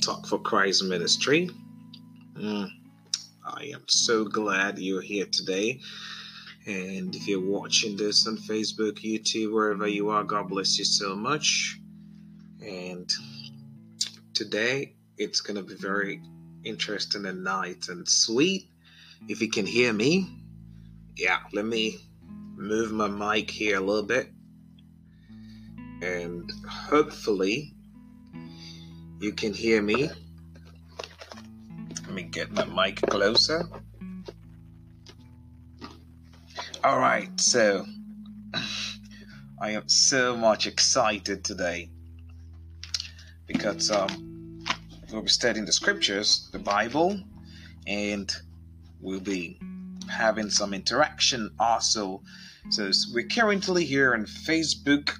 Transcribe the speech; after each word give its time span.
Talk 0.00 0.26
for 0.26 0.38
Christ 0.38 0.82
Ministry. 0.84 1.50
Mm, 2.34 2.70
I 3.44 3.64
am 3.74 3.84
so 3.86 4.24
glad 4.24 4.78
you're 4.78 5.02
here 5.02 5.26
today. 5.26 5.80
And 6.66 7.14
if 7.14 7.28
you're 7.28 7.44
watching 7.44 7.98
this 7.98 8.26
on 8.26 8.38
Facebook, 8.38 9.00
YouTube, 9.04 9.52
wherever 9.52 9.86
you 9.86 10.08
are, 10.08 10.24
God 10.24 10.48
bless 10.48 10.78
you 10.78 10.86
so 10.86 11.14
much. 11.14 11.78
And 12.66 13.12
today 14.32 14.94
it's 15.18 15.42
going 15.42 15.56
to 15.56 15.62
be 15.62 15.74
very 15.74 16.22
interesting 16.64 17.26
and 17.26 17.44
nice 17.44 17.90
and 17.90 18.08
sweet. 18.08 18.70
If 19.28 19.42
you 19.42 19.50
can 19.50 19.66
hear 19.66 19.92
me, 19.92 20.30
yeah, 21.14 21.40
let 21.52 21.66
me 21.66 21.98
move 22.56 22.90
my 22.90 23.08
mic 23.08 23.50
here 23.50 23.76
a 23.76 23.80
little 23.80 24.02
bit. 24.02 24.30
And 26.00 26.50
hopefully 26.66 27.74
you 29.20 29.32
can 29.32 29.52
hear 29.52 29.82
me. 29.82 30.10
Let 32.02 32.10
me 32.10 32.22
get 32.22 32.50
my 32.50 32.64
mic 32.64 33.00
closer. 33.02 33.68
All 36.82 36.98
right, 36.98 37.28
so 37.38 37.84
I 39.60 39.72
am 39.72 39.88
so 39.88 40.34
much 40.34 40.66
excited 40.66 41.44
today 41.44 41.90
because 43.46 43.90
um, 43.90 44.64
we'll 45.12 45.22
be 45.22 45.28
studying 45.28 45.66
the 45.66 45.72
scriptures, 45.72 46.48
the 46.52 46.58
Bible, 46.58 47.20
and 47.86 48.34
we'll 49.00 49.20
be 49.20 49.60
having 50.10 50.48
some 50.48 50.72
interaction 50.72 51.50
also. 51.60 52.22
So 52.70 52.90
we're 53.12 53.28
currently 53.28 53.84
here 53.84 54.14
on 54.14 54.24
Facebook 54.24 55.10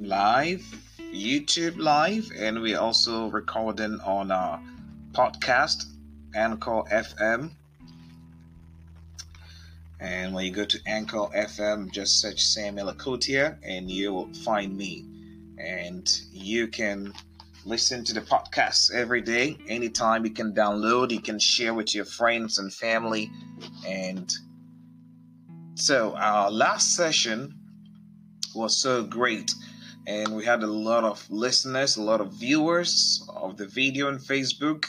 Live, 0.00 0.81
YouTube 1.12 1.76
Live, 1.76 2.32
and 2.38 2.62
we're 2.62 2.78
also 2.78 3.28
recording 3.28 4.00
on 4.00 4.30
our 4.30 4.58
podcast, 5.12 5.84
Anchor 6.34 6.84
FM. 6.90 7.50
And 10.00 10.32
when 10.32 10.46
you 10.46 10.50
go 10.50 10.64
to 10.64 10.80
Anchor 10.86 11.28
FM, 11.36 11.92
just 11.92 12.20
search 12.20 12.42
Samuel 12.42 12.90
Akotia 12.90 13.58
and 13.62 13.90
you 13.90 14.14
will 14.14 14.32
find 14.32 14.74
me. 14.74 15.04
And 15.58 16.10
you 16.32 16.66
can 16.68 17.12
listen 17.66 18.04
to 18.04 18.14
the 18.14 18.22
podcast 18.22 18.94
every 18.94 19.20
day, 19.20 19.58
anytime. 19.68 20.24
You 20.24 20.32
can 20.32 20.54
download, 20.54 21.10
you 21.10 21.20
can 21.20 21.38
share 21.38 21.74
with 21.74 21.94
your 21.94 22.06
friends 22.06 22.58
and 22.58 22.72
family. 22.72 23.30
And 23.86 24.32
so, 25.74 26.16
our 26.16 26.50
last 26.50 26.96
session 26.96 27.54
was 28.54 28.76
so 28.76 29.04
great. 29.04 29.54
And 30.06 30.34
we 30.34 30.44
had 30.44 30.62
a 30.62 30.66
lot 30.66 31.04
of 31.04 31.30
listeners, 31.30 31.96
a 31.96 32.02
lot 32.02 32.20
of 32.20 32.32
viewers 32.32 33.24
of 33.28 33.56
the 33.56 33.66
video 33.66 34.08
on 34.08 34.18
Facebook. 34.18 34.86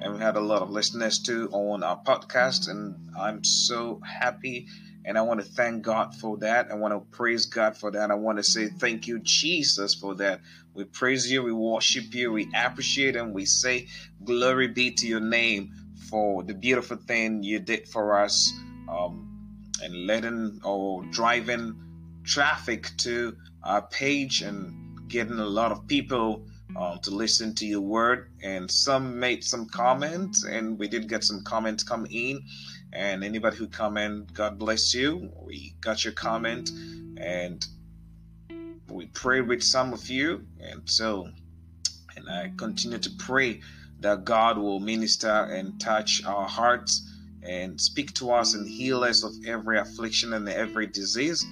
And 0.00 0.14
we 0.14 0.20
had 0.20 0.36
a 0.36 0.40
lot 0.40 0.62
of 0.62 0.70
listeners 0.70 1.18
too 1.18 1.48
on 1.52 1.82
our 1.82 2.00
podcast. 2.02 2.68
And 2.68 2.94
i'm 3.18 3.42
so 3.42 4.00
happy. 4.00 4.68
And 5.04 5.18
i 5.18 5.22
want 5.22 5.40
to 5.40 5.46
thank 5.46 5.82
god 5.82 6.14
for 6.14 6.36
that. 6.38 6.70
I 6.70 6.74
want 6.74 6.94
to 6.94 7.16
praise 7.16 7.46
god 7.46 7.76
for 7.76 7.90
that. 7.90 8.10
I 8.10 8.14
want 8.14 8.38
to 8.38 8.44
say 8.44 8.68
thank 8.68 9.08
you 9.08 9.18
jesus 9.20 9.94
for 9.94 10.14
that. 10.16 10.40
We 10.74 10.84
praise 10.84 11.30
you. 11.30 11.42
We 11.42 11.52
worship 11.52 12.14
you. 12.14 12.32
We 12.32 12.48
appreciate 12.54 13.16
and 13.16 13.34
we 13.34 13.44
say 13.46 13.88
glory 14.24 14.68
be 14.68 14.92
to 14.92 15.06
your 15.06 15.20
name 15.20 15.74
for 16.08 16.44
the 16.44 16.54
beautiful 16.54 16.96
thing 16.96 17.42
you 17.42 17.58
did 17.58 17.88
for 17.88 18.18
us 18.18 18.52
um, 18.88 19.28
and 19.82 20.06
letting 20.06 20.60
or 20.62 21.04
driving 21.06 21.74
traffic 22.24 22.90
to 22.98 23.36
our 23.64 23.82
page 23.82 24.42
and 24.42 25.08
getting 25.08 25.38
a 25.38 25.46
lot 25.46 25.72
of 25.72 25.86
people 25.86 26.44
um, 26.76 26.98
to 27.00 27.10
listen 27.10 27.54
to 27.56 27.66
your 27.66 27.80
word. 27.80 28.30
And 28.42 28.70
some 28.70 29.18
made 29.18 29.44
some 29.44 29.66
comments, 29.68 30.44
and 30.44 30.78
we 30.78 30.88
did 30.88 31.08
get 31.08 31.24
some 31.24 31.42
comments 31.44 31.82
come 31.82 32.06
in. 32.10 32.40
And 32.92 33.24
anybody 33.24 33.56
who 33.56 33.68
comment, 33.68 34.32
God 34.34 34.58
bless 34.58 34.94
you. 34.94 35.30
We 35.42 35.74
got 35.80 36.04
your 36.04 36.12
comment, 36.12 36.70
and 37.16 37.64
we 38.88 39.06
prayed 39.06 39.48
with 39.48 39.62
some 39.62 39.92
of 39.92 40.08
you, 40.10 40.44
and 40.60 40.82
so, 40.84 41.28
and 42.16 42.28
I 42.28 42.52
continue 42.56 42.98
to 42.98 43.10
pray 43.18 43.60
that 44.00 44.24
God 44.24 44.58
will 44.58 44.80
minister 44.80 45.30
and 45.30 45.80
touch 45.80 46.22
our 46.26 46.46
hearts 46.46 47.08
and 47.42 47.80
speak 47.80 48.12
to 48.14 48.32
us 48.32 48.54
and 48.54 48.68
heal 48.68 49.02
us 49.04 49.24
of 49.24 49.32
every 49.46 49.78
affliction 49.78 50.34
and 50.34 50.48
every 50.48 50.86
disease 50.86 51.44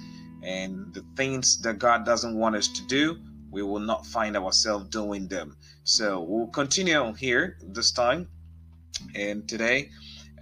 and 0.42 0.92
the 0.94 1.04
things 1.16 1.60
that 1.62 1.78
God 1.78 2.04
doesn't 2.04 2.36
want 2.36 2.56
us 2.56 2.68
to 2.68 2.86
do 2.86 3.18
we 3.50 3.62
will 3.62 3.80
not 3.80 4.06
find 4.06 4.36
ourselves 4.36 4.88
doing 4.88 5.28
them. 5.28 5.56
So 5.84 6.20
we'll 6.20 6.46
continue 6.48 7.12
here 7.14 7.58
this 7.62 7.90
time. 7.90 8.28
And 9.14 9.48
today, 9.48 9.90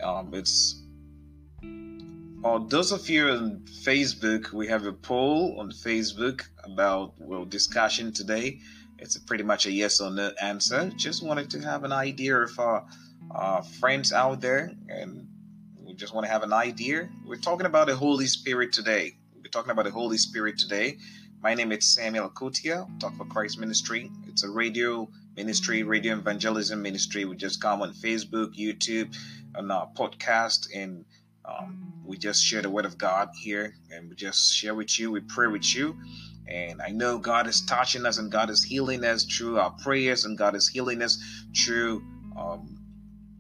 um, 0.03 0.35
it's 0.35 0.83
for 2.43 2.61
those 2.61 2.93
of 2.93 3.09
you 3.09 3.29
on 3.29 3.65
Facebook, 3.85 4.53
we 4.53 4.69
have 4.69 4.87
a 4.87 4.93
poll 4.93 5.59
on 5.59 5.71
Facebook 5.71 6.43
about 6.65 7.15
well 7.19 7.45
discussion 7.45 8.13
today. 8.13 8.61
It's 8.99 9.17
pretty 9.17 9.45
much 9.45 9.67
a 9.67 9.73
yes 9.73 10.01
or 10.01 10.11
no 10.11 10.33
answer. 10.41 10.91
Just 10.97 11.25
wanted 11.25 11.51
to 11.51 11.61
have 11.61 11.85
an 11.85 11.93
idea 11.93 12.37
of 12.37 12.59
our, 12.59 12.85
our 13.31 13.63
friends 13.63 14.13
out 14.13 14.41
there, 14.41 14.73
and 14.89 15.29
we 15.81 15.95
just 15.95 16.13
want 16.13 16.27
to 16.27 16.33
have 16.33 16.43
an 16.43 16.53
idea. 16.53 17.09
We're 17.25 17.37
talking 17.37 17.67
about 17.67 17.87
the 17.87 17.95
Holy 17.95 18.27
Spirit 18.27 18.73
today. 18.73 19.18
We're 19.49 19.63
talking 19.63 19.71
about 19.71 19.87
the 19.87 19.91
Holy 19.91 20.19
Spirit 20.19 20.59
today 20.59 20.99
my 21.41 21.55
name 21.55 21.71
is 21.71 21.87
Samuel 21.87 22.31
Akotia, 22.31 22.89
Talk 22.99 23.17
for 23.17 23.25
Christ 23.25 23.61
Ministry. 23.61 24.11
It's 24.27 24.43
a 24.43 24.51
radio 24.51 25.09
ministry, 25.37 25.85
radio 25.85 26.17
evangelism 26.19 26.83
ministry. 26.83 27.25
We 27.25 27.37
just 27.37 27.63
come 27.63 27.81
on 27.81 27.93
Facebook, 27.93 28.57
YouTube, 28.57 29.17
on 29.55 29.71
our 29.71 29.89
podcast, 29.97 30.69
and 30.75 31.05
um, 31.45 31.93
we 32.05 32.19
just 32.19 32.45
share 32.45 32.61
the 32.61 32.69
word 32.69 32.85
of 32.85 32.99
God 32.99 33.31
here, 33.39 33.77
and 33.93 34.11
we 34.11 34.17
just 34.17 34.53
share 34.53 34.75
with 34.75 34.99
you. 34.99 35.13
We 35.13 35.21
pray 35.21 35.47
with 35.47 35.77
you, 35.77 35.97
and 36.49 36.83
I 36.83 36.89
know 36.89 37.19
God 37.19 37.47
is 37.47 37.65
touching 37.65 38.05
us, 38.05 38.19
and 38.19 38.33
God 38.33 38.51
is 38.51 38.65
healing 38.65 39.05
us 39.05 39.25
through 39.25 39.61
our 39.61 39.71
prayers, 39.71 40.25
and 40.25 40.37
God 40.37 40.57
is 40.57 40.69
healing 40.69 41.03
us 41.03 41.23
through 41.57 42.03
um, 42.37 42.81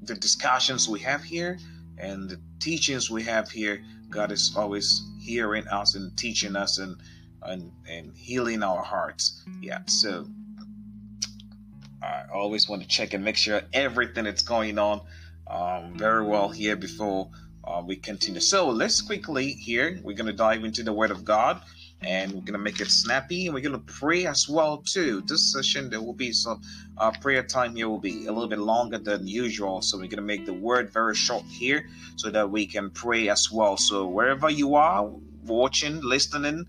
the 0.02 0.14
discussions 0.14 0.88
we 0.88 1.00
have 1.00 1.24
here 1.24 1.58
and 1.98 2.30
the 2.30 2.40
teachings 2.60 3.10
we 3.10 3.24
have 3.24 3.50
here. 3.50 3.82
God 4.10 4.32
is 4.32 4.54
always 4.56 5.02
hearing 5.20 5.66
us 5.68 5.94
and 5.94 6.16
teaching 6.16 6.56
us 6.56 6.78
and 6.78 6.96
and, 7.42 7.70
and 7.88 8.16
healing 8.16 8.62
our 8.62 8.82
hearts. 8.82 9.44
Yeah, 9.60 9.80
so 9.86 10.26
I 12.02 12.24
always 12.32 12.68
want 12.68 12.82
to 12.82 12.88
check 12.88 13.14
and 13.14 13.24
make 13.24 13.36
sure 13.36 13.62
everything 13.72 14.24
that's 14.24 14.42
going 14.42 14.78
on 14.78 15.00
um, 15.46 15.96
very 15.96 16.24
well 16.24 16.48
here 16.48 16.76
before 16.76 17.30
uh, 17.64 17.82
we 17.84 17.96
continue. 17.96 18.40
So 18.40 18.68
let's 18.70 19.00
quickly 19.00 19.52
here, 19.52 20.00
we're 20.02 20.16
going 20.16 20.26
to 20.26 20.32
dive 20.32 20.64
into 20.64 20.82
the 20.82 20.92
Word 20.92 21.10
of 21.10 21.24
God 21.24 21.62
and 22.02 22.32
we're 22.32 22.40
to 22.52 22.58
make 22.58 22.80
it 22.80 22.90
snappy 22.90 23.46
and 23.46 23.54
we're 23.54 23.60
to 23.62 23.78
pray 23.78 24.26
as 24.26 24.48
well 24.48 24.78
too 24.78 25.22
this 25.26 25.52
session 25.52 25.90
there 25.90 26.00
will 26.00 26.12
be 26.12 26.32
some 26.32 26.60
uh, 26.98 27.10
prayer 27.20 27.42
time 27.42 27.74
here 27.74 27.88
will 27.88 27.98
be 27.98 28.26
a 28.26 28.32
little 28.32 28.48
bit 28.48 28.58
longer 28.58 28.98
than 28.98 29.26
usual 29.26 29.82
so 29.82 29.98
we're 29.98 30.06
to 30.08 30.22
make 30.22 30.46
the 30.46 30.52
word 30.52 30.92
very 30.92 31.14
short 31.14 31.44
here 31.44 31.88
so 32.16 32.30
that 32.30 32.48
we 32.50 32.66
can 32.66 32.90
pray 32.90 33.28
as 33.28 33.50
well 33.50 33.76
so 33.76 34.06
wherever 34.06 34.48
you 34.50 34.74
are 34.74 35.10
watching 35.44 36.00
listening 36.02 36.66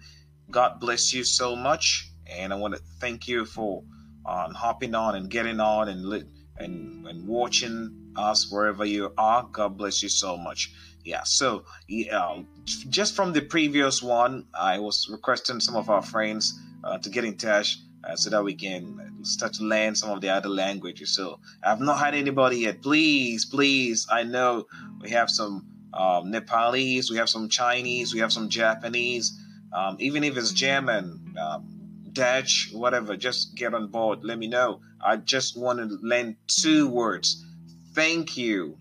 God 0.52 0.80
bless 0.80 1.14
you 1.14 1.24
so 1.24 1.56
much, 1.56 2.10
and 2.26 2.52
I 2.52 2.56
want 2.56 2.74
to 2.74 2.82
thank 3.00 3.28
you 3.28 3.46
for 3.46 3.84
um, 4.26 4.54
hopping 4.54 4.96
on 4.96 5.16
and 5.16 5.30
getting 5.30 5.60
on 5.60 5.90
and 5.90 6.26
and 6.58 7.08
and 7.08 7.28
watching 7.28 8.14
us 8.16 8.52
wherever 8.52 8.84
you 8.84 9.14
are. 9.18 9.48
God 9.52 9.78
bless 9.78 10.02
you 10.02 10.10
so 10.10 10.38
much. 10.38 10.72
Yeah. 11.10 11.24
So 11.24 11.64
yeah, 11.88 12.44
just 12.66 13.16
from 13.16 13.34
the 13.34 13.42
previous 13.42 14.04
one, 14.04 14.46
I 14.54 14.78
was 14.78 15.10
requesting 15.10 15.60
some 15.60 15.76
of 15.76 15.90
our 15.90 16.04
friends 16.04 16.54
uh, 16.84 17.00
to 17.00 17.10
get 17.10 17.26
in 17.26 17.36
touch. 17.38 17.80
Uh, 18.02 18.16
so 18.16 18.30
that 18.30 18.42
we 18.42 18.56
can 18.56 18.84
start 19.24 19.52
to 19.52 19.64
learn 19.64 19.94
some 19.94 20.10
of 20.10 20.22
the 20.22 20.30
other 20.30 20.48
languages. 20.48 21.14
So 21.14 21.42
I've 21.62 21.82
not 21.82 22.00
had 22.00 22.16
anybody 22.16 22.60
yet. 22.60 22.82
Please, 22.82 23.44
please, 23.44 24.08
I 24.10 24.24
know 24.24 24.68
we 25.02 25.10
have 25.10 25.30
some 25.30 25.68
um, 25.94 26.32
Nepalese, 26.32 27.12
we 27.12 27.18
have 27.18 27.28
some 27.28 27.50
Chinese, 27.50 28.14
we 28.14 28.22
have 28.22 28.32
some 28.32 28.48
Japanese, 28.48 29.38
um, 29.74 29.98
even 30.00 30.24
if 30.24 30.38
it's 30.38 30.54
German, 30.54 31.36
um, 31.38 31.68
Dutch, 32.14 32.70
whatever, 32.72 33.18
just 33.18 33.56
get 33.56 33.74
on 33.74 33.88
board. 33.88 34.24
Let 34.24 34.40
me 34.40 34.48
know. 34.48 34.80
I 35.02 35.18
just 35.18 35.58
want 35.58 35.80
to 35.80 35.98
learn 36.02 36.38
two 36.48 36.88
words. 36.88 37.44
Thank 37.94 38.38
you. 38.38 38.78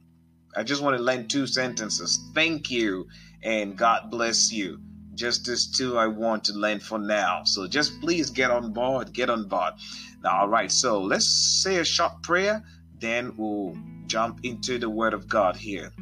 I 0.56 0.62
just 0.62 0.82
want 0.82 0.96
to 0.96 1.02
learn 1.02 1.28
two 1.28 1.46
sentences. 1.46 2.18
Thank 2.34 2.70
you 2.70 3.06
and 3.42 3.76
God 3.76 4.10
bless 4.10 4.52
you. 4.52 4.80
Just 5.14 5.46
these 5.46 5.66
two 5.66 5.98
I 5.98 6.06
want 6.06 6.44
to 6.44 6.52
learn 6.52 6.80
for 6.80 6.98
now. 6.98 7.42
So 7.44 7.66
just 7.66 8.00
please 8.00 8.30
get 8.30 8.50
on 8.50 8.72
board. 8.72 9.12
Get 9.12 9.30
on 9.30 9.48
board. 9.48 9.74
Now, 10.22 10.40
all 10.40 10.48
right. 10.48 10.70
So 10.70 11.02
let's 11.02 11.28
say 11.62 11.76
a 11.76 11.84
short 11.84 12.22
prayer. 12.22 12.62
Then 12.98 13.34
we'll 13.36 13.76
jump 14.06 14.40
into 14.44 14.78
the 14.78 14.88
Word 14.90 15.14
of 15.14 15.28
God 15.28 15.56
here. 15.56 15.92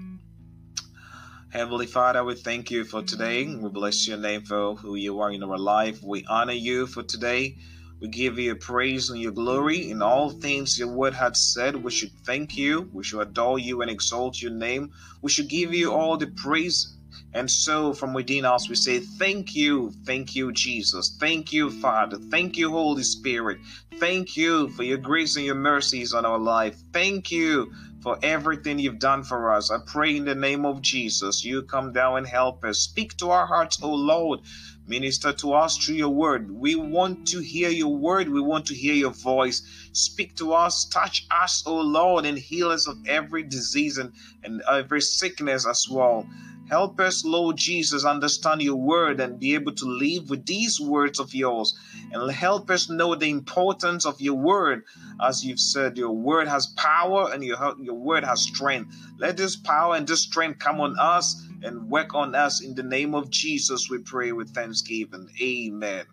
Heavenly 1.50 1.86
Father, 1.86 2.22
we 2.24 2.34
thank 2.34 2.70
you 2.70 2.84
for 2.84 3.02
today. 3.02 3.46
We 3.46 3.68
bless 3.70 4.06
your 4.06 4.18
name 4.18 4.42
for 4.42 4.74
who 4.74 4.94
you 4.94 5.20
are 5.20 5.30
in 5.30 5.42
our 5.42 5.58
life. 5.58 6.02
We 6.02 6.24
honor 6.28 6.52
you 6.52 6.86
for 6.86 7.02
today. 7.02 7.56
We 8.00 8.08
give 8.08 8.38
you 8.38 8.56
praise 8.56 9.10
and 9.10 9.20
your 9.20 9.32
glory 9.32 9.90
in 9.90 10.02
all 10.02 10.30
things 10.30 10.78
your 10.78 10.94
word 10.94 11.14
had 11.14 11.36
said. 11.36 11.76
We 11.82 11.90
should 11.90 12.12
thank 12.26 12.56
you. 12.56 12.90
We 12.92 13.04
should 13.04 13.20
adore 13.20 13.58
you 13.58 13.82
and 13.82 13.90
exalt 13.90 14.42
your 14.42 14.52
name. 14.52 14.90
We 15.22 15.30
should 15.30 15.48
give 15.48 15.74
you 15.74 15.92
all 15.92 16.18
the 16.18 16.28
praise. 16.28 16.94
And 17.34 17.50
so 17.50 17.94
from 17.94 18.14
within 18.14 18.44
us, 18.44 18.68
we 18.68 18.76
say, 18.76 19.00
Thank 19.00 19.54
you. 19.54 19.92
Thank 20.06 20.34
you, 20.34 20.52
Jesus. 20.52 21.16
Thank 21.20 21.52
you, 21.52 21.70
Father. 21.70 22.18
Thank 22.30 22.56
you, 22.58 22.70
Holy 22.70 23.02
Spirit. 23.04 23.58
Thank 24.00 24.36
you 24.36 24.68
for 24.70 24.82
your 24.84 24.98
grace 24.98 25.36
and 25.36 25.46
your 25.46 25.54
mercies 25.56 26.14
on 26.14 26.26
our 26.26 26.38
life. 26.38 26.78
Thank 26.92 27.30
you 27.30 27.72
for 28.02 28.18
everything 28.22 28.78
you've 28.78 28.98
done 29.00 29.24
for 29.24 29.52
us. 29.52 29.70
I 29.70 29.78
pray 29.86 30.16
in 30.16 30.26
the 30.26 30.34
name 30.34 30.66
of 30.66 30.82
Jesus, 30.82 31.44
you 31.44 31.62
come 31.64 31.92
down 31.92 32.18
and 32.18 32.26
help 32.26 32.64
us. 32.64 32.80
Speak 32.80 33.16
to 33.18 33.30
our 33.30 33.46
hearts, 33.46 33.78
O 33.82 33.92
Lord. 33.92 34.40
Minister 34.88 35.32
to 35.32 35.52
us 35.54 35.76
through 35.76 35.96
your 35.96 36.10
word. 36.10 36.50
We 36.50 36.74
want 36.76 37.26
to 37.28 37.40
hear 37.40 37.70
your 37.70 37.94
word. 37.94 38.28
We 38.28 38.40
want 38.40 38.66
to 38.66 38.74
hear 38.74 38.94
your 38.94 39.10
voice. 39.10 39.62
Speak 39.92 40.36
to 40.36 40.52
us, 40.52 40.84
touch 40.84 41.26
us, 41.30 41.62
O 41.66 41.76
Lord, 41.76 42.24
and 42.24 42.38
heal 42.38 42.70
us 42.70 42.86
of 42.86 42.98
every 43.06 43.42
disease 43.42 43.98
and, 43.98 44.12
and 44.44 44.62
every 44.70 45.00
sickness 45.00 45.66
as 45.66 45.88
well. 45.90 46.26
Help 46.68 46.98
us, 46.98 47.24
Lord 47.24 47.56
Jesus, 47.56 48.04
understand 48.04 48.60
your 48.60 48.76
word 48.76 49.20
and 49.20 49.38
be 49.38 49.54
able 49.54 49.72
to 49.74 49.84
live 49.84 50.30
with 50.30 50.46
these 50.46 50.80
words 50.80 51.20
of 51.20 51.32
yours. 51.32 51.78
And 52.12 52.30
help 52.30 52.70
us 52.70 52.88
know 52.88 53.14
the 53.14 53.30
importance 53.30 54.04
of 54.04 54.20
your 54.20 54.34
word. 54.34 54.82
As 55.22 55.44
you've 55.44 55.60
said, 55.60 55.96
your 55.96 56.10
word 56.10 56.48
has 56.48 56.66
power 56.76 57.30
and 57.32 57.44
your, 57.44 57.56
your 57.80 57.94
word 57.94 58.24
has 58.24 58.42
strength. 58.42 58.96
Let 59.18 59.36
this 59.36 59.54
power 59.54 59.94
and 59.94 60.06
this 60.08 60.22
strength 60.22 60.58
come 60.58 60.80
on 60.80 60.98
us 60.98 61.40
and 61.62 61.88
work 61.88 62.14
on 62.14 62.34
us. 62.34 62.60
In 62.60 62.74
the 62.74 62.82
name 62.82 63.14
of 63.14 63.30
Jesus, 63.30 63.88
we 63.88 63.98
pray 63.98 64.32
with 64.32 64.52
thanksgiving. 64.52 65.28
Amen. 65.40 66.06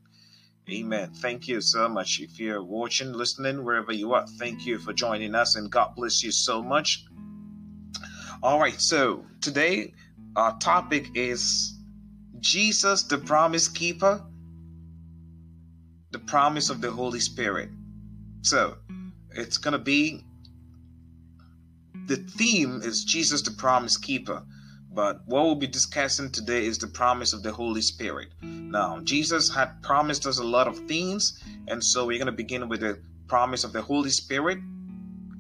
Amen. 0.69 1.11
Thank 1.15 1.47
you 1.47 1.61
so 1.61 1.89
much. 1.89 2.21
If 2.21 2.39
you're 2.39 2.63
watching, 2.63 3.11
listening, 3.11 3.65
wherever 3.65 3.91
you 3.91 4.13
are, 4.13 4.25
thank 4.39 4.65
you 4.65 4.77
for 4.77 4.93
joining 4.93 5.35
us 5.35 5.55
and 5.55 5.69
God 5.69 5.95
bless 5.95 6.23
you 6.23 6.31
so 6.31 6.61
much. 6.61 7.05
All 8.41 8.59
right, 8.59 8.79
so 8.79 9.25
today 9.41 9.93
our 10.35 10.57
topic 10.57 11.09
is 11.15 11.73
Jesus, 12.39 13.03
the 13.03 13.17
promise 13.17 13.67
keeper, 13.67 14.23
the 16.11 16.19
promise 16.19 16.69
of 16.69 16.81
the 16.81 16.91
Holy 16.91 17.19
Spirit. 17.19 17.69
So 18.41 18.77
it's 19.31 19.57
going 19.57 19.73
to 19.73 19.79
be 19.79 20.23
the 22.07 22.17
theme 22.17 22.81
is 22.83 23.03
Jesus, 23.03 23.41
the 23.41 23.51
promise 23.51 23.97
keeper. 23.97 24.43
But 24.91 25.21
what 25.25 25.43
we'll 25.43 25.55
be 25.55 25.67
discussing 25.67 26.29
today 26.31 26.65
is 26.65 26.77
the 26.77 26.87
promise 26.87 27.33
of 27.33 27.41
the 27.41 27.51
Holy 27.51 27.81
Spirit. 27.81 28.29
Now, 28.41 28.99
Jesus 28.99 29.53
had 29.53 29.81
promised 29.81 30.27
us 30.27 30.37
a 30.37 30.43
lot 30.43 30.67
of 30.67 30.77
things, 30.87 31.41
and 31.67 31.83
so 31.83 32.05
we're 32.05 32.19
going 32.19 32.27
to 32.27 32.31
begin 32.31 32.69
with 32.69 32.81
the 32.81 32.99
promise 33.27 33.63
of 33.63 33.73
the 33.73 33.81
Holy 33.81 34.11
Spirit. 34.11 34.59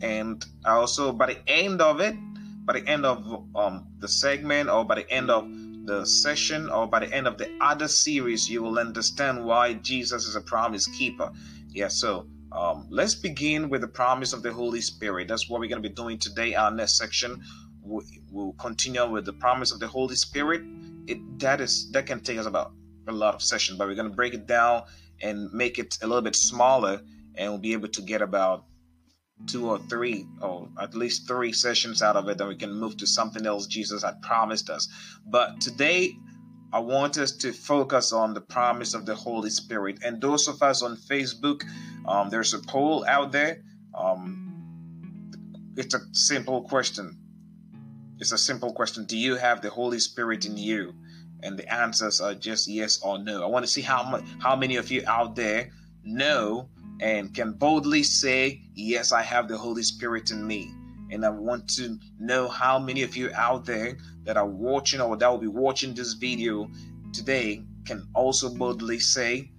And 0.01 0.43
also, 0.65 1.11
by 1.11 1.27
the 1.27 1.49
end 1.49 1.81
of 1.81 1.99
it, 1.99 2.15
by 2.65 2.79
the 2.79 2.87
end 2.87 3.05
of 3.05 3.45
um, 3.55 3.87
the 3.99 4.07
segment 4.07 4.69
or 4.69 4.85
by 4.85 4.95
the 4.95 5.09
end 5.09 5.29
of 5.29 5.47
the 5.85 6.05
session 6.05 6.69
or 6.69 6.87
by 6.87 6.99
the 6.99 7.13
end 7.13 7.27
of 7.27 7.37
the 7.37 7.49
other 7.59 7.87
series, 7.87 8.49
you 8.49 8.63
will 8.63 8.79
understand 8.79 9.45
why 9.45 9.73
Jesus 9.73 10.25
is 10.25 10.35
a 10.35 10.41
promise 10.41 10.87
keeper. 10.87 11.31
Yeah, 11.69 11.89
so 11.89 12.27
um, 12.51 12.87
let's 12.89 13.15
begin 13.15 13.69
with 13.69 13.81
the 13.81 13.87
promise 13.87 14.31
of 14.31 14.43
the 14.43 14.53
Holy 14.53 14.79
Spirit. 14.79 15.27
That's 15.27 15.49
what 15.49 15.59
we're 15.59 15.67
going 15.67 15.81
to 15.81 15.89
be 15.89 15.93
doing 15.93 16.19
today. 16.19 16.55
Our 16.55 16.71
next 16.71 16.97
section, 16.97 17.43
we'll 17.81 18.53
continue 18.53 19.09
with 19.09 19.25
the 19.25 19.33
promise 19.33 19.71
of 19.71 19.79
the 19.79 19.87
Holy 19.87 20.15
Spirit. 20.15 20.61
It 21.07 21.39
that 21.39 21.59
is 21.59 21.91
that 21.91 22.05
can 22.05 22.21
take 22.21 22.37
us 22.37 22.45
about 22.45 22.71
a 23.07 23.11
lot 23.11 23.35
of 23.35 23.41
sessions, 23.41 23.77
but 23.77 23.87
we're 23.87 23.95
going 23.95 24.09
to 24.09 24.15
break 24.15 24.33
it 24.33 24.47
down 24.47 24.83
and 25.21 25.51
make 25.51 25.79
it 25.79 25.97
a 26.01 26.07
little 26.07 26.21
bit 26.21 26.35
smaller, 26.35 27.01
and 27.35 27.51
we'll 27.51 27.59
be 27.59 27.73
able 27.73 27.89
to 27.89 28.01
get 28.01 28.21
about 28.21 28.65
two 29.47 29.69
or 29.69 29.79
three 29.89 30.25
or 30.41 30.69
at 30.79 30.95
least 30.95 31.27
three 31.27 31.51
sessions 31.51 32.01
out 32.01 32.15
of 32.15 32.29
it 32.29 32.37
then 32.37 32.47
we 32.47 32.55
can 32.55 32.71
move 32.73 32.95
to 32.97 33.05
something 33.05 33.45
else 33.45 33.67
jesus 33.67 34.03
had 34.03 34.21
promised 34.21 34.69
us. 34.69 34.87
But 35.25 35.59
today 35.61 36.15
i 36.71 36.79
want 36.79 37.17
us 37.17 37.31
to 37.37 37.51
focus 37.51 38.13
on 38.13 38.33
the 38.33 38.41
promise 38.41 38.93
of 38.93 39.05
the 39.05 39.15
holy 39.15 39.49
spirit. 39.49 39.99
And 40.03 40.21
those 40.21 40.47
of 40.47 40.61
us 40.61 40.81
on 40.81 40.95
facebook 40.95 41.63
um, 42.05 42.29
there's 42.29 42.53
a 42.53 42.59
poll 42.59 43.05
out 43.07 43.31
there. 43.31 43.63
Um, 43.93 45.73
it's 45.77 45.93
a 45.93 46.01
simple 46.11 46.63
question. 46.63 47.17
It's 48.19 48.31
a 48.31 48.37
simple 48.37 48.73
question. 48.73 49.05
Do 49.05 49.17
you 49.17 49.35
have 49.35 49.61
the 49.61 49.69
holy 49.69 49.99
spirit 49.99 50.45
in 50.45 50.57
you? 50.57 50.93
And 51.41 51.57
the 51.57 51.73
answers 51.73 52.21
are 52.21 52.33
just 52.33 52.69
yes 52.69 53.01
or 53.01 53.19
no. 53.19 53.43
I 53.43 53.47
want 53.47 53.65
to 53.65 53.71
see 53.71 53.81
how 53.81 54.03
much 54.03 54.23
how 54.39 54.55
many 54.55 54.77
of 54.77 54.91
you 54.91 55.03
out 55.07 55.35
there 55.35 55.71
know 56.03 56.69
and 57.03 57.33
can 57.33 57.51
boldly 57.51 58.01
say, 58.01 58.61
Yes, 58.73 59.11
I 59.11 59.23
have 59.23 59.49
the 59.49 59.57
Holy 59.57 59.83
Spirit 59.83 60.31
in 60.31 60.47
me. 60.47 60.73
And 61.11 61.25
I 61.25 61.29
want 61.29 61.67
to 61.71 61.99
know 62.17 62.47
how 62.47 62.79
many 62.79 63.03
of 63.03 63.17
you 63.17 63.29
out 63.35 63.65
there 63.65 63.97
that 64.23 64.37
are 64.37 64.47
watching 64.47 65.01
or 65.01 65.17
that 65.17 65.29
will 65.29 65.37
be 65.37 65.47
watching 65.47 65.93
this 65.93 66.13
video 66.13 66.71
today 67.11 67.61
can 67.85 68.07
also 68.15 68.49
boldly 68.55 68.99
say, 68.99 69.51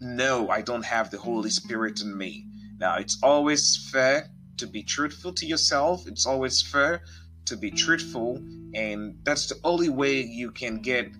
No, 0.00 0.48
I 0.50 0.60
don't 0.60 0.84
have 0.84 1.12
the 1.12 1.18
Holy 1.18 1.50
Spirit 1.50 2.02
in 2.02 2.18
me. 2.18 2.44
Now, 2.78 2.96
it's 2.96 3.16
always 3.22 3.88
fair 3.92 4.28
to 4.56 4.66
be 4.66 4.82
truthful 4.82 5.32
to 5.34 5.46
yourself, 5.46 6.08
it's 6.08 6.26
always 6.26 6.60
fair 6.60 7.02
to 7.44 7.56
be 7.56 7.70
truthful, 7.70 8.42
and 8.74 9.16
that's 9.22 9.46
the 9.46 9.56
only 9.62 9.88
way 9.88 10.20
you 10.20 10.50
can 10.50 10.80
get 10.80 11.12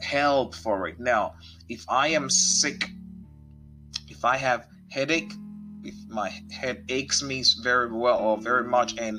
help 0.00 0.56
for 0.56 0.88
it. 0.88 0.98
Now, 0.98 1.34
if 1.68 1.84
I 1.88 2.08
am 2.08 2.28
sick, 2.28 2.90
if 4.08 4.24
I 4.24 4.36
have 4.36 4.66
headache, 4.90 5.32
if 5.82 5.94
my 6.08 6.30
head 6.50 6.84
aches 6.88 7.22
me 7.22 7.44
very 7.62 7.90
well 7.92 8.18
or 8.18 8.38
very 8.38 8.64
much, 8.64 8.96
and 8.98 9.18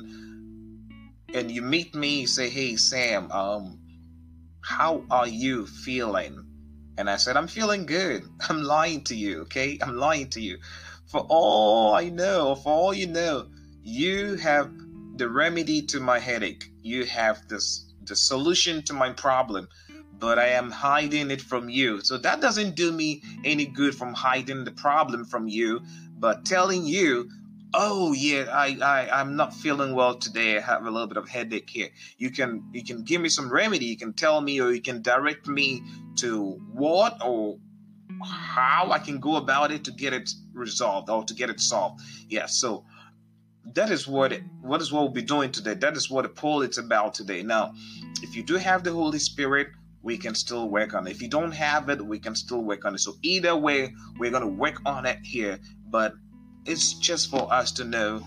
and 1.34 1.50
you 1.50 1.62
meet 1.62 1.94
me, 1.94 2.26
say, 2.26 2.48
"Hey 2.48 2.76
Sam, 2.76 3.30
um, 3.30 3.78
how 4.62 5.04
are 5.10 5.28
you 5.28 5.66
feeling?" 5.66 6.44
And 6.98 7.08
I 7.08 7.16
said, 7.16 7.36
"I'm 7.36 7.48
feeling 7.48 7.86
good." 7.86 8.24
I'm 8.48 8.62
lying 8.62 9.04
to 9.04 9.14
you, 9.14 9.42
okay? 9.42 9.78
I'm 9.80 9.96
lying 9.96 10.28
to 10.30 10.40
you. 10.40 10.58
For 11.06 11.20
all 11.28 11.94
I 11.94 12.08
know, 12.08 12.54
for 12.54 12.72
all 12.72 12.94
you 12.94 13.06
know, 13.06 13.48
you 13.82 14.36
have 14.36 14.70
the 15.16 15.28
remedy 15.28 15.82
to 15.82 16.00
my 16.00 16.18
headache. 16.18 16.70
You 16.82 17.04
have 17.06 17.48
this 17.48 17.86
the 18.04 18.16
solution 18.16 18.82
to 18.84 18.92
my 18.92 19.12
problem 19.12 19.68
but 20.20 20.38
I 20.38 20.48
am 20.48 20.70
hiding 20.70 21.30
it 21.30 21.40
from 21.40 21.68
you. 21.68 22.00
So 22.02 22.18
that 22.18 22.40
doesn't 22.40 22.76
do 22.76 22.92
me 22.92 23.22
any 23.44 23.66
good 23.66 23.94
from 23.94 24.12
hiding 24.14 24.64
the 24.64 24.70
problem 24.70 25.24
from 25.24 25.48
you, 25.48 25.80
but 26.18 26.44
telling 26.44 26.84
you, 26.84 27.30
oh 27.72 28.12
yeah, 28.12 28.46
I, 28.52 28.78
I 28.82 29.20
I'm 29.20 29.36
not 29.36 29.54
feeling 29.54 29.94
well 29.94 30.16
today. 30.18 30.58
I 30.58 30.60
have 30.60 30.84
a 30.84 30.90
little 30.90 31.06
bit 31.06 31.16
of 31.16 31.28
headache 31.28 31.70
here. 31.70 31.88
You 32.18 32.30
can 32.30 32.64
you 32.72 32.84
can 32.84 33.02
give 33.02 33.20
me 33.20 33.28
some 33.28 33.50
remedy. 33.50 33.86
You 33.86 33.96
can 33.96 34.12
tell 34.12 34.40
me 34.40 34.60
or 34.60 34.70
you 34.72 34.82
can 34.82 35.02
direct 35.02 35.48
me 35.48 35.82
to 36.16 36.60
what 36.72 37.16
or 37.24 37.58
how 38.22 38.90
I 38.92 38.98
can 38.98 39.18
go 39.18 39.36
about 39.36 39.70
it 39.70 39.84
to 39.84 39.92
get 39.92 40.12
it 40.12 40.30
resolved 40.52 41.08
or 41.08 41.24
to 41.24 41.34
get 41.34 41.48
it 41.48 41.60
solved. 41.60 42.02
Yeah, 42.28 42.46
so 42.46 42.84
that 43.74 43.90
is 43.90 44.06
what 44.06 44.32
it, 44.32 44.42
what 44.60 44.80
is 44.80 44.92
what 44.92 45.02
we'll 45.02 45.12
be 45.12 45.22
doing 45.22 45.52
today. 45.52 45.74
That 45.74 45.96
is 45.96 46.10
what 46.10 46.22
the 46.22 46.28
poll 46.28 46.62
is 46.62 46.78
about 46.78 47.14
today. 47.14 47.42
Now, 47.42 47.74
if 48.22 48.34
you 48.34 48.42
do 48.42 48.56
have 48.56 48.84
the 48.84 48.92
Holy 48.92 49.18
Spirit, 49.18 49.68
we 50.02 50.16
can 50.16 50.34
still 50.34 50.68
work 50.68 50.94
on 50.94 51.06
it. 51.06 51.10
If 51.10 51.22
you 51.22 51.28
don't 51.28 51.52
have 51.52 51.88
it, 51.88 52.04
we 52.04 52.18
can 52.18 52.34
still 52.34 52.62
work 52.62 52.84
on 52.84 52.94
it. 52.94 52.98
So 52.98 53.16
either 53.22 53.54
way, 53.54 53.94
we're 54.18 54.30
going 54.30 54.42
to 54.42 54.48
work 54.48 54.80
on 54.86 55.06
it 55.06 55.18
here. 55.22 55.58
But 55.86 56.14
it's 56.64 56.94
just 56.94 57.30
for 57.30 57.52
us 57.52 57.72
to 57.72 57.84
know 57.84 58.26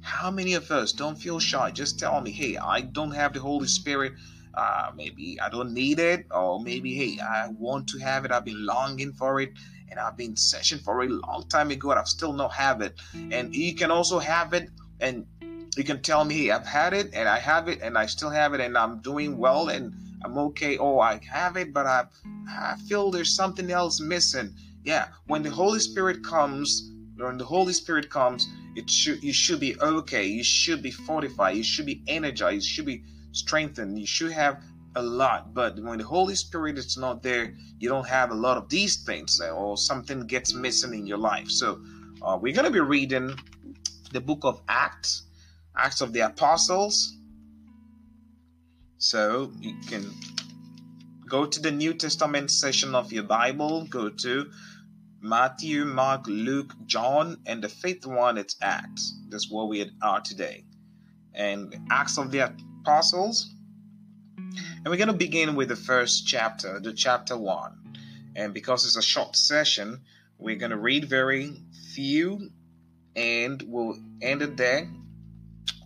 how 0.00 0.30
many 0.30 0.54
of 0.54 0.70
us 0.70 0.92
don't 0.92 1.16
feel 1.16 1.38
shy. 1.38 1.70
Just 1.70 1.98
tell 1.98 2.20
me, 2.20 2.30
hey, 2.32 2.56
I 2.56 2.80
don't 2.80 3.12
have 3.12 3.34
the 3.34 3.40
Holy 3.40 3.68
Spirit. 3.68 4.14
Uh, 4.54 4.90
maybe 4.94 5.38
I 5.40 5.48
don't 5.48 5.72
need 5.72 5.98
it, 5.98 6.26
or 6.30 6.60
maybe 6.60 6.94
hey, 6.94 7.22
I 7.22 7.48
want 7.48 7.88
to 7.88 7.98
have 7.98 8.24
it. 8.26 8.32
I've 8.32 8.44
been 8.44 8.66
longing 8.66 9.12
for 9.12 9.40
it, 9.40 9.52
and 9.90 9.98
I've 9.98 10.16
been 10.16 10.36
searching 10.36 10.78
for 10.78 11.02
it 11.02 11.10
a 11.10 11.14
long 11.14 11.48
time 11.48 11.70
ago, 11.70 11.90
and 11.90 11.98
I've 11.98 12.08
still 12.08 12.34
not 12.34 12.52
have 12.52 12.82
it. 12.82 13.00
And 13.14 13.54
you 13.54 13.74
can 13.74 13.90
also 13.90 14.18
have 14.18 14.52
it, 14.52 14.68
and 15.00 15.24
you 15.74 15.84
can 15.84 16.02
tell 16.02 16.24
me, 16.24 16.34
hey, 16.34 16.50
I've 16.50 16.66
had 16.66 16.92
it, 16.92 17.14
and 17.14 17.28
I 17.28 17.38
have 17.38 17.68
it, 17.68 17.80
and 17.80 17.96
I 17.96 18.04
still 18.04 18.28
have 18.28 18.52
it, 18.52 18.60
and 18.60 18.76
I'm 18.76 19.00
doing 19.00 19.38
well, 19.38 19.68
and 19.68 19.94
I'm 20.24 20.38
okay. 20.38 20.78
Oh, 20.78 21.00
I 21.00 21.20
have 21.30 21.56
it, 21.56 21.72
but 21.72 21.86
I, 21.86 22.04
I 22.48 22.76
feel 22.88 23.10
there's 23.10 23.34
something 23.34 23.70
else 23.70 24.00
missing. 24.00 24.54
Yeah, 24.84 25.08
when 25.26 25.42
the 25.42 25.50
Holy 25.50 25.80
Spirit 25.80 26.24
comes, 26.24 26.90
when 27.16 27.38
the 27.38 27.44
Holy 27.44 27.72
Spirit 27.72 28.10
comes, 28.10 28.46
it 28.74 28.90
should 28.90 29.22
you 29.22 29.32
should 29.32 29.60
be 29.60 29.78
okay. 29.80 30.26
You 30.26 30.42
should 30.42 30.82
be 30.82 30.90
fortified. 30.90 31.56
You 31.56 31.64
should 31.64 31.86
be 31.86 32.02
energized. 32.08 32.64
You 32.64 32.70
should 32.74 32.86
be 32.86 33.04
strengthened. 33.32 33.98
You 33.98 34.06
should 34.06 34.32
have 34.32 34.62
a 34.96 35.02
lot. 35.02 35.54
But 35.54 35.78
when 35.78 35.98
the 35.98 36.04
Holy 36.04 36.34
Spirit 36.34 36.78
is 36.78 36.96
not 36.96 37.22
there, 37.22 37.54
you 37.78 37.88
don't 37.88 38.08
have 38.08 38.30
a 38.30 38.34
lot 38.34 38.56
of 38.56 38.68
these 38.68 39.04
things, 39.04 39.40
uh, 39.40 39.50
or 39.50 39.76
something 39.76 40.26
gets 40.26 40.54
missing 40.54 40.94
in 40.94 41.06
your 41.06 41.18
life. 41.18 41.48
So 41.50 41.80
uh, 42.22 42.38
we're 42.40 42.54
gonna 42.54 42.70
be 42.70 42.80
reading 42.80 43.34
the 44.12 44.20
book 44.20 44.40
of 44.42 44.60
Acts, 44.68 45.24
Acts 45.76 46.00
of 46.00 46.12
the 46.12 46.20
Apostles 46.20 47.16
so 49.02 49.50
you 49.58 49.74
can 49.88 50.14
go 51.28 51.44
to 51.44 51.60
the 51.60 51.72
New 51.72 51.92
Testament 51.92 52.52
section 52.52 52.94
of 52.94 53.12
your 53.12 53.24
Bible, 53.24 53.84
go 53.90 54.08
to 54.08 54.48
Matthew, 55.20 55.84
Mark, 55.84 56.28
Luke, 56.28 56.72
John, 56.86 57.38
and 57.44 57.60
the 57.60 57.68
fifth 57.68 58.06
one 58.06 58.38
it's 58.38 58.54
Acts. 58.62 59.12
That's 59.28 59.50
where 59.50 59.66
we 59.66 59.90
are 60.00 60.20
today. 60.20 60.64
And 61.34 61.74
Acts 61.90 62.16
of 62.16 62.30
the 62.30 62.52
Apostles. 62.80 63.52
And 64.36 64.86
we're 64.86 64.98
going 64.98 65.08
to 65.08 65.14
begin 65.14 65.56
with 65.56 65.70
the 65.70 65.76
first 65.76 66.24
chapter, 66.28 66.78
the 66.78 66.92
chapter 66.92 67.36
one. 67.36 67.72
And 68.36 68.54
because 68.54 68.86
it's 68.86 68.96
a 68.96 69.02
short 69.02 69.34
session, 69.34 70.02
we're 70.38 70.56
going 70.56 70.70
to 70.70 70.78
read 70.78 71.06
very 71.06 71.56
few 71.92 72.50
and 73.16 73.60
we'll 73.66 73.98
end 74.22 74.42
it 74.42 74.56
there. 74.56 74.88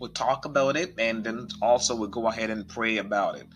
We'll 0.00 0.10
talk 0.10 0.44
about 0.44 0.76
it 0.76 0.94
and 0.98 1.24
then 1.24 1.48
also 1.62 1.96
we'll 1.96 2.08
go 2.08 2.28
ahead 2.28 2.50
and 2.50 2.68
pray 2.68 2.98
about 2.98 3.36
it. 3.36 3.46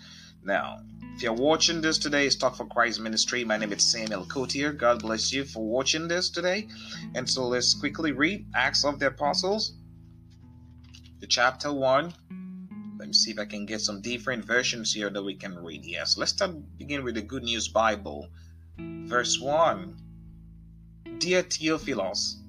Now, 0.43 0.81
if 1.15 1.23
you're 1.23 1.35
watching 1.35 1.83
this 1.83 1.99
today, 1.99 2.27
it's 2.27 2.37
Talk 2.37 2.57
for 2.57 2.65
Christ 2.65 2.99
Ministry. 2.99 3.45
My 3.45 3.59
name 3.59 3.75
is 3.75 3.83
Samuel 3.83 4.25
Akotia. 4.25 4.75
God 4.75 5.03
bless 5.03 5.33
you 5.35 5.45
for 5.45 5.63
watching 5.63 6.09
this 6.09 6.31
today. 6.31 6.67
And 7.15 7.29
so 7.29 7.47
let's 7.47 7.75
quickly 7.75 8.13
read 8.13 8.47
Acts 8.55 8.87
of 8.87 8.99
the 8.99 9.09
Apostles, 9.09 9.75
the 11.19 11.27
chapter 11.27 11.71
1. 11.73 12.15
Let 12.99 13.09
me 13.09 13.13
see 13.13 13.33
if 13.33 13.39
I 13.39 13.45
can 13.45 13.67
get 13.67 13.83
some 13.83 14.01
different 14.01 14.47
versions 14.47 14.95
here 14.95 15.11
that 15.11 15.23
we 15.23 15.35
can 15.35 15.59
read. 15.59 15.85
Yes, 15.85 16.17
let's 16.17 16.33
start 16.33 16.53
begin 16.79 17.05
with 17.05 17.17
the 17.17 17.23
Good 17.23 17.43
News 17.43 17.69
Bible. 17.69 18.29
Verse 18.79 19.39
1. 19.39 19.97
Dear 21.19 21.43
Theophilus, 21.43 22.40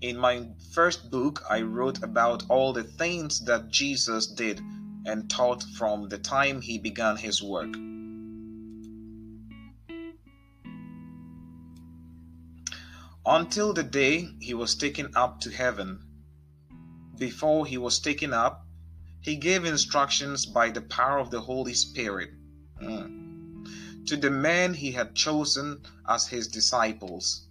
in 0.00 0.16
my 0.16 0.46
first 0.72 1.10
book, 1.10 1.42
I 1.50 1.62
wrote 1.62 2.02
about 2.02 2.44
all 2.48 2.72
the 2.72 2.84
things 2.84 3.40
that 3.46 3.68
Jesus 3.70 4.26
did 4.26 4.60
and 5.04 5.28
taught 5.28 5.64
from 5.76 6.08
the 6.08 6.18
time 6.18 6.60
he 6.60 6.78
began 6.78 7.16
his 7.16 7.42
work. 7.42 7.74
Until 13.26 13.72
the 13.72 13.82
day 13.82 14.28
he 14.40 14.54
was 14.54 14.76
taken 14.76 15.12
up 15.16 15.40
to 15.40 15.50
heaven. 15.50 16.04
Before 17.18 17.66
he 17.66 17.76
was 17.76 17.98
taken 17.98 18.32
up, 18.32 18.64
he 19.20 19.36
gave 19.36 19.64
instructions 19.64 20.46
by 20.46 20.70
the 20.70 20.80
power 20.80 21.18
of 21.18 21.30
the 21.30 21.40
Holy 21.40 21.74
Spirit 21.74 22.30
mm, 22.80 24.06
to 24.06 24.16
the 24.16 24.30
men 24.30 24.74
he 24.74 24.92
had 24.92 25.16
chosen 25.16 25.82
as 26.08 26.28
his 26.28 26.46
disciples 26.46 27.47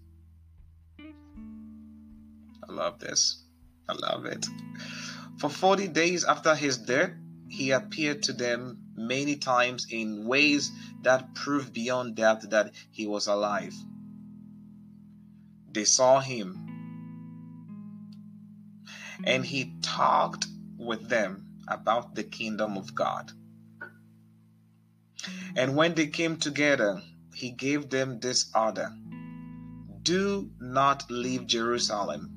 love 2.77 3.00
this. 3.00 3.43
I 3.89 3.93
love 3.93 4.25
it. 4.25 4.46
For 5.39 5.50
40 5.50 5.88
days 5.88 6.24
after 6.24 6.55
his 6.55 6.77
death, 6.77 7.12
he 7.50 7.72
appeared 7.72 8.24
to 8.24 8.34
them 8.34 8.77
many 8.96 9.36
times 9.36 9.88
in 9.89 10.25
ways 10.25 10.72
that 11.01 11.34
proved 11.34 11.74
beyond 11.74 12.15
doubt 12.15 12.50
that 12.50 12.74
he 12.91 13.07
was 13.07 13.27
alive. 13.27 13.74
They 15.72 15.86
saw 15.86 16.19
him 16.19 16.63
and 19.24 19.46
he 19.46 19.74
talked 19.81 20.46
with 20.77 21.10
them 21.10 21.46
about 21.67 22.15
the 22.15 22.24
kingdom 22.24 22.77
of 22.77 22.93
God. 22.93 23.31
And 25.55 25.75
when 25.75 25.96
they 25.96 26.07
came 26.07 26.38
together, 26.38 27.01
he 27.34 27.50
gave 27.51 27.89
them 27.89 28.19
this 28.19 28.51
order 28.55 28.96
Do 30.03 30.51
not 30.60 31.10
leave 31.10 31.48
Jerusalem 31.48 32.37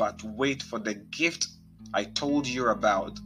but 0.00 0.22
wait 0.24 0.62
for 0.62 0.78
the 0.78 0.94
gift 0.94 1.48
I 1.92 2.04
told 2.04 2.46
you 2.46 2.68
about, 2.68 3.20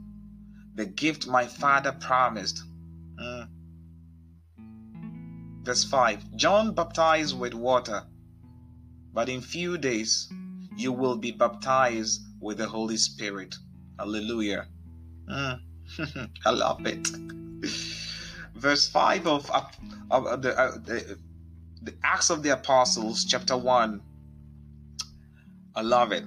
the 0.75 0.85
gift 0.85 1.29
my 1.29 1.47
father 1.47 1.93
promised. 1.93 2.65
Mm. 3.17 3.49
Verse 5.63 5.85
5 5.85 6.35
John 6.35 6.75
baptized 6.75 7.39
with 7.39 7.55
water, 7.55 8.03
but 9.13 9.29
in 9.29 9.41
few 9.41 9.79
days 9.79 10.29
you 10.77 10.91
will 10.91 11.17
be 11.17 11.31
baptized 11.31 12.23
with 12.41 12.59
the 12.59 12.67
Holy 12.67 12.97
Spirit. 12.97 13.55
Hallelujah. 13.97 14.67
Mm. 15.31 15.61
I 16.45 16.51
love 16.51 16.85
it. 16.87 17.07
Verse 18.57 18.89
5 18.89 19.29
of, 19.29 19.49
of 20.11 20.43
the, 20.43 20.59
uh, 20.59 20.73
the, 20.85 21.19
the 21.83 21.95
Acts 22.03 22.31
of 22.31 22.43
the 22.43 22.51
Apostles, 22.51 23.25
chapter 23.25 23.57
1. 23.57 24.03
I 25.77 25.83
love 25.83 26.11
it. 26.11 26.25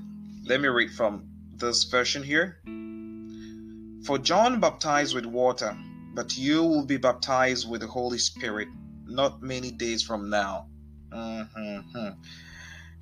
Let 0.48 0.62
me 0.62 0.70
read 0.70 0.94
from 0.94 1.28
this 1.58 1.84
version 1.84 2.24
here. 2.24 2.62
For 4.06 4.18
John 4.18 4.62
baptized 4.62 5.14
with 5.14 5.26
water, 5.26 5.78
but 6.14 6.38
you 6.38 6.64
will 6.64 6.86
be 6.86 6.96
baptized 6.96 7.70
with 7.70 7.82
the 7.82 7.88
Holy 7.88 8.18
Spirit 8.18 8.70
not 9.06 9.42
many 9.42 9.72
days 9.72 10.02
from 10.04 10.30
now. 10.30 10.68
Mm-hmm. 11.12 12.12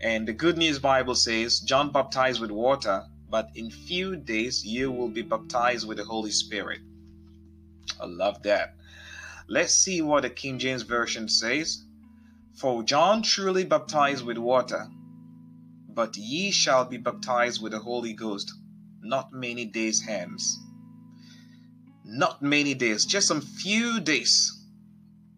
And 0.02 0.28
the 0.28 0.34
Good 0.34 0.58
News 0.58 0.80
Bible 0.80 1.14
says 1.14 1.60
John 1.60 1.92
baptized 1.92 2.42
with 2.42 2.50
water, 2.50 3.04
but 3.30 3.52
in 3.54 3.70
few 3.70 4.16
days 4.16 4.66
you 4.66 4.92
will 4.92 5.10
be 5.10 5.22
baptized 5.22 5.88
with 5.88 5.98
the 5.98 6.04
Holy 6.04 6.32
Spirit. 6.32 6.80
I 8.02 8.08
love 8.08 8.42
that. 8.42 8.74
Let's 9.48 9.76
see 9.76 10.02
what 10.02 10.24
the 10.24 10.32
King 10.32 10.58
James 10.58 10.82
Version 10.82 11.30
says. 11.30 11.84
For 12.56 12.82
John 12.82 13.22
truly 13.22 13.66
baptized 13.66 14.26
with 14.26 14.40
water, 14.40 14.88
but 15.96 16.18
ye 16.18 16.52
shall 16.52 16.86
be 16.86 16.98
baptized 16.98 17.62
with 17.62 17.72
the 17.72 17.80
Holy 17.80 18.14
Ghost 18.14 18.52
not 19.02 19.32
many 19.32 19.66
days 19.66 20.02
hence. 20.02 20.60
Not 22.04 22.42
many 22.42 22.74
days, 22.74 23.06
just 23.06 23.28
some 23.28 23.42
few 23.42 24.00
days, 24.00 24.52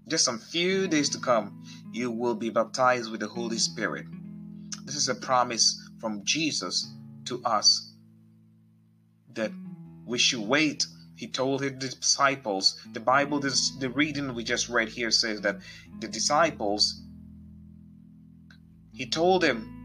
just 0.07 0.25
some 0.25 0.39
few 0.39 0.87
days 0.87 1.09
to 1.09 1.19
come, 1.19 1.63
you 1.91 2.11
will 2.11 2.35
be 2.35 2.49
baptized 2.49 3.11
with 3.11 3.19
the 3.19 3.27
Holy 3.27 3.57
Spirit. 3.57 4.05
This 4.83 4.95
is 4.95 5.09
a 5.09 5.15
promise 5.15 5.79
from 5.99 6.23
Jesus 6.23 6.89
to 7.25 7.41
us 7.43 7.93
that 9.33 9.51
we 10.05 10.17
should 10.17 10.41
wait. 10.41 10.85
He 11.15 11.27
told 11.27 11.61
his 11.61 11.73
disciples, 11.73 12.79
the 12.93 12.99
Bible, 12.99 13.39
this, 13.39 13.71
the 13.79 13.89
reading 13.89 14.33
we 14.33 14.43
just 14.43 14.69
read 14.69 14.89
here 14.89 15.11
says 15.11 15.41
that 15.41 15.59
the 15.99 16.07
disciples, 16.07 17.01
he 18.93 19.09
told 19.09 19.41
them 19.41 19.76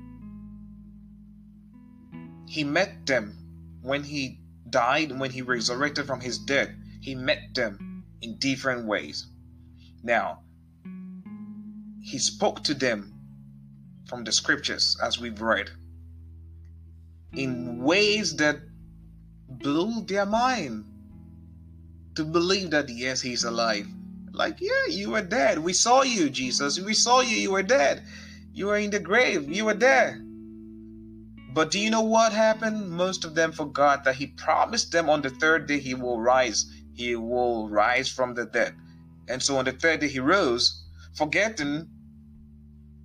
he 2.52 2.64
met 2.64 3.06
them 3.06 3.35
when 3.80 4.04
he 4.04 4.38
died, 4.68 5.18
when 5.18 5.30
he 5.30 5.40
resurrected 5.40 6.06
from 6.06 6.21
his 6.21 6.37
death. 6.37 6.68
He 7.00 7.14
met 7.14 7.54
them 7.54 8.04
in 8.21 8.37
different 8.37 8.87
ways. 8.87 9.26
Now, 10.02 10.40
he 12.02 12.18
spoke 12.18 12.62
to 12.64 12.75
them 12.75 13.14
from 14.06 14.25
the 14.25 14.32
scriptures 14.32 14.99
as 15.02 15.18
we've 15.18 15.40
read 15.40 15.71
in 17.32 17.82
ways 17.82 18.37
that 18.37 18.61
blew 19.49 20.04
their 20.04 20.26
mind 20.26 20.85
to 22.16 22.23
believe 22.23 22.73
that 22.73 22.90
yes, 22.90 23.23
he's 23.23 23.44
alive. 23.44 23.87
Like, 24.30 24.61
yeah, 24.61 24.88
you 24.90 25.12
were 25.12 25.23
dead. 25.23 25.59
We 25.59 25.73
saw 25.73 26.02
you, 26.02 26.28
Jesus. 26.28 26.78
We 26.78 26.92
saw 26.92 27.23
you. 27.23 27.35
You 27.35 27.52
were 27.52 27.62
dead. 27.62 28.02
You 28.52 28.66
were 28.66 28.76
in 28.76 28.90
the 28.90 29.00
grave. 29.00 29.50
You 29.50 29.64
were 29.64 29.80
there. 29.88 30.21
But 31.54 31.71
do 31.71 31.78
you 31.78 31.90
know 31.90 32.02
what 32.02 32.32
happened? 32.32 32.90
Most 32.90 33.25
of 33.25 33.35
them 33.35 33.52
forgot 33.52 34.04
that 34.04 34.16
he 34.16 34.28
promised 34.28 34.90
them 34.90 35.11
on 35.11 35.21
the 35.21 35.30
third 35.30 35.66
day 35.66 35.78
he 35.78 35.94
will 35.94 36.21
rise. 36.21 36.64
He 36.94 37.14
will 37.14 37.68
rise 37.68 38.09
from 38.09 38.35
the 38.35 38.47
dead. 38.47 38.75
And 39.28 39.42
so 39.42 39.59
on 39.59 39.66
the 39.66 39.73
third 39.73 40.00
day 40.00 40.09
he 40.09 40.21
rose, 40.21 40.85
forgetting 41.14 41.88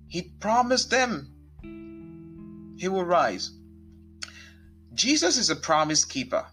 he 0.08 0.22
promised 0.40 0.90
them 0.90 1.34
he 2.78 2.88
will 2.88 3.04
rise. 3.04 3.50
Jesus 4.94 5.36
is 5.36 5.50
a 5.50 5.56
promise 5.56 6.04
keeper. 6.04 6.46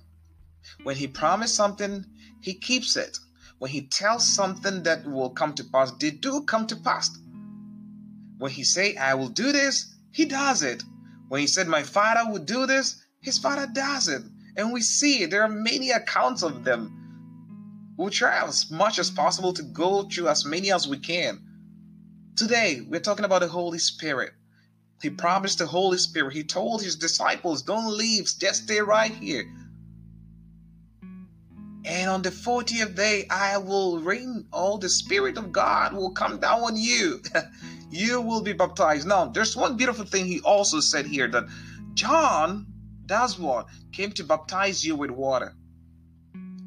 When 0.84 0.96
he 0.98 1.08
promised 1.08 1.56
something, 1.56 2.06
he 2.42 2.56
keeps 2.56 2.98
it. 2.98 3.18
When 3.58 3.72
he 3.72 3.88
tells 3.88 4.28
something 4.28 4.84
that 4.84 5.06
will 5.06 5.30
come 5.30 5.54
to 5.54 5.64
pass, 5.64 5.92
they 5.92 6.12
do 6.12 6.44
come 6.44 6.68
to 6.68 6.76
pass. 6.76 7.10
When 8.38 8.52
he 8.52 8.64
say, 8.64 8.98
I 8.98 9.14
will 9.14 9.30
do 9.30 9.52
this, 9.54 9.96
he 10.12 10.26
does 10.26 10.62
it. 10.62 10.84
When 11.28 11.42
he 11.42 11.48
said, 11.48 11.68
My 11.68 11.84
father 11.84 12.32
would 12.32 12.46
do 12.46 12.66
this, 12.66 13.04
his 13.22 13.38
father 13.38 13.68
does 13.72 14.08
it. 14.08 14.22
And 14.58 14.72
we 14.72 14.82
see 14.82 15.24
it. 15.24 15.32
There 15.32 15.44
are 15.44 15.50
many 15.50 15.92
accounts 15.92 16.44
of 16.44 16.64
them. 16.64 17.94
We'll 17.98 18.10
try 18.10 18.44
as 18.46 18.70
much 18.70 19.00
as 19.00 19.10
possible 19.10 19.54
to 19.54 19.64
go 19.64 20.04
through 20.04 20.28
as 20.28 20.46
many 20.46 20.72
as 20.72 20.88
we 20.88 21.00
can. 21.00 21.42
Today, 22.36 22.82
we're 22.88 23.00
talking 23.00 23.26
about 23.26 23.42
the 23.42 23.48
Holy 23.48 23.80
Spirit. 23.80 24.34
He 25.02 25.10
promised 25.10 25.60
the 25.60 25.66
Holy 25.66 25.98
Spirit. 25.98 26.34
He 26.34 26.44
told 26.44 26.82
his 26.82 26.96
disciples, 26.96 27.62
Don't 27.62 27.98
leave, 27.98 28.26
just 28.38 28.64
stay 28.64 28.82
right 28.82 29.12
here. 29.12 29.46
And 31.86 32.10
on 32.10 32.24
the 32.24 32.32
40th 32.32 32.96
day, 32.96 33.28
I 33.30 33.58
will 33.58 34.00
rain, 34.00 34.48
all 34.52 34.78
the 34.78 34.90
Spirit 34.90 35.38
of 35.38 35.52
God 35.52 35.94
will 35.94 36.12
come 36.12 36.40
down 36.40 36.62
on 36.62 36.76
you. 36.76 37.22
you 37.90 38.22
will 38.22 38.42
be 38.42 38.54
baptized. 38.54 39.08
Now, 39.08 39.26
there's 39.26 39.56
one 39.56 39.78
beautiful 39.78 40.06
thing 40.06 40.26
he 40.26 40.42
also 40.42 40.80
said 40.80 41.06
here 41.06 41.28
that 41.30 41.46
John, 41.94 42.68
does 43.06 43.40
what? 43.40 43.68
Came 43.92 44.12
to 44.14 44.24
baptize 44.24 44.84
you 44.84 44.96
with 44.96 45.12
water. 45.12 45.56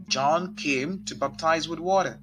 John 0.09 0.55
came 0.55 1.05
to 1.05 1.15
baptize 1.15 1.69
with 1.69 1.79
water. 1.79 2.19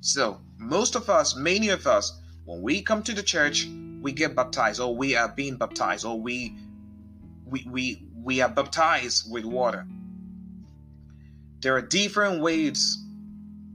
So, 0.00 0.40
most 0.56 0.94
of 0.94 1.10
us, 1.10 1.36
many 1.36 1.68
of 1.68 1.86
us, 1.86 2.18
when 2.44 2.62
we 2.62 2.82
come 2.82 3.02
to 3.02 3.12
the 3.12 3.22
church, 3.22 3.66
we 4.00 4.12
get 4.12 4.34
baptized 4.36 4.80
or 4.80 4.96
we 4.96 5.16
are 5.16 5.28
being 5.28 5.56
baptized 5.56 6.04
or 6.04 6.20
we 6.20 6.56
we 7.44 7.66
we 7.70 8.02
we 8.22 8.40
are 8.40 8.48
baptized 8.48 9.30
with 9.30 9.44
water. 9.44 9.86
There 11.60 11.76
are 11.76 11.82
different 11.82 12.40
ways 12.40 12.98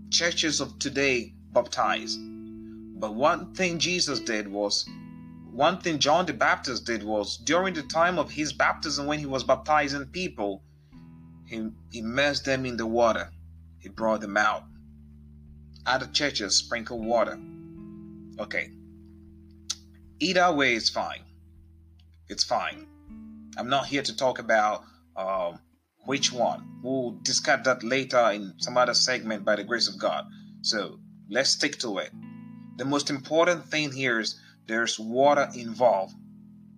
churches 0.09 0.61
of 0.61 0.79
today 0.79 1.33
baptize. 1.51 2.17
But 3.01 3.15
one 3.15 3.55
thing 3.55 3.79
Jesus 3.79 4.19
did 4.19 4.47
was 4.47 4.87
one 5.51 5.81
thing 5.81 5.97
John 5.97 6.27
the 6.27 6.33
Baptist 6.33 6.85
did 6.85 7.01
was 7.01 7.35
during 7.35 7.73
the 7.73 7.81
time 7.81 8.19
of 8.19 8.29
his 8.29 8.53
baptism 8.53 9.07
when 9.07 9.17
he 9.17 9.25
was 9.25 9.43
baptizing 9.43 10.05
people, 10.05 10.61
he 11.47 11.71
immersed 11.93 12.45
them 12.45 12.63
in 12.63 12.77
the 12.77 12.85
water. 12.85 13.31
He 13.79 13.89
brought 13.89 14.21
them 14.21 14.37
out. 14.37 14.65
Other 15.83 16.05
churches 16.05 16.59
sprinkle 16.59 16.99
water. 16.99 17.39
Okay. 18.37 18.69
Either 20.19 20.53
way 20.53 20.75
is 20.75 20.91
fine. 20.91 21.23
It's 22.29 22.43
fine. 22.43 22.85
I'm 23.57 23.67
not 23.67 23.87
here 23.87 24.03
to 24.03 24.15
talk 24.15 24.37
about 24.37 24.83
um, 25.15 25.57
which 26.05 26.31
one. 26.31 26.79
We'll 26.83 27.17
discuss 27.23 27.65
that 27.65 27.83
later 27.83 28.29
in 28.29 28.53
some 28.59 28.77
other 28.77 28.93
segment 28.93 29.43
by 29.43 29.55
the 29.55 29.63
grace 29.63 29.87
of 29.87 29.97
God. 29.97 30.25
So 30.61 30.99
let's 31.31 31.49
stick 31.49 31.79
to 31.79 31.97
it. 31.97 32.11
The 32.81 32.87
most 32.87 33.11
important 33.11 33.65
thing 33.65 33.91
here 33.91 34.19
is 34.19 34.37
there's 34.65 34.99
water 34.99 35.47
involved. 35.53 36.15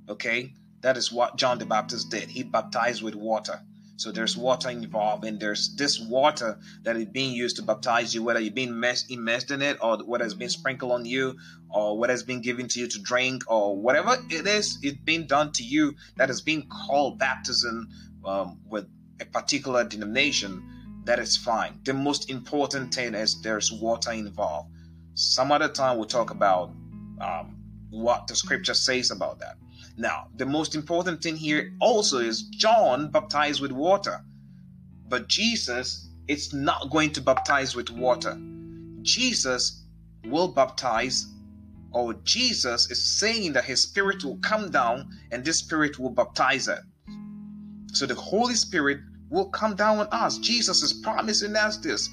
Okay? 0.09 0.53
That 0.81 0.97
is 0.97 1.13
what 1.13 1.37
John 1.37 1.59
the 1.59 1.65
Baptist 1.65 2.11
did. 2.11 2.27
He 2.29 2.43
baptized 2.43 3.01
with 3.01 3.15
water. 3.15 3.61
So 3.95 4.11
there's 4.11 4.35
water 4.35 4.69
involved, 4.69 5.23
and 5.23 5.39
there's 5.39 5.73
this 5.77 6.01
water 6.01 6.59
that 6.81 6.97
is 6.97 7.05
being 7.05 7.31
used 7.31 7.55
to 7.55 7.61
baptize 7.61 8.13
you, 8.13 8.21
whether 8.21 8.41
you're 8.41 8.51
being 8.51 8.81
immersed 9.07 9.49
in 9.49 9.61
it, 9.61 9.77
or 9.79 9.97
whether 9.99 10.25
it's 10.25 10.33
been 10.33 10.49
sprinkled 10.49 10.91
on 10.91 11.05
you, 11.05 11.37
or 11.69 11.97
what 11.97 12.09
has 12.09 12.21
been 12.21 12.41
given 12.41 12.67
to 12.67 12.81
you 12.81 12.87
to 12.89 12.99
drink, 13.01 13.49
or 13.49 13.77
whatever 13.77 14.17
it 14.29 14.45
is, 14.45 14.79
it's 14.83 14.97
being 15.05 15.25
done 15.25 15.53
to 15.53 15.63
you 15.63 15.95
that 16.17 16.29
is 16.29 16.41
being 16.41 16.67
called 16.67 17.17
baptism 17.17 17.87
um, 18.25 18.59
with 18.67 18.89
a 19.21 19.25
particular 19.25 19.85
denomination. 19.85 21.01
That 21.05 21.19
is 21.19 21.37
fine. 21.37 21.79
The 21.85 21.93
most 21.93 22.29
important 22.29 22.93
thing 22.93 23.13
is 23.13 23.41
there's 23.41 23.71
water 23.71 24.11
involved. 24.11 24.67
Some 25.15 25.51
other 25.51 25.69
time 25.69 25.97
we'll 25.97 26.07
talk 26.07 26.31
about 26.31 26.71
um, 27.21 27.57
what 27.89 28.27
the 28.27 28.35
scripture 28.35 28.73
says 28.73 29.11
about 29.11 29.39
that. 29.39 29.57
Now, 29.95 30.27
the 30.35 30.45
most 30.45 30.73
important 30.73 31.21
thing 31.21 31.35
here 31.35 31.73
also 31.79 32.17
is 32.17 32.43
John 32.43 33.11
baptized 33.11 33.61
with 33.61 33.71
water, 33.71 34.21
but 35.07 35.27
Jesus 35.27 36.09
is 36.27 36.53
not 36.53 36.89
going 36.89 37.11
to 37.11 37.21
baptize 37.21 37.75
with 37.75 37.91
water. 37.91 38.35
Jesus 39.03 39.83
will 40.25 40.47
baptize, 40.47 41.27
or 41.91 42.15
Jesus 42.23 42.89
is 42.89 43.03
saying 43.19 43.53
that 43.53 43.65
his 43.65 43.83
spirit 43.83 44.23
will 44.23 44.37
come 44.37 44.71
down 44.71 45.09
and 45.31 45.45
this 45.45 45.59
spirit 45.59 45.99
will 45.99 46.09
baptize 46.09 46.67
it. 46.67 46.79
So 47.91 48.07
the 48.07 48.15
Holy 48.15 48.55
Spirit 48.55 48.99
will 49.29 49.49
come 49.49 49.75
down 49.75 49.99
on 49.99 50.07
us. 50.11 50.39
Jesus 50.39 50.81
is 50.81 50.93
promising 50.93 51.55
us 51.55 51.77
this. 51.77 52.09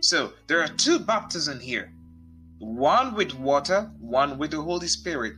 So 0.00 0.32
there 0.48 0.60
are 0.60 0.68
two 0.68 0.98
baptisms 0.98 1.62
here 1.62 1.91
one 2.62 3.14
with 3.14 3.34
water, 3.34 3.90
one 3.98 4.38
with 4.38 4.52
the 4.52 4.62
Holy 4.62 4.86
Spirit. 4.86 5.34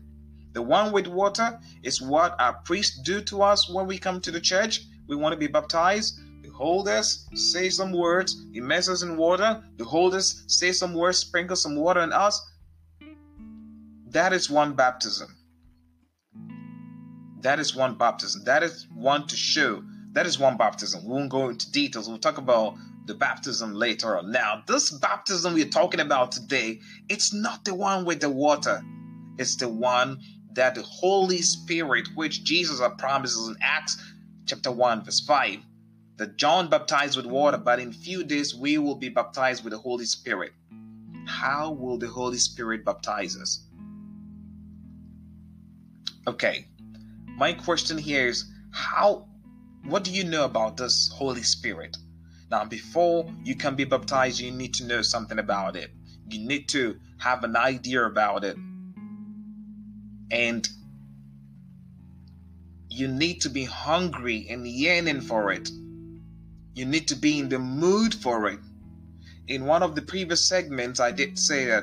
The 0.52 0.62
one 0.62 0.92
with 0.92 1.06
water 1.06 1.58
is 1.82 2.00
what 2.00 2.38
our 2.38 2.54
priests 2.64 3.00
do 3.02 3.22
to 3.22 3.42
us 3.42 3.68
when 3.68 3.86
we 3.86 3.98
come 3.98 4.20
to 4.20 4.30
the 4.30 4.40
church. 4.40 4.82
We 5.08 5.16
want 5.16 5.32
to 5.32 5.38
be 5.38 5.46
baptized. 5.46 6.20
They 6.42 6.50
hold 6.50 6.86
us, 6.86 7.26
say 7.34 7.70
some 7.70 7.92
words, 7.92 8.36
immerse 8.52 8.88
us 8.88 9.02
in 9.02 9.16
water. 9.16 9.64
The 9.78 9.84
hold 9.84 10.14
us, 10.14 10.44
say 10.48 10.72
some 10.72 10.92
words, 10.94 11.18
sprinkle 11.18 11.56
some 11.56 11.76
water 11.76 12.00
on 12.00 12.12
us. 12.12 12.40
That 14.08 14.32
is 14.32 14.50
one 14.50 14.74
baptism. 14.74 15.34
That 17.40 17.58
is 17.58 17.74
one 17.74 17.96
baptism. 17.96 18.44
That 18.44 18.62
is 18.62 18.86
one 18.94 19.26
to 19.28 19.36
show. 19.36 19.82
That 20.12 20.26
is 20.26 20.38
one 20.38 20.56
baptism. 20.56 21.04
We 21.04 21.12
won't 21.14 21.30
go 21.30 21.48
into 21.48 21.70
details. 21.72 22.08
We'll 22.08 22.18
talk 22.18 22.38
about 22.38 22.76
the 23.06 23.14
baptism 23.14 23.74
later 23.74 24.18
on. 24.18 24.30
Now, 24.30 24.62
this 24.66 24.90
baptism 24.90 25.54
we're 25.54 25.68
talking 25.68 26.00
about 26.00 26.32
today, 26.32 26.80
it's 27.08 27.32
not 27.32 27.64
the 27.64 27.74
one 27.74 28.04
with 28.04 28.20
the 28.20 28.30
water. 28.30 28.82
It's 29.38 29.56
the 29.56 29.68
one 29.68 30.20
that 30.54 30.74
the 30.74 30.82
Holy 30.82 31.42
Spirit, 31.42 32.08
which 32.14 32.44
Jesus 32.44 32.80
promises 32.98 33.48
in 33.48 33.56
Acts 33.60 34.00
chapter 34.46 34.70
1, 34.70 35.04
verse 35.04 35.20
5, 35.20 35.58
that 36.16 36.36
John 36.36 36.68
baptized 36.68 37.16
with 37.16 37.26
water, 37.26 37.58
but 37.58 37.80
in 37.80 37.92
few 37.92 38.24
days 38.24 38.54
we 38.54 38.78
will 38.78 38.94
be 38.94 39.08
baptized 39.08 39.64
with 39.64 39.72
the 39.72 39.78
Holy 39.78 40.04
Spirit. 40.04 40.52
How 41.26 41.72
will 41.72 41.98
the 41.98 42.08
Holy 42.08 42.38
Spirit 42.38 42.84
baptize 42.84 43.36
us? 43.36 43.66
Okay, 46.26 46.66
my 47.36 47.52
question 47.52 47.98
here 47.98 48.28
is 48.28 48.50
how 48.70 49.26
what 49.84 50.04
do 50.04 50.10
you 50.10 50.24
know 50.24 50.46
about 50.46 50.78
this 50.78 51.10
Holy 51.12 51.42
Spirit? 51.42 51.96
Now, 52.54 52.64
before 52.64 53.28
you 53.42 53.56
can 53.56 53.74
be 53.74 53.82
baptized, 53.82 54.38
you 54.38 54.52
need 54.52 54.74
to 54.74 54.84
know 54.84 55.02
something 55.02 55.40
about 55.40 55.74
it. 55.74 55.90
You 56.30 56.38
need 56.46 56.68
to 56.68 57.00
have 57.18 57.42
an 57.42 57.56
idea 57.56 58.04
about 58.04 58.44
it. 58.44 58.56
And 60.30 60.68
you 62.88 63.08
need 63.08 63.40
to 63.40 63.50
be 63.50 63.64
hungry 63.64 64.46
and 64.48 64.68
yearning 64.68 65.20
for 65.22 65.50
it. 65.50 65.68
You 66.76 66.84
need 66.84 67.08
to 67.08 67.16
be 67.16 67.40
in 67.40 67.48
the 67.48 67.58
mood 67.58 68.14
for 68.14 68.46
it. 68.46 68.60
In 69.48 69.64
one 69.64 69.82
of 69.82 69.96
the 69.96 70.02
previous 70.02 70.44
segments, 70.44 71.00
I 71.00 71.10
did 71.10 71.36
say 71.36 71.64
that 71.64 71.82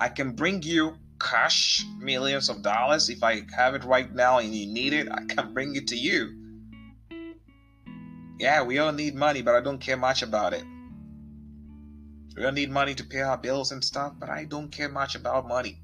I 0.00 0.08
can 0.08 0.32
bring 0.32 0.64
you 0.64 0.96
cash, 1.20 1.84
millions 2.00 2.48
of 2.48 2.62
dollars. 2.62 3.08
If 3.08 3.22
I 3.22 3.44
have 3.56 3.76
it 3.76 3.84
right 3.84 4.12
now 4.12 4.38
and 4.38 4.52
you 4.52 4.66
need 4.66 4.94
it, 4.94 5.06
I 5.12 5.22
can 5.26 5.54
bring 5.54 5.76
it 5.76 5.86
to 5.86 5.96
you. 5.96 6.47
Yeah, 8.38 8.62
we 8.62 8.78
all 8.78 8.92
need 8.92 9.14
money, 9.16 9.42
but 9.42 9.56
I 9.56 9.60
don't 9.60 9.80
care 9.80 9.96
much 9.96 10.22
about 10.22 10.52
it. 10.52 10.64
We 12.36 12.44
all 12.44 12.52
need 12.52 12.70
money 12.70 12.94
to 12.94 13.04
pay 13.04 13.20
our 13.20 13.36
bills 13.36 13.72
and 13.72 13.84
stuff, 13.84 14.12
but 14.18 14.30
I 14.30 14.44
don't 14.44 14.70
care 14.70 14.88
much 14.88 15.16
about 15.16 15.48
money. 15.48 15.80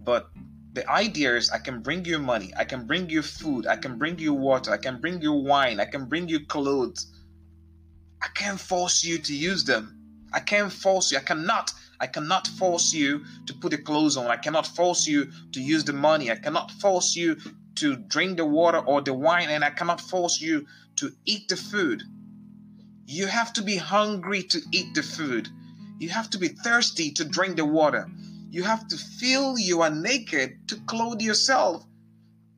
But 0.00 0.30
the 0.72 0.88
idea 0.90 1.36
is 1.36 1.50
I 1.50 1.58
can 1.58 1.82
bring 1.82 2.06
you 2.06 2.18
money, 2.18 2.52
I 2.56 2.64
can 2.64 2.86
bring 2.86 3.10
you 3.10 3.20
food, 3.20 3.66
I 3.66 3.76
can 3.76 3.98
bring 3.98 4.18
you 4.18 4.32
water, 4.32 4.70
I 4.70 4.78
can 4.78 5.00
bring 5.02 5.20
you 5.20 5.32
wine, 5.32 5.78
I 5.78 5.84
can 5.84 6.06
bring 6.06 6.28
you 6.28 6.46
clothes. 6.46 7.12
I 8.22 8.28
can't 8.28 8.58
force 8.58 9.04
you 9.04 9.18
to 9.18 9.34
use 9.34 9.64
them. 9.64 10.28
I 10.32 10.40
can't 10.40 10.72
force 10.72 11.12
you. 11.12 11.18
I 11.18 11.22
cannot. 11.22 11.72
I 12.00 12.06
cannot 12.06 12.46
force 12.46 12.92
you 12.92 13.24
to 13.46 13.54
put 13.54 13.70
the 13.70 13.78
clothes 13.78 14.16
on. 14.16 14.26
I 14.26 14.36
cannot 14.36 14.66
force 14.66 15.06
you 15.06 15.30
to 15.52 15.60
use 15.60 15.84
the 15.84 15.92
money. 15.92 16.30
I 16.30 16.36
cannot 16.36 16.70
force 16.72 17.16
you 17.16 17.36
to 17.76 17.96
drink 17.96 18.36
the 18.36 18.44
water 18.44 18.78
or 18.78 19.00
the 19.00 19.14
wine, 19.14 19.48
and 19.50 19.64
I 19.64 19.70
cannot 19.70 20.00
force 20.00 20.40
you 20.40 20.66
to 20.96 21.12
eat 21.24 21.48
the 21.48 21.56
food. 21.56 22.02
You 23.06 23.26
have 23.26 23.52
to 23.54 23.62
be 23.62 23.76
hungry 23.76 24.42
to 24.42 24.60
eat 24.72 24.94
the 24.94 25.02
food. 25.02 25.48
You 25.98 26.08
have 26.08 26.30
to 26.30 26.38
be 26.38 26.48
thirsty 26.48 27.12
to 27.12 27.24
drink 27.24 27.56
the 27.56 27.64
water. 27.64 28.10
You 28.50 28.64
have 28.64 28.88
to 28.88 28.96
feel 28.96 29.58
you 29.58 29.82
are 29.82 29.90
naked 29.90 30.68
to 30.68 30.76
clothe 30.76 31.20
yourself. 31.20 31.84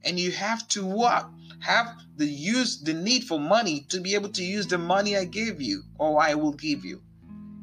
And 0.04 0.18
you 0.18 0.32
have 0.32 0.66
to 0.68 0.84
what? 0.84 1.28
Have 1.60 1.94
the 2.16 2.26
use 2.26 2.80
the 2.80 2.94
need 2.94 3.24
for 3.24 3.38
money 3.38 3.80
to 3.88 4.00
be 4.00 4.14
able 4.14 4.30
to 4.30 4.44
use 4.44 4.66
the 4.66 4.78
money 4.78 5.16
I 5.16 5.24
gave 5.24 5.60
you 5.60 5.82
or 5.98 6.22
I 6.22 6.34
will 6.34 6.52
give 6.52 6.84
you. 6.84 7.02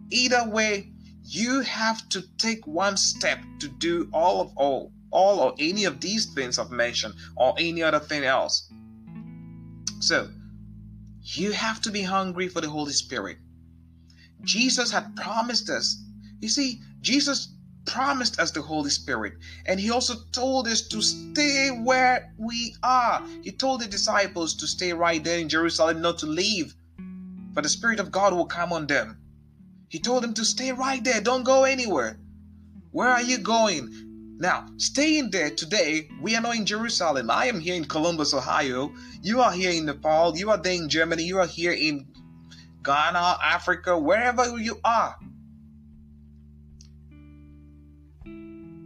Either 0.10 0.50
way, 0.50 0.92
you 1.24 1.62
have 1.62 2.08
to 2.10 2.22
take 2.38 2.68
one 2.68 2.98
step 2.98 3.40
to 3.60 3.68
do 3.68 4.10
all 4.14 4.42
of 4.42 4.52
all 4.58 4.92
all 5.12 5.40
or 5.40 5.56
any 5.60 5.86
of 5.86 6.02
these 6.02 6.34
things 6.34 6.60
I've 6.60 6.72
mentioned 6.72 7.14
or 7.36 7.54
any 7.58 7.84
other 7.84 8.00
thing 8.00 8.24
else. 8.24 8.72
So, 10.00 10.30
you 11.22 11.52
have 11.52 11.82
to 11.82 11.92
be 11.92 12.02
hungry 12.02 12.48
for 12.48 12.62
the 12.62 12.70
Holy 12.70 12.94
Spirit. 12.94 13.38
Jesus 14.44 14.92
had 14.92 15.16
promised 15.16 15.70
us. 15.70 15.98
You 16.40 16.50
see, 16.50 16.82
Jesus 17.02 17.50
promised 17.86 18.40
us 18.40 18.52
the 18.52 18.62
Holy 18.62 18.90
Spirit, 18.90 19.34
and 19.66 19.80
He 19.80 19.90
also 19.90 20.16
told 20.32 20.68
us 20.68 20.88
to 20.88 21.02
stay 21.02 21.70
where 21.70 22.34
we 22.38 22.76
are. 22.84 23.24
He 23.44 23.52
told 23.52 23.82
the 23.82 23.88
disciples 23.88 24.56
to 24.56 24.68
stay 24.68 24.94
right 24.94 25.24
there 25.24 25.40
in 25.40 25.50
Jerusalem, 25.50 26.02
not 26.02 26.20
to 26.20 26.26
leave, 26.26 26.76
for 27.54 27.62
the 27.62 27.70
Spirit 27.70 28.00
of 28.00 28.12
God 28.12 28.34
will 28.34 28.46
come 28.46 28.74
on 28.74 28.88
them. 28.88 29.18
He 29.90 30.00
told 30.00 30.24
them 30.24 30.34
to 30.34 30.46
stay 30.46 30.72
right 30.72 31.04
there, 31.04 31.22
don't 31.22 31.44
go 31.44 31.64
anywhere. 31.64 32.20
Where 32.92 33.10
are 33.10 33.22
you 33.22 33.38
going? 33.38 34.05
Now, 34.38 34.68
staying 34.78 35.32
there 35.32 35.50
today, 35.50 36.10
we 36.22 36.36
are 36.36 36.42
not 36.42 36.58
in 36.58 36.66
Jerusalem. 36.66 37.32
I 37.32 37.46
am 37.46 37.62
here 37.62 37.76
in 37.76 37.86
Columbus, 37.86 38.34
Ohio. 38.34 38.92
You 39.22 39.42
are 39.42 39.52
here 39.52 39.72
in 39.72 39.86
Nepal. 39.86 40.38
You 40.38 40.50
are 40.50 40.58
there 40.58 40.74
in 40.74 40.90
Germany. 40.90 41.24
You 41.24 41.40
are 41.40 41.48
here 41.48 41.72
in 41.72 42.08
Ghana, 42.84 43.38
Africa, 43.42 43.98
wherever 43.98 44.58
you 44.60 44.80
are. 44.84 45.16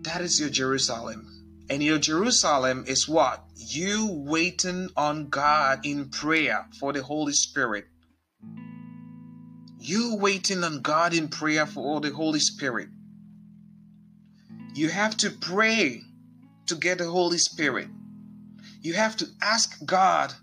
That 0.03 0.21
is 0.21 0.39
your 0.39 0.49
Jerusalem. 0.49 1.25
And 1.69 1.83
your 1.83 1.97
Jerusalem 1.97 2.85
is 2.87 3.09
what? 3.09 3.43
You 3.55 4.07
waiting 4.11 4.89
on 4.95 5.29
God 5.29 5.85
in 5.85 6.09
prayer 6.09 6.67
for 6.79 6.93
the 6.93 7.01
Holy 7.01 7.33
Spirit. 7.33 7.85
You 9.79 10.15
waiting 10.15 10.63
on 10.63 10.81
God 10.81 11.13
in 11.13 11.27
prayer 11.27 11.65
for 11.65 12.01
the 12.01 12.11
Holy 12.11 12.39
Spirit. 12.39 12.89
You 14.73 14.89
have 14.89 15.17
to 15.17 15.31
pray 15.31 16.03
to 16.67 16.75
get 16.75 16.99
the 16.99 17.09
Holy 17.09 17.37
Spirit. 17.37 17.87
You 18.81 18.93
have 18.93 19.17
to 19.17 19.27
ask 19.41 19.83
God 19.85 20.33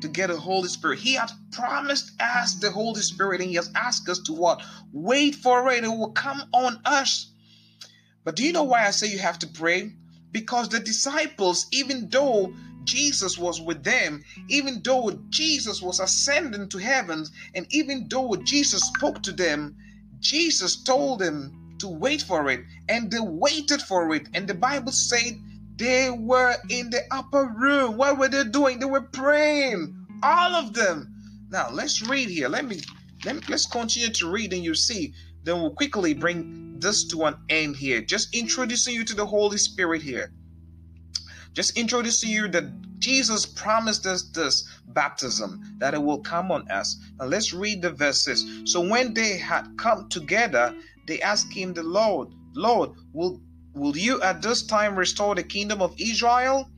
to 0.00 0.08
get 0.08 0.28
the 0.28 0.36
Holy 0.36 0.68
Spirit. 0.68 1.00
He 1.00 1.14
has 1.14 1.32
promised 1.52 2.12
us 2.20 2.54
the 2.54 2.70
Holy 2.70 3.00
Spirit 3.00 3.40
and 3.40 3.50
He 3.50 3.56
has 3.56 3.70
asked 3.74 4.08
us 4.08 4.20
to 4.20 4.32
what? 4.32 4.62
Wait 4.92 5.34
for 5.34 5.70
it. 5.70 5.84
It 5.84 5.88
will 5.88 6.12
come 6.12 6.42
on 6.52 6.80
us. 6.84 7.32
But 8.22 8.36
do 8.36 8.44
you 8.44 8.52
know 8.52 8.62
why 8.64 8.86
I 8.86 8.90
say 8.90 9.08
you 9.08 9.18
have 9.18 9.38
to 9.40 9.46
pray? 9.46 9.92
Because 10.30 10.68
the 10.68 10.80
disciples, 10.80 11.66
even 11.72 12.08
though 12.08 12.54
Jesus 12.84 13.38
was 13.38 13.60
with 13.60 13.82
them, 13.82 14.24
even 14.48 14.82
though 14.82 15.18
Jesus 15.30 15.82
was 15.82 16.00
ascending 16.00 16.68
to 16.70 16.78
heavens, 16.78 17.30
and 17.54 17.66
even 17.70 18.06
though 18.08 18.34
Jesus 18.44 18.82
spoke 18.82 19.22
to 19.22 19.32
them, 19.32 19.76
Jesus 20.20 20.82
told 20.82 21.18
them 21.18 21.63
to 21.78 21.88
wait 21.88 22.22
for 22.22 22.50
it, 22.50 22.60
and 22.88 23.10
they 23.10 23.20
waited 23.20 23.82
for 23.82 24.14
it. 24.14 24.28
And 24.34 24.46
the 24.46 24.54
Bible 24.54 24.92
said 24.92 25.40
they 25.76 26.10
were 26.10 26.54
in 26.68 26.90
the 26.90 27.02
upper 27.10 27.46
room. 27.46 27.96
What 27.96 28.18
were 28.18 28.28
they 28.28 28.44
doing? 28.44 28.78
They 28.78 28.86
were 28.86 29.02
praying. 29.02 29.94
All 30.22 30.54
of 30.54 30.72
them. 30.74 31.14
Now 31.50 31.70
let's 31.70 32.02
read 32.02 32.28
here. 32.28 32.48
Let 32.48 32.64
me 32.64 32.80
let 33.24 33.36
me 33.36 33.42
let's 33.48 33.66
continue 33.66 34.10
to 34.10 34.30
read 34.30 34.52
and 34.52 34.64
you 34.64 34.74
see. 34.74 35.14
Then 35.42 35.60
we'll 35.60 35.74
quickly 35.74 36.14
bring 36.14 36.78
this 36.78 37.04
to 37.08 37.24
an 37.24 37.36
end 37.48 37.76
here. 37.76 38.00
Just 38.00 38.34
introducing 38.34 38.94
you 38.94 39.04
to 39.04 39.14
the 39.14 39.26
Holy 39.26 39.58
Spirit 39.58 40.02
here. 40.02 40.32
Just 41.52 41.78
introducing 41.78 42.30
you 42.30 42.48
that 42.48 42.64
Jesus 42.98 43.46
promised 43.46 44.06
us 44.06 44.22
this 44.22 44.68
baptism, 44.88 45.76
that 45.78 45.94
it 45.94 46.02
will 46.02 46.20
come 46.20 46.50
on 46.50 46.68
us. 46.70 46.96
Now 47.18 47.26
let's 47.26 47.52
read 47.52 47.82
the 47.82 47.90
verses. 47.90 48.44
So 48.64 48.80
when 48.80 49.14
they 49.14 49.36
had 49.36 49.76
come 49.76 50.08
together, 50.08 50.74
they 51.06 51.20
asked 51.20 51.52
him, 51.52 51.74
the 51.74 51.82
Lord, 51.82 52.28
Lord, 52.54 52.90
will 53.12 53.40
will 53.74 53.96
you 53.96 54.20
at 54.22 54.42
this 54.42 54.62
time 54.66 54.96
restore 54.96 55.34
the 55.34 55.42
kingdom 55.42 55.82
of 55.82 55.94
Israel? 55.98 56.70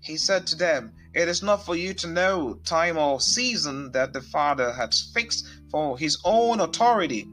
He 0.00 0.16
said 0.16 0.46
to 0.48 0.56
them, 0.56 0.92
It 1.14 1.28
is 1.28 1.42
not 1.42 1.64
for 1.64 1.74
you 1.74 1.94
to 1.94 2.06
know 2.06 2.60
time 2.64 2.98
or 2.98 3.20
season 3.20 3.92
that 3.92 4.12
the 4.12 4.20
Father 4.20 4.72
has 4.72 5.10
fixed 5.14 5.46
for 5.70 5.98
his 5.98 6.18
own 6.24 6.60
authority. 6.60 7.26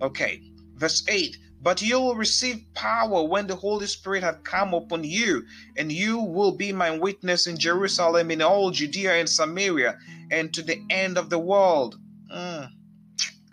Okay, 0.00 0.40
verse 0.76 1.02
8 1.08 1.36
but 1.62 1.80
you 1.80 2.00
will 2.00 2.16
receive 2.16 2.66
power 2.74 3.22
when 3.22 3.46
the 3.46 3.54
Holy 3.54 3.86
Spirit 3.86 4.24
has 4.24 4.36
come 4.42 4.74
upon 4.74 5.04
you, 5.04 5.44
and 5.76 5.92
you 5.92 6.18
will 6.18 6.56
be 6.56 6.72
my 6.72 6.98
witness 6.98 7.46
in 7.46 7.56
Jerusalem, 7.56 8.32
in 8.32 8.42
all 8.42 8.72
Judea 8.72 9.14
and 9.14 9.28
Samaria, 9.28 9.96
and 10.32 10.52
to 10.54 10.62
the 10.62 10.80
end 10.90 11.16
of 11.16 11.30
the 11.30 11.38
world. 11.38 11.94
Mm. 12.34 12.68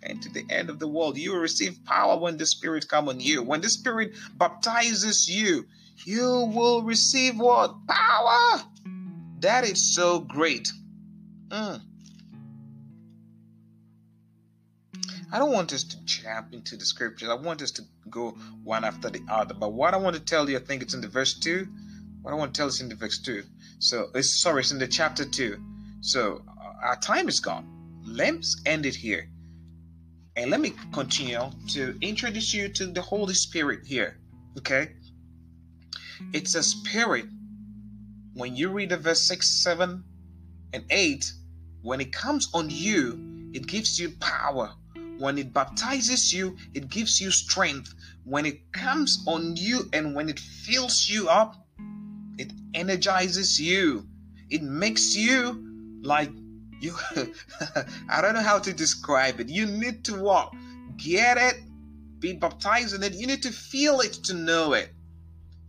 And 0.04 0.22
to 0.22 0.30
the 0.30 0.46
end 0.50 0.70
of 0.70 0.80
the 0.80 0.88
world, 0.88 1.18
you 1.18 1.34
will 1.34 1.40
receive 1.40 1.84
power 1.86 2.18
when 2.18 2.38
the 2.38 2.46
Spirit 2.46 2.88
come 2.88 3.10
on 3.10 3.20
you. 3.20 3.44
When 3.44 3.62
the 3.62 3.70
Spirit 3.70 4.14
baptizes 4.38 5.30
you, 5.30 5.66
you 6.06 6.52
will 6.54 6.84
receive 6.84 7.38
what? 7.38 7.76
Power! 7.88 8.64
That 9.40 9.64
is 9.66 9.94
so 9.96 10.20
great. 10.20 10.72
Mm. 11.50 11.82
I 15.32 15.38
don't 15.38 15.52
want 15.52 15.74
us 15.74 15.84
to 15.84 15.98
jump 16.06 16.54
into 16.54 16.76
the 16.76 16.86
scriptures. 16.86 17.30
I 17.30 17.36
want 17.36 17.62
us 17.62 17.72
to 17.72 17.84
go 18.10 18.32
one 18.64 18.84
after 18.84 19.10
the 19.10 19.22
other. 19.30 19.54
But 19.54 19.74
what 19.74 19.94
I 19.94 19.98
want 19.98 20.16
to 20.16 20.22
tell 20.22 20.50
you, 20.50 20.58
I 20.58 20.60
think 20.60 20.82
it's 20.82 20.94
in 20.94 21.02
the 21.02 21.08
verse 21.08 21.36
2. 21.36 21.68
What 22.22 22.32
I 22.32 22.36
want 22.36 22.54
to 22.54 22.58
tell 22.58 22.68
is 22.68 22.82
in 22.82 22.90
the 22.90 22.96
verse 22.96 23.20
2. 23.20 23.44
So, 23.80 24.10
it's 24.16 24.42
sorry, 24.42 24.62
it's 24.62 24.72
in 24.72 24.80
the 24.80 24.88
chapter 24.88 25.26
2. 25.26 25.58
So, 26.02 26.44
our 26.82 26.96
time 26.98 27.28
is 27.28 27.40
gone. 27.40 27.68
Let's 28.04 28.62
end 28.66 28.86
it 28.86 28.96
here. 28.96 29.30
And 30.40 30.50
let 30.50 30.62
me 30.62 30.74
continue 30.94 31.52
to 31.70 31.98
introduce 32.02 32.54
you 32.54 32.70
to 32.70 32.88
the 32.88 33.02
Holy 33.02 33.34
Spirit 33.34 33.86
here. 33.86 34.18
Okay? 34.58 34.94
It's 36.32 36.56
a 36.56 36.64
spirit. 36.64 37.26
When 38.34 38.56
you 38.56 38.70
read 38.70 38.90
the 38.90 38.98
verse 38.98 39.22
6, 39.28 39.46
7, 39.46 40.02
and 40.74 40.84
8, 40.90 41.34
when 41.82 42.00
it 42.00 42.14
comes 42.14 42.50
on 42.54 42.70
you, 42.70 43.52
it 43.54 43.68
gives 43.68 44.00
you 44.00 44.12
power 44.22 44.72
when 45.20 45.38
it 45.38 45.54
baptizes 45.54 46.34
you, 46.34 46.56
it 46.74 46.90
gives 46.90 47.20
you 47.20 47.30
strength. 47.30 47.94
When 48.24 48.46
it 48.46 48.72
comes 48.72 49.22
on 49.28 49.58
you 49.58 49.90
and 49.92 50.16
when 50.16 50.30
it 50.30 50.40
fills 50.40 51.10
you 51.10 51.28
up, 51.28 51.68
it 52.38 52.54
energizes 52.74 53.60
you. 53.60 54.08
It 54.50 54.64
makes 54.64 55.18
you 55.18 56.00
like 56.02 56.32
you. 56.82 56.96
I 58.10 58.22
don't 58.22 58.34
know 58.34 58.42
how 58.42 58.60
to 58.60 58.74
describe 58.74 59.40
it. 59.40 59.50
You 59.50 59.66
need 59.66 60.04
to 60.06 60.22
walk, 60.22 60.56
get 60.98 61.38
it, 61.38 61.62
be 62.20 62.34
baptized 62.34 62.96
in 62.96 63.04
it. 63.04 63.14
You 63.14 63.28
need 63.28 63.44
to 63.44 63.52
feel 63.52 64.02
it 64.02 64.14
to 64.26 64.34
know 64.34 64.74
it. 64.74 64.90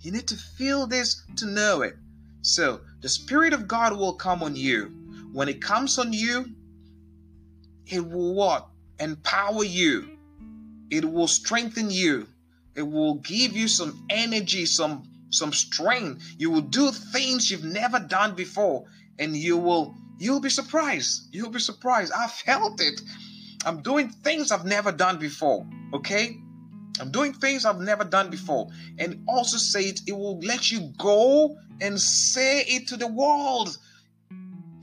You 0.01 0.12
need 0.12 0.29
to 0.29 0.37
feel 0.37 0.87
this 0.87 1.23
to 1.37 1.46
know 1.46 1.83
it. 1.83 1.96
So 2.42 2.81
the 3.01 3.09
Spirit 3.09 3.53
of 3.53 3.68
God 3.68 3.96
will 3.96 4.14
come 4.14 4.42
on 4.42 4.57
you. 4.57 4.87
When 5.33 5.49
it 5.49 5.61
comes 5.62 5.99
on 5.99 6.12
you, 6.12 6.46
it 7.87 8.01
will 8.07 8.35
what? 8.35 8.70
empower 9.01 9.64
you. 9.64 10.18
It 10.90 11.11
will 11.11 11.29
strengthen 11.29 11.90
you. 11.90 12.29
It 12.75 12.83
will 12.83 13.14
give 13.14 13.57
you 13.57 13.66
some 13.66 14.07
energy, 14.11 14.66
some 14.66 15.09
some 15.31 15.53
strength. 15.53 16.23
You 16.38 16.51
will 16.51 16.61
do 16.61 16.90
things 16.90 17.51
you've 17.51 17.64
never 17.64 18.01
done 18.01 18.35
before 18.35 18.87
and 19.18 19.37
you 19.37 19.57
will 19.57 19.96
you'll 20.20 20.40
be 20.40 20.50
surprised. 20.50 21.28
You'll 21.33 21.50
be 21.50 21.59
surprised. 21.59 22.12
I 22.12 22.28
felt 22.28 22.80
it. 22.80 23.00
I'm 23.64 23.83
doing 23.83 24.11
things 24.11 24.52
I've 24.52 24.64
never 24.64 24.92
done 24.92 25.18
before, 25.18 25.66
okay? 25.94 26.38
I'm 27.00 27.11
doing 27.11 27.33
things 27.33 27.64
I've 27.64 27.80
never 27.80 28.04
done 28.04 28.30
before. 28.30 28.68
And 28.98 29.24
also 29.26 29.56
say 29.56 29.85
it, 29.85 30.00
it 30.06 30.12
will 30.12 30.38
let 30.40 30.70
you 30.70 30.92
go 30.98 31.56
and 31.80 31.98
say 31.98 32.61
it 32.61 32.88
to 32.88 32.96
the 32.96 33.06
world. 33.06 33.76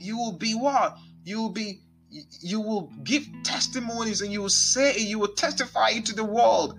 You 0.00 0.18
will 0.18 0.32
be 0.32 0.54
what? 0.54 0.98
You 1.24 1.40
will 1.40 1.50
be 1.50 1.82
you 2.10 2.60
will 2.60 2.90
give 3.04 3.26
testimonies 3.44 4.22
and 4.22 4.32
you 4.32 4.40
will 4.40 4.48
say 4.48 4.98
you 4.98 5.18
will 5.18 5.34
testify 5.34 5.98
to 6.00 6.14
the 6.14 6.24
world 6.24 6.78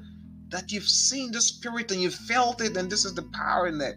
that 0.49 0.71
you've 0.71 0.89
seen 0.89 1.31
the 1.31 1.39
spirit 1.39 1.91
and 1.91 2.01
you 2.01 2.09
felt 2.09 2.59
it 2.61 2.75
and 2.75 2.91
this 2.91 3.05
is 3.05 3.13
the 3.13 3.29
power 3.31 3.67
in 3.67 3.79
it 3.79 3.95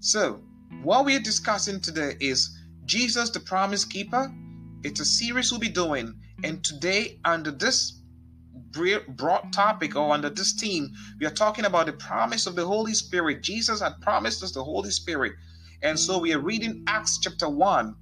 so 0.00 0.42
what 0.82 1.06
we're 1.06 1.18
discussing 1.18 1.80
today 1.80 2.14
is 2.20 2.55
jesus 2.86 3.30
the 3.30 3.40
promise 3.40 3.84
keeper 3.84 4.32
it's 4.82 5.00
a 5.00 5.04
series 5.04 5.50
we'll 5.50 5.60
be 5.60 5.68
doing 5.68 6.14
and 6.44 6.64
today 6.64 7.18
under 7.24 7.50
this 7.50 8.00
broad 9.08 9.52
topic 9.52 9.96
or 9.96 10.12
under 10.12 10.30
this 10.30 10.52
theme 10.52 10.90
we 11.20 11.26
are 11.26 11.30
talking 11.30 11.64
about 11.64 11.86
the 11.86 11.92
promise 11.92 12.46
of 12.46 12.54
the 12.56 12.64
holy 12.64 12.94
spirit 12.94 13.42
jesus 13.42 13.80
had 13.80 14.00
promised 14.00 14.42
us 14.42 14.52
the 14.52 14.62
holy 14.62 14.90
spirit 14.90 15.32
and 15.82 15.98
so 15.98 16.18
we 16.18 16.32
are 16.32 16.40
reading 16.40 16.84
acts 16.86 17.18
chapter 17.18 17.48
1 17.48 17.94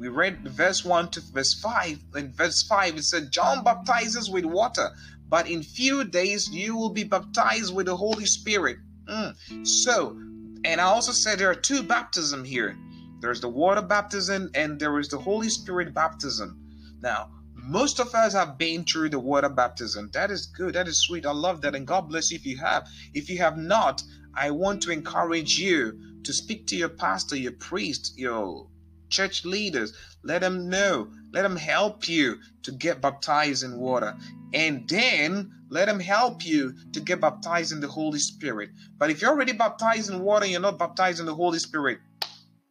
we 0.00 0.08
read 0.08 0.48
verse 0.48 0.82
1 0.82 1.10
to 1.10 1.20
verse 1.20 1.52
5. 1.52 1.98
In 2.16 2.32
verse 2.32 2.62
5, 2.62 2.96
it 2.96 3.04
said, 3.04 3.30
John 3.30 3.62
baptizes 3.62 4.30
with 4.30 4.46
water, 4.46 4.88
but 5.28 5.46
in 5.46 5.62
few 5.62 6.04
days 6.04 6.48
you 6.48 6.74
will 6.74 6.88
be 6.88 7.04
baptized 7.04 7.74
with 7.74 7.84
the 7.84 7.96
Holy 7.96 8.24
Spirit. 8.24 8.78
Mm. 9.06 9.66
So, 9.66 10.16
and 10.64 10.80
I 10.80 10.84
also 10.84 11.12
said 11.12 11.38
there 11.38 11.50
are 11.50 11.54
two 11.54 11.82
baptism 11.82 12.44
here. 12.44 12.78
There's 13.20 13.40
the 13.40 13.48
water 13.48 13.82
baptism 13.82 14.50
and 14.54 14.80
there 14.80 14.98
is 14.98 15.08
the 15.08 15.18
Holy 15.18 15.48
Spirit 15.48 15.94
baptism. 15.94 16.58
Now, 17.00 17.30
most 17.54 18.00
of 18.00 18.14
us 18.14 18.32
have 18.32 18.56
been 18.56 18.84
through 18.84 19.10
the 19.10 19.18
water 19.18 19.48
baptism. 19.48 20.10
That 20.12 20.30
is 20.30 20.46
good. 20.46 20.74
That 20.74 20.88
is 20.88 20.98
sweet. 20.98 21.26
I 21.26 21.32
love 21.32 21.60
that. 21.62 21.74
And 21.74 21.86
God 21.86 22.08
bless 22.08 22.30
you 22.30 22.36
if 22.36 22.46
you 22.46 22.56
have. 22.58 22.88
If 23.12 23.28
you 23.28 23.38
have 23.38 23.58
not, 23.58 24.02
I 24.34 24.50
want 24.50 24.82
to 24.82 24.90
encourage 24.90 25.58
you 25.58 26.20
to 26.24 26.32
speak 26.32 26.66
to 26.68 26.76
your 26.76 26.88
pastor, 26.88 27.36
your 27.36 27.52
priest, 27.52 28.14
your 28.16 28.68
church 29.10 29.44
leaders. 29.44 29.92
Let 30.22 30.40
them 30.40 30.68
know. 30.68 31.10
Let 31.32 31.42
them 31.42 31.56
help 31.56 32.08
you 32.08 32.38
to 32.62 32.72
get 32.72 33.00
baptized 33.00 33.64
in 33.64 33.78
water. 33.78 34.16
And 34.54 34.88
then 34.88 35.52
let 35.68 35.86
them 35.86 36.00
help 36.00 36.44
you 36.44 36.74
to 36.92 37.00
get 37.00 37.20
baptized 37.20 37.72
in 37.72 37.80
the 37.80 37.88
Holy 37.88 38.18
Spirit. 38.18 38.70
But 38.98 39.10
if 39.10 39.20
you're 39.20 39.30
already 39.30 39.52
baptized 39.52 40.10
in 40.10 40.20
water 40.20 40.46
you're 40.46 40.60
not 40.60 40.78
baptized 40.78 41.20
in 41.20 41.26
the 41.26 41.34
Holy 41.34 41.58
Spirit, 41.58 42.00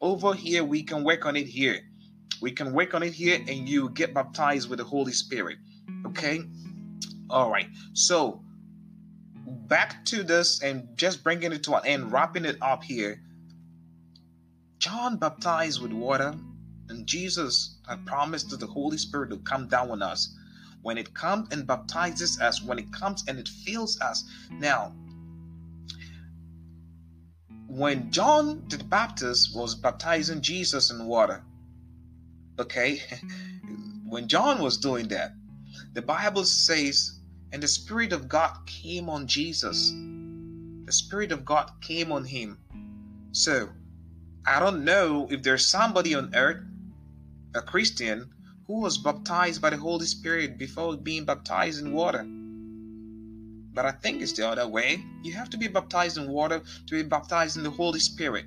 over 0.01 0.33
here 0.33 0.63
we 0.63 0.83
can 0.83 1.03
work 1.03 1.25
on 1.25 1.35
it 1.35 1.47
here. 1.47 1.81
We 2.41 2.51
can 2.51 2.73
work 2.73 2.93
on 2.93 3.03
it 3.03 3.13
here 3.13 3.39
and 3.47 3.67
you 3.67 3.89
get 3.89 4.13
baptized 4.13 4.69
with 4.69 4.79
the 4.79 4.85
Holy 4.85 5.11
Spirit. 5.11 5.57
Okay? 6.05 6.41
All 7.29 7.51
right. 7.51 7.67
So 7.93 8.41
back 9.45 10.05
to 10.05 10.23
this 10.23 10.61
and 10.63 10.87
just 10.95 11.23
bringing 11.23 11.51
it 11.51 11.63
to 11.63 11.75
an 11.75 11.85
end, 11.85 12.11
wrapping 12.11 12.45
it 12.45 12.57
up 12.61 12.83
here. 12.83 13.21
John 14.79 15.17
baptized 15.17 15.81
with 15.81 15.91
water, 15.91 16.33
and 16.87 17.05
Jesus 17.05 17.77
had 17.87 18.05
promised 18.05 18.49
that 18.49 18.61
the 18.61 18.67
Holy 18.67 18.97
Spirit 18.97 19.29
would 19.31 19.43
come 19.43 19.67
down 19.67 19.91
on 19.91 20.01
us. 20.01 20.35
When 20.81 20.97
it 20.97 21.13
comes 21.13 21.49
and 21.51 21.67
baptizes 21.67 22.39
us, 22.39 22.63
when 22.63 22.79
it 22.79 22.91
comes 22.93 23.25
and 23.27 23.37
it 23.37 23.49
fills 23.49 23.99
us. 23.99 24.23
Now, 24.49 24.93
when 27.69 28.11
John 28.11 28.63
the 28.67 28.83
Baptist 28.83 29.55
was 29.55 29.75
baptizing 29.75 30.41
Jesus 30.41 30.89
in 30.89 31.05
water, 31.05 31.43
okay, 32.57 33.01
when 34.07 34.27
John 34.27 34.59
was 34.59 34.77
doing 34.77 35.07
that, 35.09 35.33
the 35.93 36.01
Bible 36.01 36.45
says, 36.45 37.19
and 37.51 37.61
the 37.61 37.67
Spirit 37.67 38.11
of 38.11 38.27
God 38.27 38.57
came 38.65 39.07
on 39.07 39.27
Jesus. 39.27 39.91
The 40.85 40.91
Spirit 40.91 41.31
of 41.31 41.45
God 41.45 41.71
came 41.81 42.11
on 42.11 42.25
him. 42.25 42.57
So, 43.33 43.69
I 44.47 44.59
don't 44.59 44.83
know 44.83 45.27
if 45.29 45.43
there's 45.43 45.67
somebody 45.67 46.15
on 46.15 46.33
earth, 46.33 46.63
a 47.53 47.61
Christian, 47.61 48.31
who 48.65 48.81
was 48.81 48.97
baptized 48.97 49.61
by 49.61 49.69
the 49.69 49.77
Holy 49.77 50.07
Spirit 50.07 50.57
before 50.57 50.97
being 50.97 51.25
baptized 51.25 51.81
in 51.81 51.93
water. 51.93 52.25
But 53.79 53.85
I 53.85 53.91
think 53.91 54.21
it's 54.21 54.33
the 54.33 54.45
other 54.45 54.67
way. 54.67 55.05
You 55.23 55.31
have 55.35 55.49
to 55.51 55.57
be 55.57 55.69
baptized 55.69 56.17
in 56.17 56.27
water 56.27 56.61
to 56.87 56.93
be 56.93 57.01
baptized 57.01 57.55
in 57.55 57.63
the 57.63 57.71
Holy 57.71 58.01
Spirit. 58.01 58.43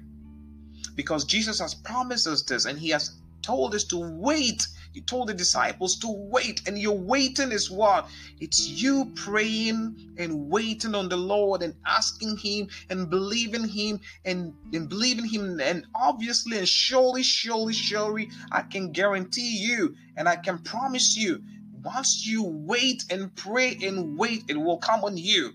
Because 0.95 1.25
Jesus 1.25 1.59
has 1.59 1.73
promised 1.73 2.27
us 2.27 2.42
this 2.42 2.66
and 2.66 2.79
He 2.79 2.90
has 2.90 3.12
told 3.40 3.75
us 3.75 3.85
to 3.85 3.97
wait 3.97 4.66
he 4.92 5.01
told 5.01 5.29
the 5.29 5.35
disciples 5.35 5.97
to 6.01 6.09
wait, 6.09 6.68
and 6.68 6.79
your 6.79 6.99
waiting 6.99 7.51
is 7.51 7.71
what? 7.71 8.11
It's 8.40 8.68
you 8.68 9.11
praying 9.14 10.14
and 10.18 10.51
waiting 10.51 10.95
on 10.95 11.09
the 11.09 11.16
Lord 11.16 11.62
and 11.62 11.75
asking 11.87 12.37
Him 12.37 12.68
and 12.90 13.09
believing 13.09 13.66
Him 13.66 14.01
and, 14.27 14.53
and 14.75 14.88
believing 14.88 15.25
Him. 15.25 15.61
And 15.61 15.87
obviously, 15.95 16.59
and 16.59 16.68
surely, 16.68 17.23
surely, 17.23 17.73
surely, 17.73 18.31
I 18.51 18.62
can 18.62 18.92
guarantee 18.92 19.57
you 19.57 19.97
and 20.16 20.29
I 20.29 20.37
can 20.37 20.59
promise 20.59 21.16
you 21.16 21.42
once 21.83 22.27
you 22.27 22.45
wait 22.45 23.05
and 23.11 23.35
pray 23.35 23.77
and 23.83 24.18
wait, 24.18 24.45
it 24.49 24.57
will 24.57 24.79
come 24.79 25.05
on 25.05 25.16
you. 25.16 25.53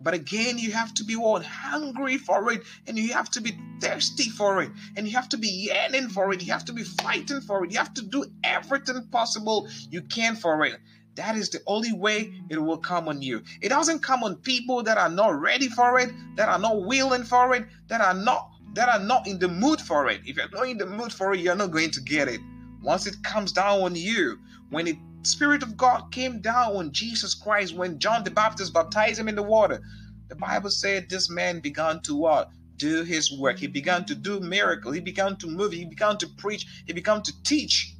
But 0.00 0.14
again, 0.14 0.58
you 0.58 0.72
have 0.72 0.92
to 0.94 1.04
be 1.04 1.16
what 1.16 1.44
hungry 1.44 2.18
for 2.18 2.52
it, 2.52 2.62
and 2.86 2.98
you 2.98 3.12
have 3.14 3.30
to 3.30 3.40
be 3.40 3.58
thirsty 3.80 4.28
for 4.28 4.62
it, 4.62 4.70
and 4.96 5.06
you 5.08 5.14
have 5.14 5.30
to 5.30 5.38
be 5.38 5.48
yearning 5.48 6.08
for 6.10 6.32
it. 6.32 6.42
You 6.42 6.52
have 6.52 6.64
to 6.66 6.72
be 6.72 6.84
fighting 6.84 7.40
for 7.40 7.64
it. 7.64 7.72
You 7.72 7.78
have 7.78 7.94
to 7.94 8.02
do 8.02 8.26
everything 8.42 9.06
possible 9.10 9.68
you 9.90 10.02
can 10.02 10.36
for 10.36 10.64
it. 10.66 10.78
That 11.14 11.36
is 11.36 11.48
the 11.48 11.60
only 11.66 11.92
way 11.92 12.34
it 12.50 12.58
will 12.58 12.78
come 12.78 13.08
on 13.08 13.22
you. 13.22 13.42
It 13.62 13.68
doesn't 13.68 14.02
come 14.02 14.24
on 14.24 14.36
people 14.36 14.82
that 14.82 14.98
are 14.98 15.08
not 15.08 15.40
ready 15.40 15.68
for 15.68 15.98
it, 15.98 16.12
that 16.36 16.48
are 16.48 16.58
not 16.58 16.84
willing 16.84 17.24
for 17.24 17.54
it, 17.54 17.64
that 17.88 18.00
are 18.00 18.14
not 18.14 18.50
that 18.74 18.88
are 18.88 19.04
not 19.04 19.26
in 19.28 19.38
the 19.38 19.48
mood 19.48 19.80
for 19.80 20.08
it. 20.08 20.20
If 20.26 20.36
you're 20.36 20.48
not 20.50 20.68
in 20.68 20.78
the 20.78 20.86
mood 20.86 21.12
for 21.12 21.32
it, 21.32 21.40
you're 21.40 21.54
not 21.54 21.70
going 21.70 21.92
to 21.92 22.00
get 22.00 22.26
it. 22.26 22.40
Once 22.82 23.06
it 23.06 23.22
comes 23.22 23.52
down 23.52 23.80
on 23.82 23.94
you, 23.94 24.38
when 24.70 24.86
the 24.86 24.98
Spirit 25.24 25.62
of 25.62 25.76
God 25.76 26.12
came 26.12 26.40
down 26.40 26.76
on 26.76 26.92
Jesus 26.92 27.34
Christ, 27.34 27.74
when 27.74 27.98
John 27.98 28.24
the 28.24 28.30
Baptist 28.30 28.74
baptized 28.74 29.18
him 29.18 29.28
in 29.28 29.34
the 29.34 29.42
water, 29.42 29.82
the 30.28 30.36
Bible 30.36 30.70
said 30.70 31.08
this 31.08 31.30
man 31.30 31.60
began 31.60 32.00
to 32.02 32.14
what? 32.14 32.50
Do 32.76 33.04
his 33.04 33.32
work. 33.32 33.58
He 33.58 33.66
began 33.66 34.04
to 34.06 34.14
do 34.14 34.40
miracle. 34.40 34.92
He 34.92 35.00
began 35.00 35.36
to 35.36 35.46
move. 35.46 35.72
He 35.72 35.84
began 35.84 36.18
to 36.18 36.28
preach. 36.38 36.66
He 36.86 36.92
began 36.92 37.22
to 37.22 37.42
teach. 37.42 37.94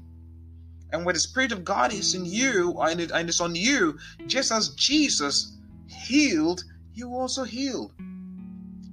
And 0.93 1.05
when 1.05 1.15
the 1.15 1.21
Spirit 1.21 1.53
of 1.53 1.65
God 1.65 1.93
is 1.93 2.15
in 2.15 2.25
you 2.25 2.79
and, 2.81 3.01
it, 3.01 3.11
and 3.11 3.29
it's 3.29 3.41
on 3.41 3.55
you, 3.55 3.99
just 4.27 4.53
as 4.53 4.71
Jesus 4.71 5.57
healed, 5.89 6.65
you 6.93 7.15
also 7.15 7.45
healed. 7.45 7.93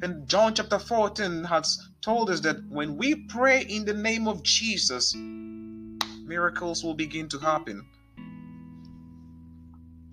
And 0.03 0.27
John 0.27 0.55
chapter 0.55 0.79
14 0.79 1.43
has 1.43 1.89
told 2.01 2.29
us 2.31 2.39
that 2.39 2.57
when 2.69 2.97
we 2.97 3.15
pray 3.27 3.61
in 3.61 3.85
the 3.85 3.93
name 3.93 4.27
of 4.27 4.41
Jesus, 4.41 5.13
miracles 5.15 6.83
will 6.83 6.95
begin 6.95 7.29
to 7.29 7.37
happen. 7.37 7.85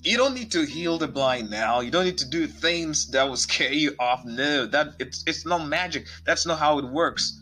You 0.08 0.16
don't 0.16 0.32
need 0.32 0.52
to 0.52 0.64
heal 0.64 0.96
the 0.96 1.06
blind 1.06 1.50
now. 1.50 1.80
You 1.80 1.90
don't 1.90 2.06
need 2.06 2.16
to 2.16 2.24
do 2.30 2.46
things 2.46 3.08
that 3.08 3.28
will 3.28 3.36
scare 3.36 3.74
you 3.74 3.94
off. 3.98 4.24
No, 4.24 4.64
that 4.64 4.94
it's 4.98 5.22
it's 5.26 5.44
not 5.44 5.68
magic. 5.68 6.06
That's 6.24 6.46
not 6.46 6.58
how 6.58 6.78
it 6.78 6.86
works. 6.86 7.38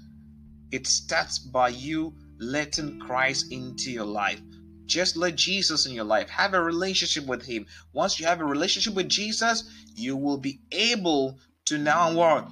It 0.72 0.88
starts 0.88 1.38
by 1.38 1.68
you 1.68 2.16
letting 2.40 2.98
Christ 2.98 3.52
into 3.52 3.92
your 3.92 4.04
life. 4.04 4.40
Just 4.84 5.16
let 5.16 5.36
Jesus 5.36 5.86
in 5.86 5.92
your 5.92 6.06
life. 6.06 6.28
Have 6.28 6.54
a 6.54 6.60
relationship 6.60 7.24
with 7.26 7.46
Him. 7.46 7.66
Once 7.92 8.18
you 8.18 8.26
have 8.26 8.40
a 8.40 8.44
relationship 8.44 8.94
with 8.94 9.08
Jesus, 9.08 9.62
you 9.94 10.16
will 10.16 10.38
be 10.38 10.58
able 10.72 11.38
to 11.66 11.78
now 11.78 12.14
what? 12.14 12.48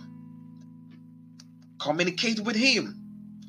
Communicate 1.80 2.38
with 2.38 2.54
Him. 2.54 3.03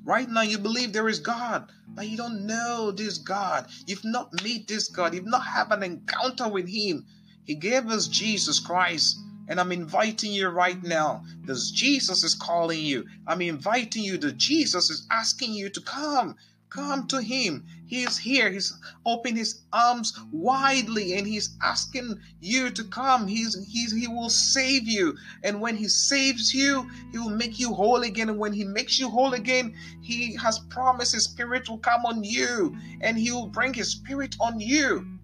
Right 0.05 0.29
now, 0.29 0.41
you 0.41 0.59
believe 0.59 0.93
there 0.93 1.09
is 1.09 1.19
God, 1.19 1.71
but 1.87 2.07
you 2.07 2.15
don't 2.15 2.45
know 2.45 2.91
this 2.91 3.17
God. 3.17 3.67
You've 3.87 4.05
not 4.05 4.31
met 4.43 4.67
this 4.67 4.87
God. 4.87 5.15
You've 5.15 5.25
not 5.25 5.43
had 5.43 5.71
an 5.71 5.81
encounter 5.81 6.47
with 6.47 6.69
Him. 6.69 7.05
He 7.43 7.55
gave 7.55 7.87
us 7.87 8.07
Jesus 8.07 8.59
Christ. 8.59 9.17
And 9.47 9.59
I'm 9.59 9.71
inviting 9.71 10.31
you 10.31 10.49
right 10.49 10.81
now. 10.81 11.23
This 11.43 11.71
Jesus 11.71 12.23
is 12.23 12.35
calling 12.35 12.81
you. 12.81 13.05
I'm 13.27 13.41
inviting 13.41 14.03
you. 14.03 14.17
The 14.17 14.31
Jesus 14.31 14.89
is 14.89 15.07
asking 15.11 15.53
you 15.53 15.69
to 15.69 15.81
come. 15.81 16.35
Come 16.69 17.07
to 17.07 17.21
him. 17.21 17.65
He 17.87 18.03
is 18.03 18.17
here. 18.17 18.49
He's 18.49 18.73
opening 19.05 19.35
his 19.35 19.61
arms 19.71 20.17
widely 20.31 21.17
and 21.17 21.27
he's 21.27 21.55
asking 21.61 22.19
you 22.39 22.69
to 22.71 22.83
come. 22.85 23.27
He's, 23.27 23.55
he's 23.67 23.91
he 23.91 24.07
will 24.07 24.29
save 24.29 24.87
you. 24.87 25.15
And 25.43 25.61
when 25.61 25.75
he 25.75 25.87
saves 25.87 26.53
you, 26.53 26.89
he 27.11 27.17
will 27.19 27.29
make 27.29 27.59
you 27.59 27.73
whole 27.73 28.01
again. 28.01 28.29
And 28.29 28.39
when 28.39 28.53
he 28.53 28.63
makes 28.63 28.99
you 28.99 29.09
whole 29.09 29.33
again, 29.33 29.75
he 30.01 30.35
has 30.35 30.59
promised 30.59 31.13
his 31.13 31.25
spirit 31.25 31.69
will 31.69 31.77
come 31.77 32.05
on 32.05 32.23
you 32.23 32.75
and 33.01 33.17
he 33.17 33.31
will 33.31 33.47
bring 33.47 33.73
his 33.73 33.91
spirit 33.91 34.35
on 34.39 34.59
you. 34.59 35.19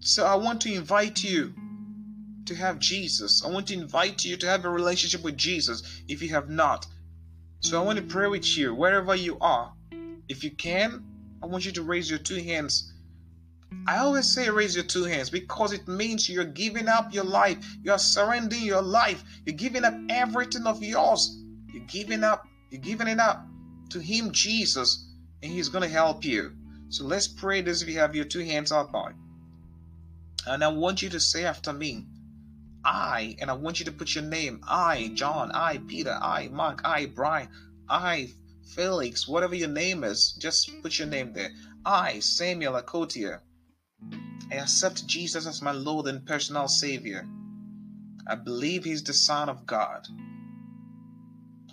So 0.00 0.26
I 0.26 0.34
want 0.34 0.60
to 0.62 0.72
invite 0.72 1.22
you 1.22 1.54
to 2.46 2.54
have 2.54 2.78
Jesus. 2.78 3.44
I 3.44 3.48
want 3.48 3.68
to 3.68 3.74
invite 3.74 4.24
you 4.24 4.36
to 4.36 4.46
have 4.46 4.64
a 4.64 4.70
relationship 4.70 5.22
with 5.22 5.36
Jesus 5.36 6.02
if 6.08 6.22
you 6.22 6.30
have 6.30 6.50
not. 6.50 6.86
So 7.60 7.80
I 7.80 7.84
want 7.84 7.98
to 7.98 8.04
pray 8.04 8.26
with 8.26 8.56
you 8.56 8.74
wherever 8.74 9.14
you 9.14 9.38
are. 9.40 9.74
If 10.30 10.44
you 10.44 10.52
can, 10.52 11.02
I 11.42 11.46
want 11.46 11.66
you 11.66 11.72
to 11.72 11.82
raise 11.82 12.08
your 12.08 12.20
two 12.20 12.40
hands. 12.40 12.92
I 13.88 13.98
always 13.98 14.32
say 14.32 14.48
raise 14.48 14.76
your 14.76 14.84
two 14.84 15.02
hands 15.02 15.28
because 15.28 15.72
it 15.72 15.88
means 15.88 16.28
you're 16.28 16.44
giving 16.44 16.86
up 16.86 17.12
your 17.12 17.24
life. 17.24 17.58
You're 17.82 17.98
surrendering 17.98 18.62
your 18.62 18.80
life. 18.80 19.24
You're 19.44 19.56
giving 19.56 19.84
up 19.84 19.94
everything 20.08 20.68
of 20.68 20.84
yours. 20.84 21.36
You're 21.72 21.84
giving 21.86 22.22
up. 22.22 22.46
You're 22.70 22.80
giving 22.80 23.08
it 23.08 23.18
up 23.18 23.44
to 23.90 23.98
Him, 23.98 24.30
Jesus, 24.30 25.04
and 25.42 25.50
He's 25.50 25.68
going 25.68 25.82
to 25.82 25.88
help 25.88 26.24
you. 26.24 26.52
So 26.90 27.04
let's 27.06 27.26
pray 27.26 27.62
this 27.62 27.82
if 27.82 27.88
you 27.88 27.98
have 27.98 28.14
your 28.14 28.24
two 28.24 28.44
hands 28.44 28.70
out 28.70 28.92
by. 28.92 29.10
And 30.46 30.62
I 30.62 30.68
want 30.68 31.02
you 31.02 31.08
to 31.10 31.18
say 31.18 31.44
after 31.44 31.72
me, 31.72 32.06
I, 32.84 33.34
and 33.40 33.50
I 33.50 33.54
want 33.54 33.80
you 33.80 33.86
to 33.86 33.92
put 33.92 34.14
your 34.14 34.24
name. 34.24 34.60
I, 34.62 35.10
John. 35.14 35.50
I, 35.50 35.78
Peter. 35.78 36.16
I, 36.22 36.48
Mark. 36.52 36.82
I, 36.84 37.06
Brian. 37.06 37.48
I, 37.88 38.30
Felix, 38.74 39.26
whatever 39.26 39.56
your 39.56 39.68
name 39.68 40.04
is, 40.04 40.32
just 40.38 40.70
put 40.80 40.96
your 40.96 41.08
name 41.08 41.32
there. 41.32 41.50
I, 41.84 42.20
Samuel 42.20 42.80
Akotia, 42.80 43.40
I 44.50 44.54
accept 44.54 45.08
Jesus 45.08 45.44
as 45.44 45.60
my 45.60 45.72
Lord 45.72 46.06
and 46.06 46.24
personal 46.24 46.68
Savior. 46.68 47.28
I 48.28 48.36
believe 48.36 48.84
He's 48.84 49.02
the 49.02 49.12
Son 49.12 49.48
of 49.48 49.66
God. 49.66 50.06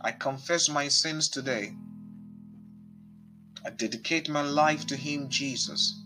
I 0.01 0.11
confess 0.11 0.69
my 0.69 0.87
sins 0.87 1.29
today. 1.29 1.75
I 3.63 3.69
dedicate 3.69 4.27
my 4.27 4.41
life 4.41 4.87
to 4.87 4.95
Him, 4.95 5.29
Jesus. 5.29 6.01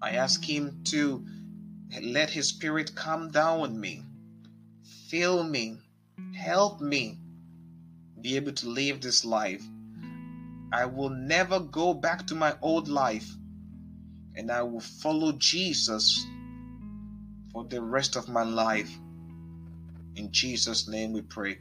I 0.00 0.12
ask 0.12 0.42
Him 0.42 0.84
to 0.84 1.26
let 2.00 2.30
His 2.30 2.48
Spirit 2.48 2.94
come 2.94 3.30
down 3.30 3.60
on 3.60 3.78
me, 3.78 4.04
fill 5.08 5.44
me, 5.44 5.76
help 6.34 6.80
me 6.80 7.18
be 8.22 8.36
able 8.36 8.52
to 8.52 8.68
live 8.68 9.02
this 9.02 9.24
life 9.24 9.62
I 10.72 10.86
will 10.86 11.10
never 11.10 11.60
go 11.60 11.92
back 11.92 12.26
to 12.28 12.34
my 12.34 12.54
old 12.62 12.88
life 12.88 13.28
and 14.34 14.50
I 14.50 14.62
will 14.62 14.80
follow 14.80 15.32
Jesus 15.32 16.26
for 17.52 17.64
the 17.64 17.82
rest 17.82 18.16
of 18.16 18.28
my 18.28 18.42
life. 18.42 18.90
In 20.16 20.32
Jesus' 20.32 20.88
name 20.88 21.12
we 21.12 21.20
pray. 21.20 21.58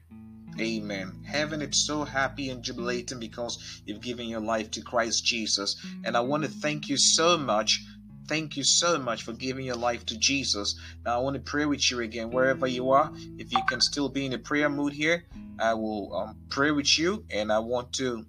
Amen. 0.59 1.23
Heaven 1.25 1.61
is 1.61 1.85
so 1.85 2.03
happy 2.03 2.49
and 2.49 2.63
jubilating 2.63 3.19
because 3.19 3.81
you've 3.85 4.01
given 4.01 4.27
your 4.27 4.41
life 4.41 4.71
to 4.71 4.81
Christ 4.81 5.25
Jesus. 5.25 5.75
And 6.03 6.15
I 6.15 6.21
want 6.21 6.43
to 6.43 6.49
thank 6.49 6.89
you 6.89 6.97
so 6.97 7.37
much. 7.37 7.83
Thank 8.27 8.55
you 8.55 8.63
so 8.63 8.97
much 8.97 9.23
for 9.23 9.33
giving 9.33 9.65
your 9.65 9.75
life 9.75 10.05
to 10.05 10.17
Jesus. 10.17 10.79
Now, 11.05 11.19
I 11.19 11.21
want 11.21 11.35
to 11.35 11.41
pray 11.41 11.65
with 11.65 11.89
you 11.91 11.99
again, 11.99 12.31
wherever 12.31 12.67
you 12.67 12.91
are. 12.91 13.11
If 13.37 13.51
you 13.51 13.59
can 13.67 13.81
still 13.81 14.07
be 14.07 14.25
in 14.25 14.33
a 14.33 14.37
prayer 14.37 14.69
mood 14.69 14.93
here, 14.93 15.25
I 15.59 15.73
will 15.73 16.15
um, 16.15 16.37
pray 16.49 16.71
with 16.71 16.97
you 16.97 17.25
and 17.29 17.51
I 17.51 17.59
want 17.59 17.93
to 17.93 18.25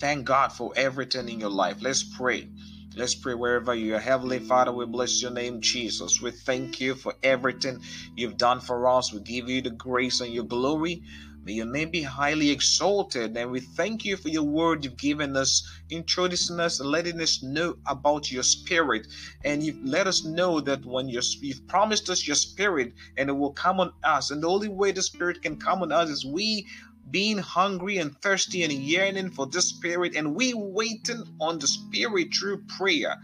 Thank 0.00 0.26
God 0.26 0.52
for 0.52 0.72
everything 0.76 1.28
in 1.28 1.40
your 1.40 1.50
life. 1.50 1.78
Let's 1.82 2.04
pray. 2.04 2.48
Let's 2.96 3.14
pray 3.14 3.34
wherever 3.34 3.74
you 3.74 3.96
are. 3.96 4.00
Heavenly 4.00 4.40
Father, 4.40 4.72
we 4.72 4.86
bless 4.86 5.22
your 5.22 5.30
name, 5.32 5.60
Jesus. 5.60 6.20
We 6.22 6.32
thank 6.32 6.80
you 6.80 6.96
for 6.96 7.14
everything 7.22 7.80
you've 8.16 8.38
done 8.38 8.60
for 8.60 8.88
us. 8.88 9.12
We 9.12 9.20
give 9.22 9.48
you 9.48 9.62
the 9.62 9.70
grace 9.70 10.20
and 10.20 10.32
your 10.34 10.44
glory. 10.44 11.02
May 11.44 11.54
your 11.54 11.66
name 11.66 11.90
be 11.90 12.02
highly 12.02 12.50
exalted. 12.50 13.36
And 13.36 13.50
we 13.52 13.60
thank 13.60 14.04
you 14.04 14.16
for 14.16 14.28
your 14.30 14.44
word 14.44 14.84
you've 14.84 14.98
given 14.98 15.36
us, 15.36 15.62
introducing 15.90 16.60
us 16.60 16.80
letting 16.80 17.20
us 17.20 17.42
know 17.42 17.76
about 17.86 18.30
your 18.32 18.42
spirit. 18.44 19.06
And 19.44 19.62
you've 19.62 19.84
let 19.84 20.06
us 20.08 20.24
know 20.24 20.60
that 20.62 20.84
when 20.86 21.08
you've 21.08 21.68
promised 21.68 22.10
us 22.10 22.26
your 22.26 22.36
spirit 22.36 22.94
and 23.16 23.30
it 23.30 23.34
will 23.34 23.52
come 23.52 23.80
on 23.80 23.92
us. 24.04 24.30
And 24.30 24.42
the 24.42 24.48
only 24.48 24.68
way 24.68 24.92
the 24.92 25.02
spirit 25.02 25.42
can 25.42 25.58
come 25.58 25.82
on 25.82 25.92
us 25.92 26.10
is 26.10 26.26
we 26.26 26.66
being 27.10 27.38
hungry 27.38 27.98
and 27.98 28.16
thirsty 28.22 28.64
and 28.64 28.72
yearning 28.72 29.30
for 29.30 29.46
the 29.46 29.62
Spirit, 29.62 30.16
and 30.16 30.34
we 30.36 30.54
waiting 30.54 31.24
on 31.40 31.58
the 31.58 31.68
Spirit 31.68 32.28
through 32.34 32.64
prayer. 32.78 33.16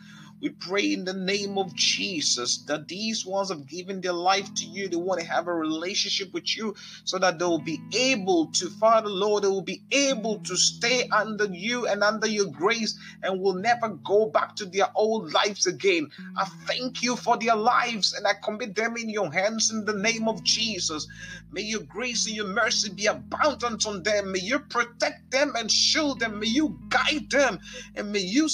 We 0.47 0.53
pray 0.53 0.93
in 0.93 1.05
the 1.05 1.13
name 1.13 1.59
of 1.59 1.75
Jesus 1.75 2.59
that 2.69 2.87
these 2.87 3.27
ones 3.27 3.49
have 3.49 3.67
given 3.67 4.01
their 4.01 4.13
life 4.13 4.55
to 4.55 4.65
you. 4.65 4.89
They 4.89 4.95
want 4.95 5.21
to 5.21 5.27
have 5.27 5.49
a 5.49 5.53
relationship 5.53 6.33
with 6.33 6.57
you 6.57 6.77
so 7.03 7.19
that 7.19 7.41
they 7.41 7.45
will 7.45 7.59
be 7.59 7.81
able 7.93 8.47
to, 8.53 8.71
Father 8.71 9.09
Lord, 9.09 9.43
they 9.43 9.49
will 9.49 9.61
be 9.61 9.83
able 9.91 10.39
to 10.45 10.57
stay 10.57 11.09
under 11.09 11.47
you 11.47 11.89
and 11.89 12.05
under 12.05 12.29
your 12.29 12.47
grace 12.47 12.97
and 13.25 13.41
will 13.41 13.55
never 13.55 13.89
go 13.89 14.27
back 14.27 14.55
to 14.55 14.67
their 14.67 14.87
old 14.95 15.33
lives 15.33 15.67
again. 15.67 16.11
I 16.37 16.45
thank 16.45 17.03
you 17.03 17.17
for 17.17 17.37
their 17.37 17.57
lives 17.57 18.13
and 18.13 18.25
I 18.25 18.35
commit 18.45 18.77
them 18.77 18.97
in 18.97 19.09
your 19.11 19.33
hands 19.33 19.73
in 19.73 19.85
the 19.85 19.99
name 19.99 20.29
of 20.29 20.45
Jesus. 20.45 21.09
May 21.51 21.63
your 21.63 21.83
grace 21.83 22.29
and 22.29 22.37
your 22.37 22.47
mercy 22.47 22.93
be 22.93 23.07
abundant 23.07 23.85
on 23.85 24.05
them. 24.05 24.31
May 24.31 24.39
you 24.39 24.61
protect 24.61 25.29
them 25.33 25.55
and 25.59 25.69
shield 25.73 26.21
them. 26.21 26.39
May 26.39 26.47
you 26.47 26.79
guide 26.89 27.31
them 27.31 27.59
and 27.97 28.13
may 28.13 28.21
you 28.21 28.49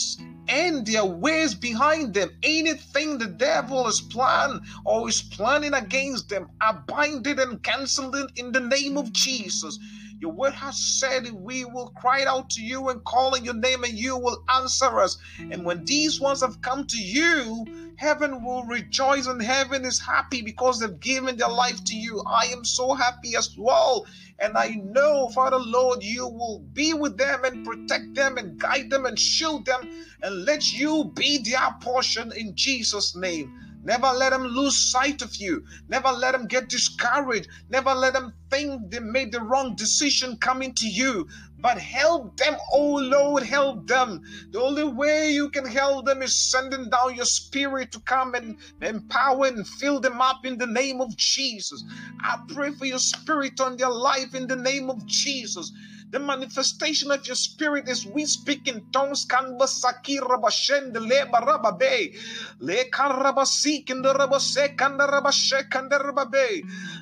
and 0.49 0.87
their 0.87 1.05
ways 1.05 1.55
behind 1.55 2.15
them. 2.15 2.31
Anything 2.43 3.19
the 3.19 3.27
devil 3.27 3.87
is 3.87 4.01
planning 4.01 4.61
or 4.85 5.09
is 5.09 5.23
planning 5.23 5.75
against 5.75 6.29
them, 6.29 6.49
I 6.61 6.73
bind 6.73 7.27
it 7.27 7.39
and 7.39 7.63
cancel 7.63 8.15
it 8.15 8.31
in 8.37 8.53
the 8.53 8.61
name 8.61 8.97
of 8.97 9.13
Jesus. 9.13 9.79
Your 10.23 10.31
word 10.31 10.53
has 10.53 10.79
said 10.79 11.33
we 11.33 11.65
will 11.65 11.89
cry 11.97 12.25
out 12.25 12.49
to 12.51 12.63
you 12.63 12.91
and 12.91 13.05
call 13.05 13.35
on 13.35 13.45
your 13.45 13.55
name 13.55 13.83
and 13.83 13.93
you 13.93 14.17
will 14.17 14.45
answer 14.55 15.01
us. 15.01 15.19
And 15.51 15.65
when 15.65 15.85
these 15.85 16.21
ones 16.21 16.43
have 16.43 16.63
come 16.63 16.87
to 16.87 16.97
you, 16.97 17.67
heaven 17.97 18.45
will 18.45 18.63
rejoice 18.63 19.27
and 19.27 19.43
heaven 19.43 19.85
is 19.85 19.99
happy 19.99 20.41
because 20.41 20.79
they've 20.79 21.01
given 21.01 21.37
their 21.37 21.49
life 21.49 21.83
to 21.87 21.97
you. 21.97 22.23
I 22.25 22.47
am 22.53 22.65
so 22.65 22.95
happy 22.95 23.35
as 23.35 23.57
well. 23.59 24.07
And 24.43 24.59
I 24.59 24.71
know, 24.85 25.31
Father 25.31 25.61
Lord, 25.61 26.05
you 26.05 26.29
will 26.29 26.61
be 26.75 26.95
with 26.95 27.19
them 27.19 27.45
and 27.45 27.65
protect 27.65 28.17
them 28.17 28.39
and 28.39 28.59
guide 28.59 28.91
them 28.91 29.07
and 29.07 29.19
shield 29.19 29.67
them 29.67 29.89
and 30.23 30.45
let 30.47 30.73
you 30.73 31.13
be 31.17 31.39
their 31.39 31.77
portion 31.83 32.33
in 32.37 32.55
Jesus' 32.57 33.17
name. 33.17 33.53
Never 33.85 34.09
let 34.09 34.31
them 34.33 34.45
lose 34.45 34.79
sight 34.79 35.23
of 35.23 35.37
you. 35.37 35.65
Never 35.89 36.11
let 36.11 36.33
them 36.33 36.49
get 36.49 36.69
discouraged. 36.69 37.49
Never 37.71 37.95
let 37.95 38.15
them 38.15 38.35
think 38.51 38.91
they 38.93 39.01
made 39.01 39.33
the 39.33 39.43
wrong 39.43 39.77
decision 39.77 40.39
coming 40.39 40.75
to 40.77 40.89
you. 40.89 41.29
But 41.63 41.79
help 41.79 42.37
them, 42.39 42.57
oh 42.73 42.97
Lord, 42.97 43.45
help 43.45 43.87
them. 43.89 44.21
The 44.53 44.61
only 44.61 44.85
way 44.85 45.31
you 45.33 45.51
can 45.51 45.67
help 45.67 46.07
them 46.07 46.23
is 46.23 46.37
sending 46.51 46.91
down 46.91 47.17
your 47.17 47.27
spirit 47.27 47.93
to 47.93 48.01
come 48.03 48.35
and 48.35 48.57
empower 48.83 49.47
and 49.47 49.67
fill 49.69 50.01
them 50.01 50.21
up 50.21 50.41
in 50.45 50.59
the 50.59 50.67
name 50.67 51.01
of 51.01 51.17
Jesus. 51.17 51.85
I 52.21 52.39
pray 52.49 52.73
for 52.73 52.87
your 52.87 53.01
spirit 53.01 53.61
on 53.61 53.77
their 53.79 53.91
life 53.91 54.35
in 54.35 54.49
the 54.49 54.57
name 54.57 54.91
of 54.91 55.07
Jesus. 55.07 55.73
The 56.13 56.21
manifestation 56.21 57.11
of 57.11 57.27
your 57.27 57.37
spirit 57.37 57.89
is 57.89 58.07
we 58.07 58.27
speak 58.27 58.69
in 58.69 58.83
tongues. 58.93 59.27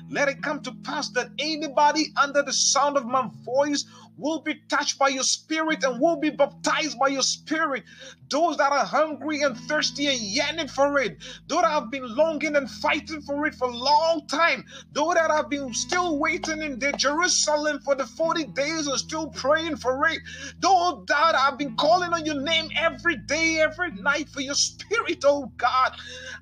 Let 0.09 0.29
it 0.29 0.41
come 0.41 0.61
to 0.61 0.73
pass 0.85 1.09
that 1.11 1.29
anybody 1.39 2.05
under 2.21 2.43
the 2.43 2.53
sound 2.53 2.97
of 2.97 3.05
my 3.05 3.29
voice 3.45 3.85
will 4.17 4.41
be 4.41 4.55
touched 4.69 4.99
by 4.99 5.09
your 5.09 5.23
spirit 5.23 5.83
and 5.83 6.01
will 6.01 6.17
be 6.17 6.31
baptized 6.31 6.99
by 6.99 7.09
your 7.09 7.23
spirit. 7.23 7.83
Those 8.31 8.57
that 8.57 8.73
are 8.73 8.85
hungry 8.85 9.43
and 9.43 9.57
thirsty 9.57 10.07
and 10.07 10.19
yearning 10.19 10.69
for 10.69 10.99
it, 10.99 11.17
those 11.47 11.63
that 11.63 11.71
have 11.71 11.91
been 11.91 12.15
longing 12.15 12.57
and 12.57 12.71
fighting 12.71 13.21
for 13.21 13.45
it 13.47 13.55
for 13.55 13.69
a 13.69 13.77
long 13.77 14.23
time, 14.29 14.65
those 14.91 15.15
that 15.15 15.31
have 15.31 15.49
been 15.49 15.73
still 15.75 16.19
waiting 16.19 16.63
in 16.63 16.79
their 16.79 16.93
Jerusalem 16.93 17.81
for 17.85 17.95
the 17.95 18.07
40 18.07 18.45
days 18.45 18.87
and 18.87 18.99
still 18.99 19.29
praying 19.31 19.77
for 19.77 20.07
it, 20.07 20.21
those 20.59 21.05
that 21.07 21.35
have 21.35 21.59
been 21.59 21.75
calling 21.75 22.13
on 22.13 22.25
your 22.25 22.41
name 22.41 22.69
every 22.81 23.17
day, 23.17 23.59
every 23.61 23.91
night 23.93 24.29
for 24.29 24.41
your 24.41 24.55
spirit, 24.55 25.23
oh 25.25 25.53
God, 25.57 25.93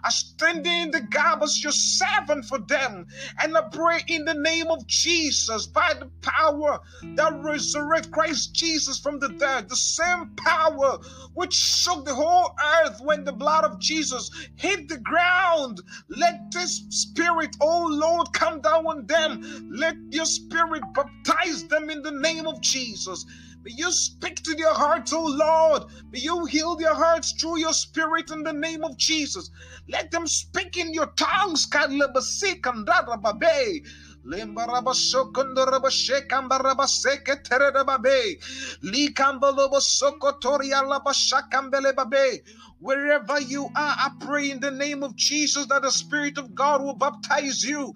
I 0.04 0.12
stand 0.12 0.68
in 0.68 0.92
the 0.92 1.02
gap 1.02 1.44
as 1.44 1.64
your 1.64 1.74
servant 1.74 2.46
for 2.46 2.60
them. 2.60 3.08
And 3.44 3.58
I 3.58 3.64
pray 3.72 4.02
in 4.08 4.26
the 4.26 4.36
name 4.36 4.68
of 4.70 4.88
Jesus 4.88 5.68
by 5.68 5.94
the 6.00 6.12
power 6.22 6.80
that 7.16 7.34
resurrect 7.44 8.12
Christ 8.12 8.56
Jesus 8.56 9.00
from 9.00 9.20
the 9.20 9.30
dead, 9.30 9.70
the 9.70 9.76
same 9.78 10.32
power 10.38 11.00
which 11.34 11.56
shook 11.80 12.06
the 12.06 12.16
whole 12.16 12.52
earth 12.86 13.00
when 13.02 13.24
the 13.26 13.34
blood 13.34 13.64
of 13.66 13.80
Jesus 13.80 14.30
hit 14.56 14.88
the 14.90 15.00
ground. 15.00 15.82
Let 16.10 16.36
this 16.54 16.86
spirit, 16.90 17.56
oh 17.62 17.88
Lord, 17.90 18.28
come 18.34 18.62
down 18.62 18.86
on 18.88 19.06
them. 19.08 19.40
Let 19.70 19.98
your 20.12 20.26
spirit 20.26 20.84
baptize 20.94 21.66
them 21.70 21.90
in 21.90 22.04
the 22.04 22.12
name 22.12 22.48
of 22.48 22.62
Jesus. 22.62 23.26
May 23.64 23.74
you 23.76 23.92
speak 23.92 24.38
to 24.44 24.56
their 24.56 24.74
hearts, 24.74 25.14
oh 25.14 25.26
Lord. 25.26 25.84
May 26.12 26.20
you 26.20 26.46
heal 26.46 26.76
their 26.78 26.96
hearts 26.96 27.34
through 27.40 27.60
your 27.60 27.74
spirit 27.74 28.32
in 28.32 28.44
the 28.44 28.54
name 28.54 28.84
of 28.84 28.98
Jesus. 28.98 29.50
Let 29.90 30.12
them 30.12 30.28
speak 30.28 30.78
in 30.78 30.94
your 30.94 31.08
tongues. 31.18 31.68
Shekambaraba 31.68 33.40
Wherever 42.80 43.40
you 43.42 43.66
are, 43.76 43.96
I 44.00 44.12
pray 44.22 44.52
in 44.52 44.60
the 44.62 44.72
name 44.72 45.04
of 45.04 45.16
Jesus 45.16 45.68
that 45.68 45.84
the 45.84 45.92
Spirit 45.92 46.38
of 46.38 46.56
God 46.56 46.82
will 46.84 46.96
baptize 46.96 47.64
you. 47.64 47.96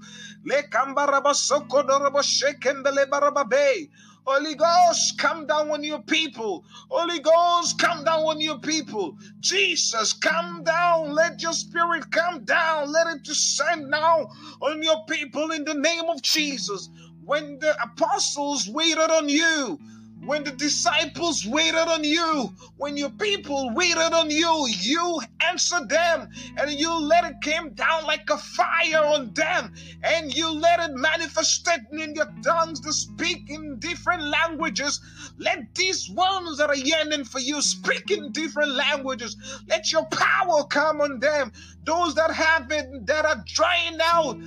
Holy 4.25 4.55
Ghost, 4.55 5.17
come 5.19 5.47
down 5.47 5.71
on 5.71 5.83
your 5.83 6.01
people. 6.03 6.65
Holy 6.89 7.19
Ghost, 7.19 7.79
come 7.79 8.05
down 8.05 8.21
on 8.21 8.41
your 8.41 8.59
people. 8.59 9.17
Jesus, 9.41 10.13
come 10.13 10.63
down. 10.63 11.13
Let 11.13 11.41
your 11.43 11.53
spirit 11.53 12.11
come 12.11 12.45
down. 12.45 12.91
Let 12.91 13.07
it 13.07 13.23
descend 13.23 13.89
now 13.89 14.29
on 14.61 14.83
your 14.83 15.05
people 15.09 15.51
in 15.51 15.65
the 15.65 15.75
name 15.75 16.05
of 16.09 16.21
Jesus. 16.21 16.89
When 17.25 17.59
the 17.59 17.75
apostles 17.83 18.69
waited 18.69 19.11
on 19.11 19.29
you, 19.29 19.79
when 20.25 20.43
the 20.43 20.51
disciples 20.51 21.45
waited 21.45 21.87
on 21.89 22.03
you, 22.03 22.53
when 22.77 22.97
your 22.97 23.11
people 23.11 23.71
waited 23.75 24.13
on 24.13 24.29
you, 24.31 24.67
you 24.81 25.21
answered 25.49 25.89
them 25.89 26.29
and 26.57 26.71
you 26.71 26.91
let 27.07 27.25
it 27.25 27.35
came 27.41 27.73
down 27.73 28.05
like 28.05 28.29
a 28.29 28.37
fire 28.37 29.05
on 29.05 29.33
them 29.33 29.71
and 30.03 30.33
you 30.33 30.51
let 30.59 30.79
it 30.79 30.95
manifest 30.95 31.69
in 31.91 32.15
your 32.15 32.27
tongues 32.43 32.79
to 32.81 32.93
speak 32.93 33.43
in 33.49 33.79
different 33.79 34.23
languages. 34.23 34.99
Let 35.37 35.73
these 35.75 36.09
ones 36.09 36.57
that 36.57 36.69
are 36.69 36.75
yearning 36.75 37.25
for 37.25 37.39
you 37.39 37.61
speak 37.61 38.11
in 38.11 38.31
different 38.31 38.71
languages. 38.73 39.35
Let 39.67 39.91
your 39.91 40.05
power 40.05 40.65
come 40.65 41.01
on 41.01 41.19
them. 41.19 41.51
Those 41.85 42.15
that 42.15 42.31
have 42.31 42.71
it, 42.71 43.07
that 43.07 43.25
are 43.25 43.43
drying 43.47 43.99
out, 44.03 44.37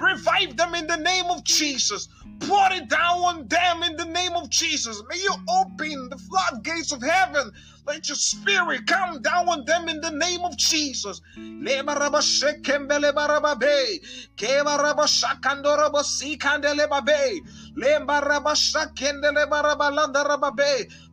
revive 0.00 0.56
them 0.56 0.74
in 0.74 0.86
the 0.86 0.96
name 0.96 1.26
of 1.26 1.44
Jesus. 1.44 2.08
Pour 2.40 2.72
it 2.72 2.88
down 2.88 3.18
on 3.18 3.48
them 3.48 3.82
in 3.84 3.96
the 3.96 4.04
name 4.06 4.32
of 4.34 4.50
Jesus. 4.50 5.02
May 5.08 5.21
you 5.22 5.34
open 5.50 6.10
the 6.10 6.18
floodgates 6.18 6.92
of 6.92 7.02
heaven. 7.02 7.52
Let 7.86 8.08
your 8.08 8.16
spirit 8.16 8.86
come 8.86 9.22
down 9.22 9.48
on 9.48 9.64
them 9.66 9.88
in 9.88 10.00
the 10.02 10.10
name 10.12 10.42
of 10.42 10.56
Jesus. 10.58 11.20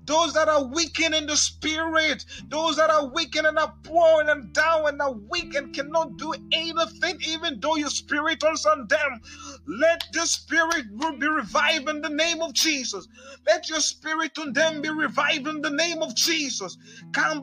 Those 0.05 0.33
that 0.33 0.49
are 0.49 0.63
weakened 0.65 1.15
in 1.15 1.27
the 1.27 1.37
spirit, 1.37 2.25
those 2.49 2.77
that 2.77 2.89
are 2.91 3.07
weakened 3.13 3.47
and 3.47 3.59
are 3.59 3.73
poor 3.83 4.23
and 4.27 4.53
down 4.53 4.87
and 4.89 5.01
are 5.01 5.13
weak 5.13 5.55
and 5.55 5.73
cannot 5.73 6.17
do 6.17 6.33
anything, 6.53 7.17
even 7.27 7.59
though 7.61 7.75
your 7.77 7.89
spirit 7.91 8.43
is 8.53 8.65
on 8.65 8.87
them. 8.87 9.21
Let 9.69 10.03
the 10.13 10.25
spirit 10.25 10.85
be 11.19 11.27
revived 11.27 11.89
in 11.89 12.01
the 12.01 12.09
name 12.09 12.41
of 12.41 12.53
Jesus. 12.53 13.07
Let 13.45 13.69
your 13.69 13.79
spirit 13.81 14.39
on 14.39 14.51
them 14.51 14.81
be 14.81 14.89
revived 14.89 15.47
in 15.47 15.61
the 15.61 15.69
name 15.69 16.01
of 16.01 16.15
Jesus. 16.15 16.75
In 17.11 17.39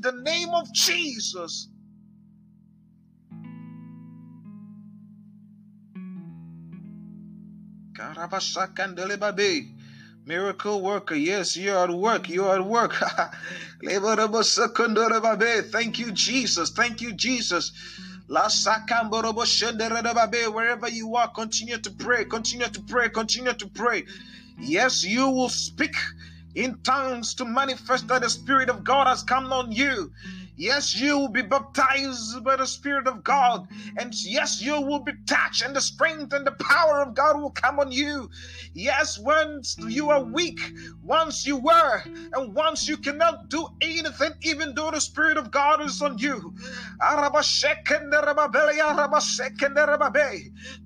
the 0.00 0.22
name 0.24 0.48
of 0.48 0.72
Jesus. 0.72 1.68
Miracle 10.24 10.80
worker, 10.82 11.16
yes, 11.16 11.56
you're 11.56 11.78
at 11.78 11.90
work. 11.90 12.28
You're 12.28 12.54
at 12.54 12.64
work. 12.64 12.94
Thank 15.72 15.98
you, 15.98 16.12
Jesus. 16.12 16.70
Thank 16.70 17.00
you, 17.00 17.12
Jesus. 17.12 17.72
Wherever 18.28 18.52
you 20.88 21.16
are, 21.16 21.28
continue 21.28 21.78
to 21.78 21.90
pray, 21.90 22.24
continue 22.24 22.68
to 22.68 22.80
pray, 22.82 23.08
continue 23.08 23.52
to 23.52 23.66
pray. 23.68 24.04
Yes, 24.60 25.04
you 25.04 25.28
will 25.28 25.48
speak 25.48 25.96
in 26.54 26.78
tongues 26.84 27.34
to 27.34 27.44
manifest 27.44 28.06
that 28.08 28.22
the 28.22 28.30
Spirit 28.30 28.70
of 28.70 28.84
God 28.84 29.08
has 29.08 29.24
come 29.24 29.52
on 29.52 29.72
you. 29.72 30.12
Yes, 30.62 30.94
you 30.94 31.18
will 31.18 31.28
be 31.28 31.42
baptized 31.42 32.44
by 32.44 32.54
the 32.54 32.66
Spirit 32.66 33.08
of 33.08 33.24
God. 33.24 33.66
And 33.96 34.14
yes, 34.22 34.62
you 34.62 34.80
will 34.80 35.00
be 35.00 35.10
touched, 35.26 35.62
and 35.64 35.74
the 35.74 35.80
strength 35.80 36.32
and 36.32 36.46
the 36.46 36.52
power 36.52 37.02
of 37.02 37.16
God 37.16 37.40
will 37.40 37.50
come 37.50 37.80
on 37.80 37.90
you. 37.90 38.30
Yes, 38.72 39.18
once 39.18 39.76
you 39.88 40.10
are 40.10 40.22
weak, 40.22 40.60
once 41.02 41.44
you 41.44 41.56
were, 41.56 42.04
and 42.34 42.54
once 42.54 42.86
you 42.88 42.96
cannot 42.96 43.48
do 43.48 43.66
anything, 43.80 44.30
even 44.42 44.72
though 44.76 44.92
the 44.92 45.00
Spirit 45.00 45.36
of 45.36 45.50
God 45.50 45.82
is 45.82 46.00
on 46.00 46.18
you. 46.18 46.54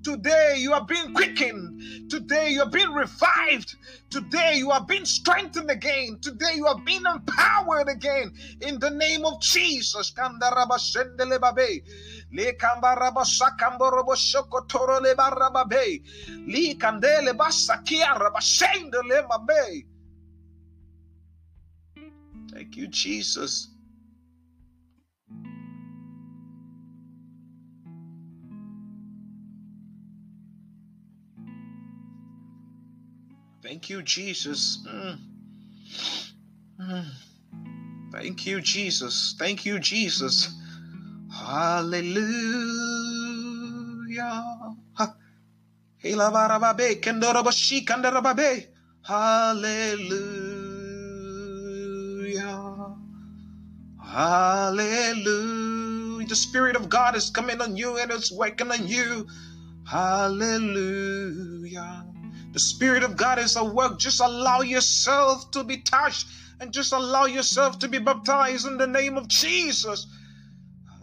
Today 0.03 0.55
you 0.57 0.73
are 0.73 0.85
being 0.85 1.13
quickened. 1.13 2.09
Today 2.09 2.49
you 2.49 2.63
are 2.63 2.69
being 2.71 2.93
revived. 2.93 3.75
Today 4.09 4.53
you 4.55 4.71
are 4.71 4.85
being 4.85 5.05
strengthened 5.05 5.69
again. 5.69 6.19
Today 6.21 6.53
you 6.55 6.65
are 6.65 6.79
being 6.85 7.03
empowered 7.05 7.89
again. 7.89 8.33
In 8.61 8.79
the 8.79 8.89
name 8.89 9.25
of 9.25 9.41
Jesus. 9.41 10.13
Thank 22.49 22.75
you, 22.75 22.87
sakamborobo 22.87 23.76
Thank 33.67 33.89
you, 33.89 34.01
Jesus. 34.01 34.79
Mm. 34.87 35.19
Mm. 36.79 37.05
Thank 38.13 38.45
you, 38.45 38.61
Jesus. 38.61 39.35
Thank 39.37 39.65
you, 39.65 39.77
Jesus. 39.77 40.55
Hallelujah. 41.29 42.07
Hallelujah. 49.03 50.15
Hallelujah. 54.01 54.77
The 56.25 56.35
Spirit 56.37 56.77
of 56.77 56.87
God 56.87 57.17
is 57.17 57.29
coming 57.31 57.59
on 57.59 57.75
you 57.75 57.97
and 57.97 58.11
it's 58.11 58.31
working 58.31 58.71
on 58.71 58.87
you. 58.87 59.27
Hallelujah. 59.85 61.27
The 62.57 62.61
Spirit 62.61 63.03
of 63.03 63.15
God 63.15 63.37
is 63.37 63.55
at 63.55 63.67
work. 63.67 63.99
Just 63.99 64.19
allow 64.19 64.61
yourself 64.61 65.51
to 65.51 65.63
be 65.63 65.77
touched 65.77 66.25
and 66.59 66.73
just 66.73 66.91
allow 66.91 67.25
yourself 67.25 67.77
to 67.77 67.87
be 67.87 67.99
baptized 67.99 68.65
in 68.65 68.79
the 68.79 68.87
name 68.87 69.15
of 69.15 69.27
Jesus. 69.27 70.07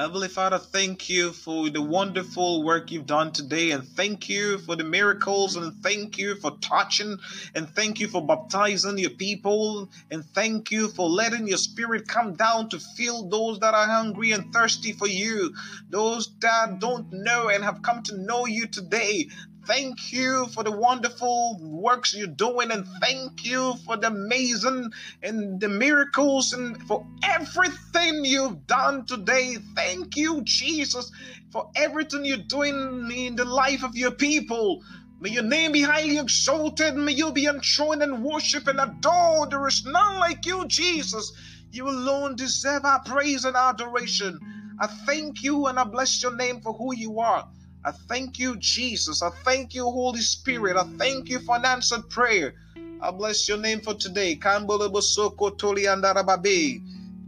Heavenly 0.00 0.28
Father, 0.28 0.56
thank 0.56 1.10
you 1.10 1.30
for 1.30 1.68
the 1.68 1.82
wonderful 1.82 2.62
work 2.62 2.90
you've 2.90 3.04
done 3.04 3.32
today, 3.32 3.72
and 3.72 3.86
thank 3.86 4.30
you 4.30 4.56
for 4.56 4.74
the 4.74 4.82
miracles, 4.82 5.56
and 5.56 5.74
thank 5.82 6.16
you 6.16 6.36
for 6.36 6.52
touching, 6.62 7.18
and 7.54 7.68
thank 7.68 8.00
you 8.00 8.08
for 8.08 8.26
baptizing 8.26 8.96
your 8.96 9.10
people, 9.10 9.90
and 10.10 10.24
thank 10.24 10.70
you 10.70 10.88
for 10.88 11.06
letting 11.06 11.46
your 11.46 11.58
spirit 11.58 12.08
come 12.08 12.34
down 12.34 12.70
to 12.70 12.78
fill 12.78 13.28
those 13.28 13.58
that 13.58 13.74
are 13.74 13.86
hungry 13.86 14.32
and 14.32 14.50
thirsty 14.54 14.92
for 14.92 15.06
you, 15.06 15.54
those 15.90 16.30
that 16.38 16.78
don't 16.78 17.12
know 17.12 17.50
and 17.50 17.62
have 17.62 17.82
come 17.82 18.02
to 18.04 18.16
know 18.16 18.46
you 18.46 18.68
today. 18.68 19.28
Thank 19.66 20.12
you 20.12 20.48
for 20.48 20.64
the 20.64 20.72
wonderful 20.72 21.58
works 21.62 22.14
you're 22.14 22.26
doing, 22.26 22.72
and 22.72 22.86
thank 23.00 23.44
you 23.44 23.76
for 23.86 23.96
the 23.96 24.08
amazing 24.08 24.90
and 25.22 25.60
the 25.60 25.68
miracles 25.68 26.52
and 26.52 26.82
for 26.82 27.04
everything 27.22 28.24
you've 28.24 28.66
done 28.66 29.06
today. 29.06 29.58
Thank 29.76 30.16
you, 30.16 30.42
Jesus, 30.44 31.10
for 31.52 31.66
everything 31.76 32.24
you're 32.24 32.38
doing 32.48 33.10
in 33.14 33.36
the 33.36 33.44
life 33.44 33.84
of 33.84 33.96
your 33.96 34.12
people. 34.12 34.80
May 35.20 35.30
your 35.30 35.44
name 35.44 35.72
be 35.72 35.82
highly 35.82 36.18
exalted. 36.18 36.96
May 36.96 37.12
you 37.12 37.32
be 37.32 37.46
enthroned 37.46 38.02
and 38.02 38.24
worshiped 38.24 38.68
and 38.68 38.80
adored. 38.80 39.52
There 39.52 39.68
is 39.68 39.84
none 39.86 40.18
like 40.20 40.46
you, 40.46 40.66
Jesus. 40.68 41.30
You 41.70 41.88
alone 41.88 42.36
deserve 42.36 42.84
our 42.84 43.02
praise 43.04 43.44
and 43.44 43.56
adoration. 43.56 44.40
I 44.80 44.88
thank 45.06 45.42
you 45.44 45.66
and 45.68 45.78
I 45.78 45.84
bless 45.84 46.22
your 46.22 46.36
name 46.36 46.60
for 46.62 46.74
who 46.74 46.94
you 46.96 47.20
are. 47.20 47.44
I 47.84 47.92
thank 47.92 48.38
you, 48.38 48.56
Jesus. 48.56 49.22
I 49.22 49.30
thank 49.44 49.74
you, 49.74 49.84
Holy 49.84 50.20
Spirit. 50.20 50.76
I 50.76 50.84
thank 50.98 51.30
you 51.30 51.38
for 51.38 51.56
an 51.56 51.64
answered 51.64 52.08
prayer. 52.10 52.54
I 53.00 53.10
bless 53.10 53.48
your 53.48 53.56
name 53.58 53.80
for 53.80 53.94
today. 53.94 54.34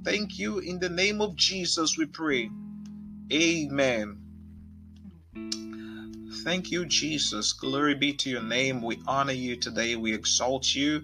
Thank 0.05 0.39
you. 0.39 0.59
In 0.59 0.79
the 0.79 0.91
name 0.91 1.21
of 1.23 1.37
Jesus, 1.37 1.97
we 1.97 2.07
pray. 2.07 2.51
Amen. 3.33 4.19
Thank 6.45 6.71
you, 6.71 6.85
Jesus. 6.87 7.53
Glory 7.53 7.95
be 7.95 8.13
to 8.15 8.29
your 8.29 8.43
name. 8.43 8.83
We 8.83 9.01
honor 9.07 9.33
you 9.33 9.57
today. 9.57 9.97
We 9.97 10.13
exalt 10.13 10.75
you 10.75 11.03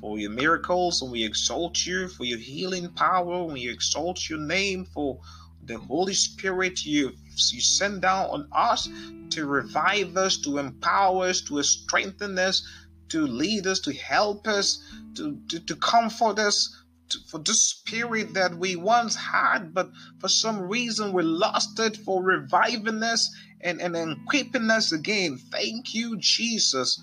for 0.00 0.18
your 0.18 0.30
miracles 0.30 1.02
and 1.02 1.12
we 1.12 1.24
exalt 1.24 1.86
you 1.86 2.08
for 2.08 2.24
your 2.24 2.38
healing 2.38 2.88
power. 2.88 3.44
We 3.44 3.68
exalt 3.68 4.28
your 4.28 4.40
name 4.40 4.84
for 4.86 5.20
the 5.64 5.78
Holy 5.78 6.14
Spirit 6.14 6.84
you, 6.84 7.12
you 7.52 7.60
send 7.60 8.02
down 8.02 8.26
on 8.30 8.48
us 8.52 8.88
to 9.30 9.46
revive 9.46 10.16
us, 10.16 10.36
to 10.38 10.58
empower 10.58 11.26
us, 11.26 11.40
to 11.42 11.62
strengthen 11.62 12.38
us, 12.38 12.66
to 13.08 13.26
lead 13.26 13.66
us, 13.66 13.80
to 13.80 13.92
help 13.94 14.46
us, 14.46 14.82
to, 15.14 15.38
to, 15.48 15.60
to 15.60 15.76
comfort 15.76 16.38
us. 16.38 16.76
To, 17.10 17.18
for 17.28 17.38
the 17.40 17.52
spirit 17.52 18.32
that 18.34 18.54
we 18.54 18.74
once 18.76 19.14
had, 19.14 19.74
but 19.74 19.90
for 20.18 20.28
some 20.28 20.60
reason 20.62 21.12
we 21.12 21.22
lost 21.22 21.78
it, 21.78 21.96
for 21.98 22.22
reviving 22.22 23.02
us 23.02 23.28
and, 23.60 23.82
and 23.82 23.96
equipping 23.96 24.70
us 24.70 24.92
again. 24.92 25.38
Thank 25.50 25.94
you, 25.94 26.16
Jesus. 26.18 27.00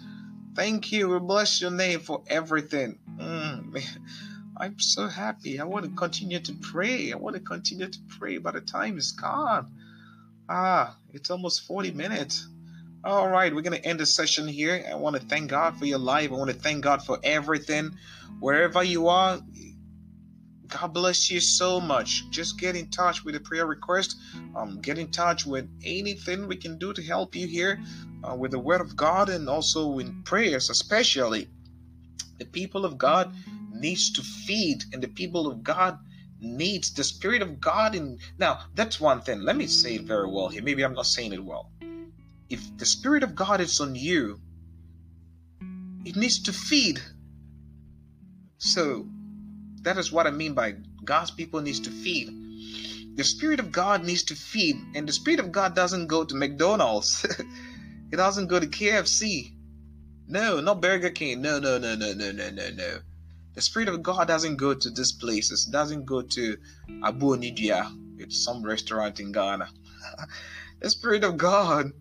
Thank 0.56 0.92
you. 0.92 1.10
We 1.10 1.20
bless 1.20 1.62
your 1.62 1.72
name 1.72 2.00
for 2.00 2.24
everything. 2.28 2.98
Mm, 3.18 3.82
I'm 4.58 4.80
so 4.80 5.08
happy. 5.08 5.60
I 5.60 5.64
want 5.64 5.86
to 5.86 5.92
continue 5.92 6.40
to 6.40 6.54
pray. 6.54 7.14
I 7.14 7.16
want 7.16 7.36
to 7.36 7.42
continue 7.42 7.88
to 7.88 8.00
pray, 8.18 8.38
but 8.40 8.56
the 8.56 8.62
time 8.62 8.98
is 8.98 9.12
gone. 9.12 9.72
Ah, 10.52 10.96
it's 11.14 11.30
almost 11.30 11.68
40 11.68 11.92
minutes. 11.92 12.48
All 13.04 13.30
right, 13.30 13.54
we're 13.54 13.62
going 13.62 13.80
to 13.80 13.88
end 13.88 14.00
the 14.00 14.06
session 14.08 14.48
here. 14.48 14.84
I 14.90 14.96
want 14.96 15.16
to 15.16 15.22
thank 15.22 15.52
God 15.52 15.78
for 15.78 15.86
your 15.86 16.00
life. 16.00 16.32
I 16.32 16.34
want 16.34 16.50
to 16.50 16.56
thank 16.56 16.84
God 16.84 17.04
for 17.06 17.20
everything. 17.24 17.92
Wherever 18.40 18.82
you 18.84 19.10
are, 19.10 19.40
God 20.68 20.94
bless 20.94 21.30
you 21.30 21.40
so 21.40 21.80
much. 21.80 22.28
Just 22.32 22.60
get 22.60 22.76
in 22.76 22.90
touch 22.90 23.24
with 23.24 23.36
a 23.36 23.40
prayer 23.40 23.68
request. 23.68 24.18
Um, 24.56 24.82
get 24.82 24.98
in 24.98 25.12
touch 25.12 25.46
with 25.46 25.70
anything 25.84 26.48
we 26.48 26.58
can 26.58 26.80
do 26.80 26.94
to 26.94 27.04
help 27.04 27.36
you 27.36 27.46
here 27.46 27.80
uh, 28.24 28.36
with 28.36 28.50
the 28.50 28.60
Word 28.60 28.82
of 28.82 28.96
God 28.96 29.30
and 29.30 29.48
also 29.48 30.00
in 30.00 30.24
prayers, 30.24 30.72
especially 30.72 31.48
the 32.40 32.46
people 32.46 32.86
of 32.86 32.98
God 32.98 33.34
needs 33.72 34.12
to 34.14 34.24
feed 34.24 34.84
and 34.94 35.04
the 35.04 35.10
people 35.10 35.46
of 35.46 35.62
God 35.64 36.00
needs 36.40 36.94
the 36.94 37.04
Spirit 37.04 37.42
of 37.42 37.60
God 37.60 37.96
in. 37.96 38.20
Now, 38.38 38.60
that's 38.76 39.00
one 39.00 39.22
thing. 39.22 39.42
Let 39.42 39.56
me 39.56 39.68
say 39.68 39.96
it 39.96 40.04
very 40.04 40.28
well 40.28 40.48
here. 40.50 40.64
Maybe 40.64 40.84
I'm 40.84 40.94
not 40.94 41.06
saying 41.06 41.34
it 41.34 41.44
well. 41.44 41.72
If 42.50 42.78
the 42.78 42.86
Spirit 42.86 43.24
of 43.24 43.36
God 43.36 43.62
is 43.62 43.80
on 43.80 43.96
you, 43.96 44.40
it 46.06 46.16
needs 46.16 46.44
to 46.44 46.54
feed. 46.54 47.00
So 48.58 49.08
that 49.84 49.98
is 49.98 50.12
what 50.12 50.28
I 50.28 50.32
mean 50.32 50.54
by 50.54 50.76
God's 51.04 51.32
people 51.32 51.62
needs 51.62 51.80
to 51.82 51.92
feed. 51.92 52.30
The 53.16 53.24
Spirit 53.24 53.60
of 53.60 53.72
God 53.72 54.04
needs 54.06 54.24
to 54.24 54.36
feed, 54.36 54.78
and 54.96 55.08
the 55.08 55.14
Spirit 55.14 55.40
of 55.40 55.52
God 55.52 55.76
doesn't 55.76 56.08
go 56.08 56.24
to 56.24 56.36
McDonald's. 56.36 57.26
it 58.12 58.16
doesn't 58.16 58.48
go 58.48 58.60
to 58.60 58.68
KFC. 58.68 59.54
No, 60.28 60.62
not 60.62 60.82
Burger 60.82 61.10
King. 61.10 61.42
No, 61.42 61.60
no, 61.60 61.78
no, 61.78 61.96
no, 61.96 62.14
no, 62.14 62.32
no, 62.32 62.50
no, 62.50 62.70
no 62.70 63.00
the 63.60 63.64
Spirit 63.64 63.90
of 63.90 64.02
God 64.02 64.30
doesn't 64.30 64.56
go 64.56 64.74
to 64.74 64.90
these 64.90 65.12
places, 65.12 65.66
doesn't 65.66 66.06
go 66.06 66.22
to 66.22 66.56
Abu 67.04 67.36
Nidia, 67.36 67.92
it's 68.18 68.42
some 68.42 68.64
restaurant 68.64 69.20
in 69.20 69.34
Ghana. 69.34 69.68
the 70.80 70.90
Spirit 70.90 71.26
of 71.26 71.36
God 71.36 71.92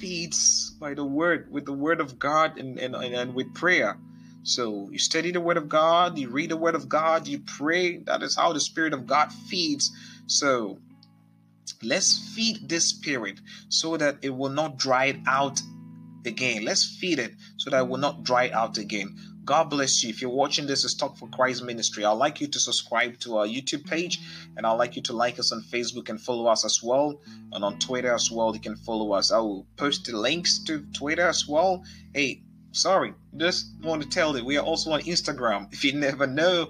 feeds 0.00 0.72
by 0.80 0.94
the 0.94 1.04
word, 1.04 1.46
with 1.52 1.64
the 1.64 1.72
word 1.72 2.00
of 2.00 2.18
God 2.18 2.58
and, 2.58 2.76
and, 2.76 2.96
and 2.96 3.34
with 3.36 3.54
prayer. 3.54 4.00
So 4.42 4.88
you 4.90 4.98
study 4.98 5.30
the 5.30 5.40
word 5.40 5.58
of 5.58 5.68
God, 5.68 6.18
you 6.18 6.28
read 6.28 6.50
the 6.50 6.56
word 6.56 6.74
of 6.74 6.88
God, 6.88 7.28
you 7.28 7.38
pray. 7.38 7.98
That 7.98 8.24
is 8.24 8.34
how 8.34 8.52
the 8.52 8.58
Spirit 8.58 8.92
of 8.92 9.06
God 9.06 9.32
feeds. 9.32 9.92
So 10.26 10.80
let's 11.84 12.34
feed 12.34 12.68
this 12.68 12.86
spirit 12.86 13.38
so 13.68 13.96
that 13.96 14.16
it 14.22 14.30
will 14.30 14.50
not 14.50 14.76
dry 14.76 15.04
it 15.04 15.18
out 15.24 15.60
again. 16.26 16.64
Let's 16.64 16.84
feed 16.84 17.20
it 17.20 17.34
so 17.58 17.70
that 17.70 17.82
it 17.82 17.88
will 17.88 17.98
not 17.98 18.24
dry 18.24 18.50
out 18.50 18.76
again. 18.76 19.16
God 19.48 19.70
bless 19.70 20.04
you. 20.04 20.10
If 20.10 20.20
you're 20.20 20.30
watching 20.30 20.66
this 20.66 20.84
it's 20.84 20.92
Talk 20.92 21.16
for 21.16 21.26
Christ 21.28 21.64
Ministry, 21.64 22.04
I'd 22.04 22.12
like 22.12 22.38
you 22.42 22.48
to 22.48 22.60
subscribe 22.60 23.18
to 23.20 23.38
our 23.38 23.46
YouTube 23.46 23.86
page 23.86 24.20
and 24.58 24.66
I'd 24.66 24.74
like 24.74 24.94
you 24.94 25.00
to 25.04 25.14
like 25.14 25.38
us 25.38 25.52
on 25.52 25.62
Facebook 25.62 26.10
and 26.10 26.20
follow 26.20 26.48
us 26.48 26.66
as 26.66 26.82
well. 26.82 27.18
And 27.54 27.64
on 27.64 27.78
Twitter 27.78 28.12
as 28.12 28.30
well, 28.30 28.54
you 28.54 28.60
can 28.60 28.76
follow 28.76 29.12
us. 29.12 29.32
I 29.32 29.38
will 29.38 29.66
post 29.78 30.04
the 30.04 30.14
links 30.14 30.58
to 30.64 30.80
Twitter 30.92 31.26
as 31.26 31.48
well. 31.48 31.82
Hey, 32.12 32.42
sorry, 32.72 33.14
just 33.38 33.68
want 33.80 34.02
to 34.02 34.08
tell 34.10 34.36
you, 34.36 34.44
we 34.44 34.58
are 34.58 34.64
also 34.66 34.90
on 34.90 35.00
Instagram. 35.00 35.72
If 35.72 35.82
you 35.82 35.94
never 35.94 36.26
know, 36.26 36.68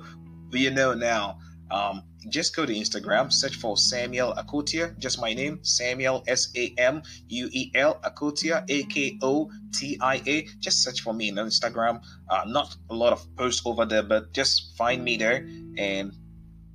you 0.52 0.70
know 0.70 0.94
now. 0.94 1.40
Um, 1.70 2.02
just 2.28 2.54
go 2.56 2.66
to 2.66 2.72
Instagram, 2.72 3.32
search 3.32 3.56
for 3.56 3.76
Samuel 3.76 4.34
Akotia, 4.36 4.98
just 4.98 5.20
my 5.20 5.32
name, 5.34 5.60
Samuel 5.62 6.24
S 6.26 6.48
A 6.56 6.74
M 6.78 7.02
U 7.28 7.48
E 7.52 7.70
L 7.74 8.00
Akotia 8.02 8.64
A 8.68 8.84
K 8.84 9.18
O 9.22 9.50
T 9.72 9.98
I 10.00 10.22
A. 10.26 10.46
Just 10.60 10.82
search 10.82 11.02
for 11.02 11.12
me 11.12 11.30
on 11.30 11.36
Instagram. 11.36 12.02
Uh, 12.28 12.44
not 12.46 12.76
a 12.90 12.94
lot 12.94 13.12
of 13.12 13.24
posts 13.36 13.62
over 13.64 13.84
there, 13.84 14.02
but 14.02 14.32
just 14.32 14.76
find 14.76 15.04
me 15.04 15.16
there 15.16 15.46
and 15.76 16.12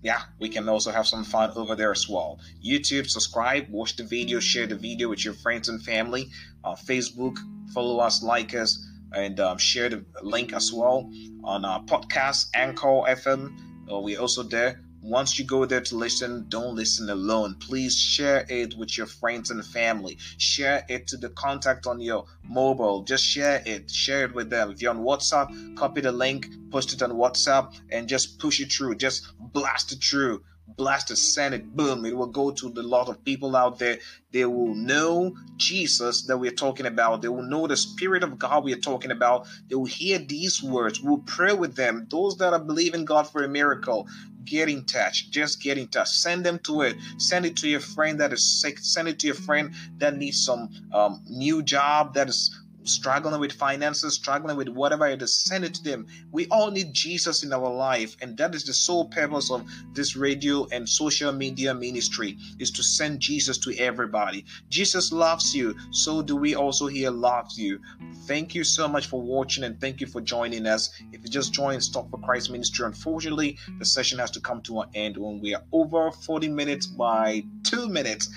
yeah, 0.03 0.21
we 0.37 0.49
can 0.49 0.67
also 0.67 0.91
have 0.91 1.07
some 1.07 1.23
fun 1.23 1.51
over 1.55 1.75
there 1.75 1.91
as 1.91 2.09
well. 2.09 2.39
YouTube, 2.63 3.09
subscribe, 3.09 3.69
watch 3.69 3.95
the 3.95 4.03
video, 4.03 4.39
share 4.41 4.67
the 4.67 4.75
video 4.75 5.09
with 5.09 5.23
your 5.23 5.33
friends 5.33 5.69
and 5.69 5.81
family. 5.81 6.29
Uh, 6.63 6.75
Facebook, 6.75 7.37
follow 7.73 7.99
us, 7.99 8.21
like 8.21 8.53
us, 8.53 8.85
and 9.13 9.39
um, 9.39 9.57
share 9.57 9.87
the 9.87 10.05
link 10.21 10.51
as 10.51 10.73
well 10.73 11.09
on 11.43 11.63
our 11.63 11.81
podcast, 11.83 12.47
Anchor 12.53 13.03
FM. 13.07 13.57
Uh, 13.91 13.99
we're 13.99 14.19
also 14.19 14.43
there. 14.43 14.81
Once 15.01 15.37
you 15.37 15.43
go 15.43 15.65
there 15.65 15.81
to 15.81 15.97
listen, 15.97 16.45
don't 16.47 16.75
listen 16.75 17.09
alone. 17.09 17.55
Please 17.59 17.97
share 17.97 18.45
it 18.47 18.73
with 18.77 18.97
your 18.97 19.05
friends 19.05 19.51
and 19.51 19.65
family. 19.65 20.17
Share 20.37 20.85
it 20.87 21.07
to 21.07 21.17
the 21.17 21.27
contact 21.29 21.85
on 21.87 21.99
your 21.99 22.25
mobile. 22.43 23.03
Just 23.03 23.25
share 23.25 23.61
it. 23.65 23.91
Share 23.91 24.23
it 24.23 24.33
with 24.33 24.49
them. 24.49 24.71
If 24.71 24.81
you're 24.81 24.93
on 24.93 25.03
WhatsApp, 25.03 25.75
copy 25.75 25.99
the 25.99 26.13
link, 26.13 26.47
post 26.71 26.93
it 26.93 27.01
on 27.01 27.11
WhatsApp, 27.11 27.77
and 27.91 28.07
just 28.07 28.39
push 28.39 28.61
it 28.61 28.71
through. 28.71 28.95
Just 28.95 29.27
blast 29.37 29.91
it 29.91 30.01
through 30.01 30.41
blast 30.67 31.15
send 31.15 31.53
it, 31.53 31.75
boom, 31.75 32.05
it 32.05 32.15
will 32.15 32.27
go 32.27 32.51
to 32.51 32.69
the 32.69 32.83
lot 32.83 33.09
of 33.09 33.23
people 33.23 33.55
out 33.55 33.79
there. 33.79 33.99
They 34.31 34.45
will 34.45 34.73
know 34.73 35.35
Jesus 35.57 36.23
that 36.23 36.37
we're 36.37 36.51
talking 36.51 36.85
about. 36.85 37.21
They 37.21 37.27
will 37.27 37.43
know 37.43 37.67
the 37.67 37.77
Spirit 37.77 38.23
of 38.23 38.39
God 38.39 38.63
we 38.63 38.73
are 38.73 38.77
talking 38.77 39.11
about. 39.11 39.47
They 39.67 39.75
will 39.75 39.85
hear 39.85 40.17
these 40.17 40.63
words. 40.63 41.01
We'll 41.01 41.19
pray 41.19 41.53
with 41.53 41.75
them. 41.75 42.07
Those 42.09 42.37
that 42.37 42.53
are 42.53 42.59
believing 42.59 43.05
God 43.05 43.29
for 43.29 43.43
a 43.43 43.47
miracle, 43.47 44.07
get 44.45 44.69
in 44.69 44.85
touch. 44.85 45.29
Just 45.29 45.61
get 45.61 45.77
in 45.77 45.87
touch. 45.87 46.09
Send 46.09 46.45
them 46.45 46.59
to 46.59 46.81
it. 46.81 46.97
Send 47.17 47.45
it 47.45 47.57
to 47.57 47.67
your 47.67 47.79
friend 47.79 48.19
that 48.19 48.33
is 48.33 48.43
sick. 48.61 48.79
Send 48.79 49.07
it 49.07 49.19
to 49.19 49.27
your 49.27 49.35
friend 49.35 49.73
that 49.97 50.17
needs 50.17 50.43
some 50.43 50.69
um, 50.91 51.21
new 51.29 51.61
job 51.61 52.13
that 52.15 52.29
is 52.29 52.59
struggling 52.83 53.39
with 53.39 53.51
finances, 53.51 54.15
struggling 54.15 54.57
with 54.57 54.69
whatever 54.69 55.07
it 55.07 55.21
is, 55.21 55.35
send 55.35 55.65
it 55.65 55.73
to 55.75 55.83
them. 55.83 56.07
We 56.31 56.47
all 56.47 56.71
need 56.71 56.93
Jesus 56.93 57.43
in 57.43 57.53
our 57.53 57.73
life, 57.73 58.15
and 58.21 58.37
that 58.37 58.55
is 58.55 58.63
the 58.63 58.73
sole 58.73 59.05
purpose 59.05 59.51
of 59.51 59.65
this 59.93 60.15
radio 60.15 60.67
and 60.71 60.87
social 60.87 61.31
media 61.31 61.73
ministry 61.73 62.37
is 62.59 62.71
to 62.71 62.83
send 62.83 63.19
Jesus 63.19 63.57
to 63.59 63.77
everybody. 63.77 64.45
Jesus 64.69 65.11
loves 65.11 65.55
you, 65.55 65.75
so 65.91 66.21
do 66.21 66.35
we 66.35 66.55
also 66.55 66.87
here 66.87 67.11
love 67.11 67.51
you. 67.55 67.79
Thank 68.25 68.55
you 68.55 68.63
so 68.63 68.87
much 68.87 69.07
for 69.07 69.21
watching 69.21 69.63
and 69.63 69.79
thank 69.79 69.99
you 69.99 70.07
for 70.07 70.21
joining 70.21 70.65
us. 70.65 70.89
If 71.11 71.23
you 71.23 71.29
just 71.29 71.53
joined 71.53 71.73
Talk 71.91 72.09
for 72.09 72.19
Christ 72.19 72.49
Ministry, 72.51 72.85
unfortunately, 72.85 73.57
the 73.79 73.85
session 73.85 74.19
has 74.19 74.31
to 74.31 74.39
come 74.39 74.61
to 74.61 74.81
an 74.81 74.89
end 74.93 75.17
when 75.17 75.41
we 75.41 75.53
are 75.55 75.63
over 75.71 76.11
40 76.11 76.49
minutes 76.49 76.87
by 76.87 77.43
two 77.63 77.89
minutes. 77.89 78.29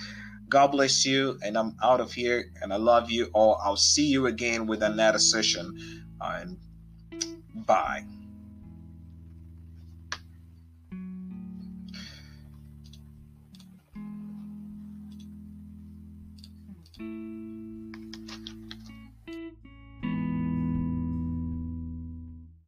God 0.49 0.67
bless 0.67 1.05
you, 1.05 1.39
and 1.43 1.57
I'm 1.57 1.75
out 1.83 2.01
of 2.01 2.13
here, 2.13 2.45
and 2.61 2.73
I 2.73 2.77
love 2.77 3.11
you 3.11 3.29
all. 3.33 3.59
I'll 3.63 3.77
see 3.77 4.07
you 4.07 4.27
again 4.27 4.67
with 4.67 4.83
another 4.83 5.19
session, 5.19 5.75
and 6.21 6.57
bye. 7.53 8.05